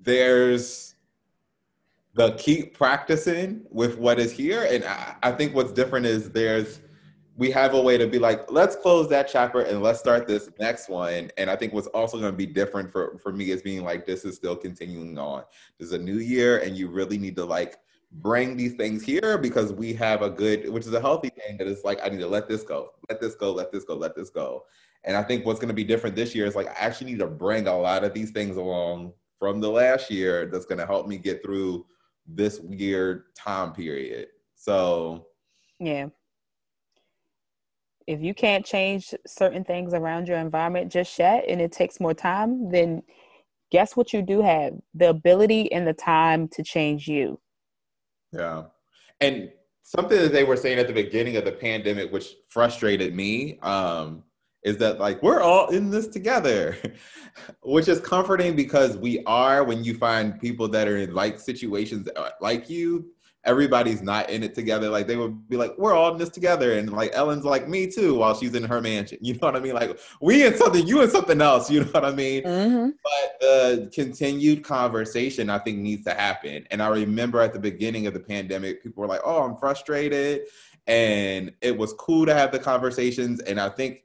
[0.00, 0.89] there's
[2.14, 4.66] the keep practicing with what is here.
[4.70, 6.80] And I, I, think what's different is there's
[7.36, 10.50] we have a way to be like, let's close that chapter and let's start this
[10.58, 11.30] next one.
[11.38, 14.06] And I think what's also going to be different for for me is being like,
[14.06, 15.44] this is still continuing on.
[15.78, 17.78] There's a new year, and you really need to like
[18.12, 21.68] bring these things here because we have a good, which is a healthy thing that
[21.68, 24.16] is like, I need to let this go, let this go, let this go, let
[24.16, 24.64] this go.
[25.04, 27.20] And I think what's going to be different this year is like, I actually need
[27.20, 30.86] to bring a lot of these things along from the last year that's going to
[30.86, 31.86] help me get through
[32.34, 34.28] this weird time period.
[34.54, 35.26] So,
[35.78, 36.06] yeah.
[38.06, 42.14] If you can't change certain things around your environment just yet and it takes more
[42.14, 43.02] time, then
[43.70, 44.74] guess what you do have?
[44.94, 47.40] The ability and the time to change you.
[48.32, 48.64] Yeah.
[49.20, 49.50] And
[49.82, 54.24] something that they were saying at the beginning of the pandemic, which frustrated me, um,
[54.62, 56.76] is that like we're all in this together
[57.62, 62.08] which is comforting because we are when you find people that are in like situations
[62.16, 63.10] uh, like you
[63.44, 64.88] everybody's not in it together.
[64.88, 67.90] Like they would be like we're all in this together and like ellen's like me
[67.90, 69.18] too while she's in her mansion.
[69.30, 69.74] You know what i mean?
[69.74, 72.42] Like we in something you in something else you know what i mean?
[72.42, 72.90] Mm-hmm.
[73.02, 76.66] but the continued conversation i think needs to happen.
[76.70, 80.42] And i remember at the beginning of the pandemic people were like oh i'm frustrated
[80.86, 83.40] and it was cool to have the conversations.
[83.40, 84.02] And i think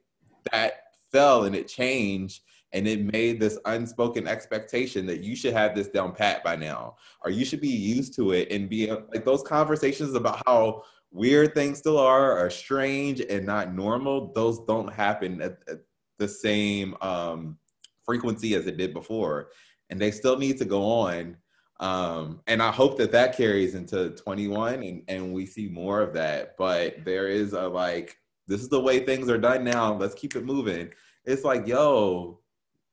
[0.52, 2.42] that fell and it changed
[2.72, 6.96] and it made this unspoken expectation that you should have this down pat by now
[7.24, 11.54] or you should be used to it and be like those conversations about how weird
[11.54, 15.78] things still are are strange and not normal those don't happen at, at
[16.18, 17.56] the same um,
[18.04, 19.48] frequency as it did before
[19.90, 21.36] and they still need to go on
[21.80, 26.12] um, and i hope that that carries into 21 and, and we see more of
[26.12, 29.94] that but there is a like this is the way things are done now.
[29.94, 30.92] Let's keep it moving.
[31.24, 32.40] It's like, yo,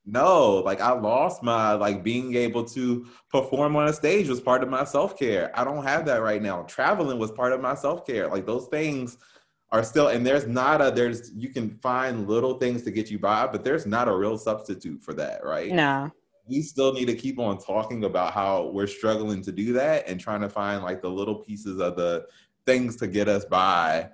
[0.06, 4.64] no, like I lost my like being able to perform on a stage was part
[4.64, 5.52] of my self-care.
[5.58, 6.64] I don't have that right now.
[6.64, 8.28] Traveling was part of my self-care.
[8.28, 9.18] Like those things
[9.72, 13.18] are still and there's not a there's you can find little things to get you
[13.18, 15.72] by, but there's not a real substitute for that, right?
[15.72, 16.12] No.
[16.48, 20.20] We still need to keep on talking about how we're struggling to do that and
[20.20, 22.26] trying to find like the little pieces of the
[22.66, 24.10] things to get us by.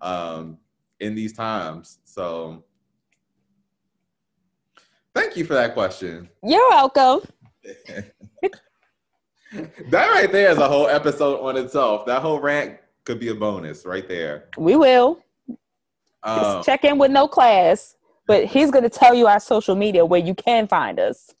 [0.00, 0.58] Um,
[1.04, 1.98] in these times.
[2.04, 2.64] So
[5.14, 6.28] thank you for that question.
[6.42, 7.20] You're welcome.
[9.90, 12.06] that right there is a whole episode on itself.
[12.06, 14.48] That whole rant could be a bonus right there.
[14.56, 15.20] We will.
[16.22, 20.04] Um, check in with no class, but he's going to tell you our social media
[20.06, 21.34] where you can find us.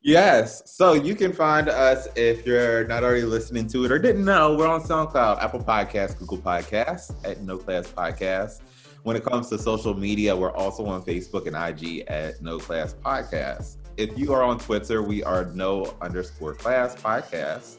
[0.00, 0.62] Yes.
[0.72, 4.54] So you can find us if you're not already listening to it or didn't know.
[4.54, 8.60] We're on SoundCloud, Apple Podcasts, Google Podcasts, at No Class Podcast.
[9.06, 12.92] When it comes to social media, we're also on Facebook and IG at No Class
[12.92, 13.76] Podcast.
[13.96, 17.76] If you are on Twitter, we are No underscore Class Podcast.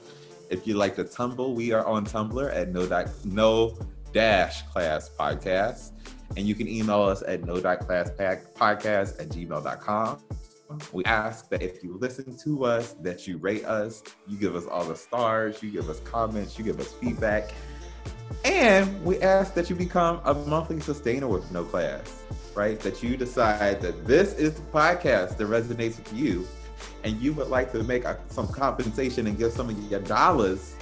[0.50, 3.78] If you like to tumble, we are on Tumblr at no, dot no
[4.14, 5.92] dash class podcast.
[6.38, 10.20] And you can email us at no Dot class podcast at gmail.com.
[10.94, 14.66] We ask that if you listen to us, that you rate us, you give us
[14.66, 17.54] all the stars, you give us comments, you give us feedback.
[18.44, 22.24] And we ask that you become a monthly sustainer with no class,
[22.56, 22.80] right?
[22.80, 26.48] That you decide that this is the podcast that resonates with you
[27.04, 30.76] and you would like to make a, some compensation and give some of your dollars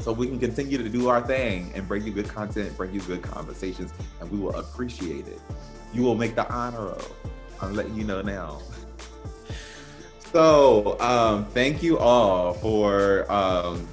[0.00, 3.00] so we can continue to do our thing and bring you good content, bring you
[3.00, 5.40] good conversations, and we will appreciate it.
[5.92, 7.12] You will make the honor of.
[7.60, 8.60] I'm letting you know now.
[10.32, 13.30] So, um, thank you all for.
[13.32, 13.88] Um,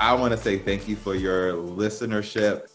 [0.00, 2.68] I want to say thank you for your listenership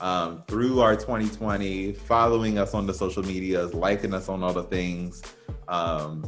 [0.00, 4.62] um, through our 2020, following us on the social medias, liking us on all the
[4.62, 5.22] things.
[5.68, 6.24] Um,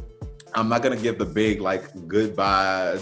[0.53, 2.99] I'm not gonna give the big like goodbye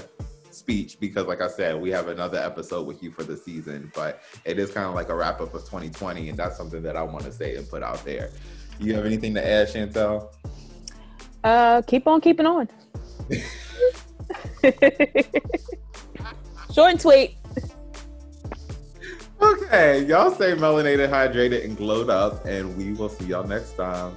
[0.49, 3.91] speech because, like I said, we have another episode with you for the season.
[3.93, 6.95] But it is kind of like a wrap up of 2020, and that's something that
[6.95, 8.31] I want to say and put out there.
[8.79, 10.33] You have anything to add, Chantel?
[11.43, 12.69] Uh, keep on keeping on.
[16.73, 17.35] Short and sweet.
[19.41, 24.15] Okay, y'all stay melanated, hydrated, and glowed up, and we will see y'all next time.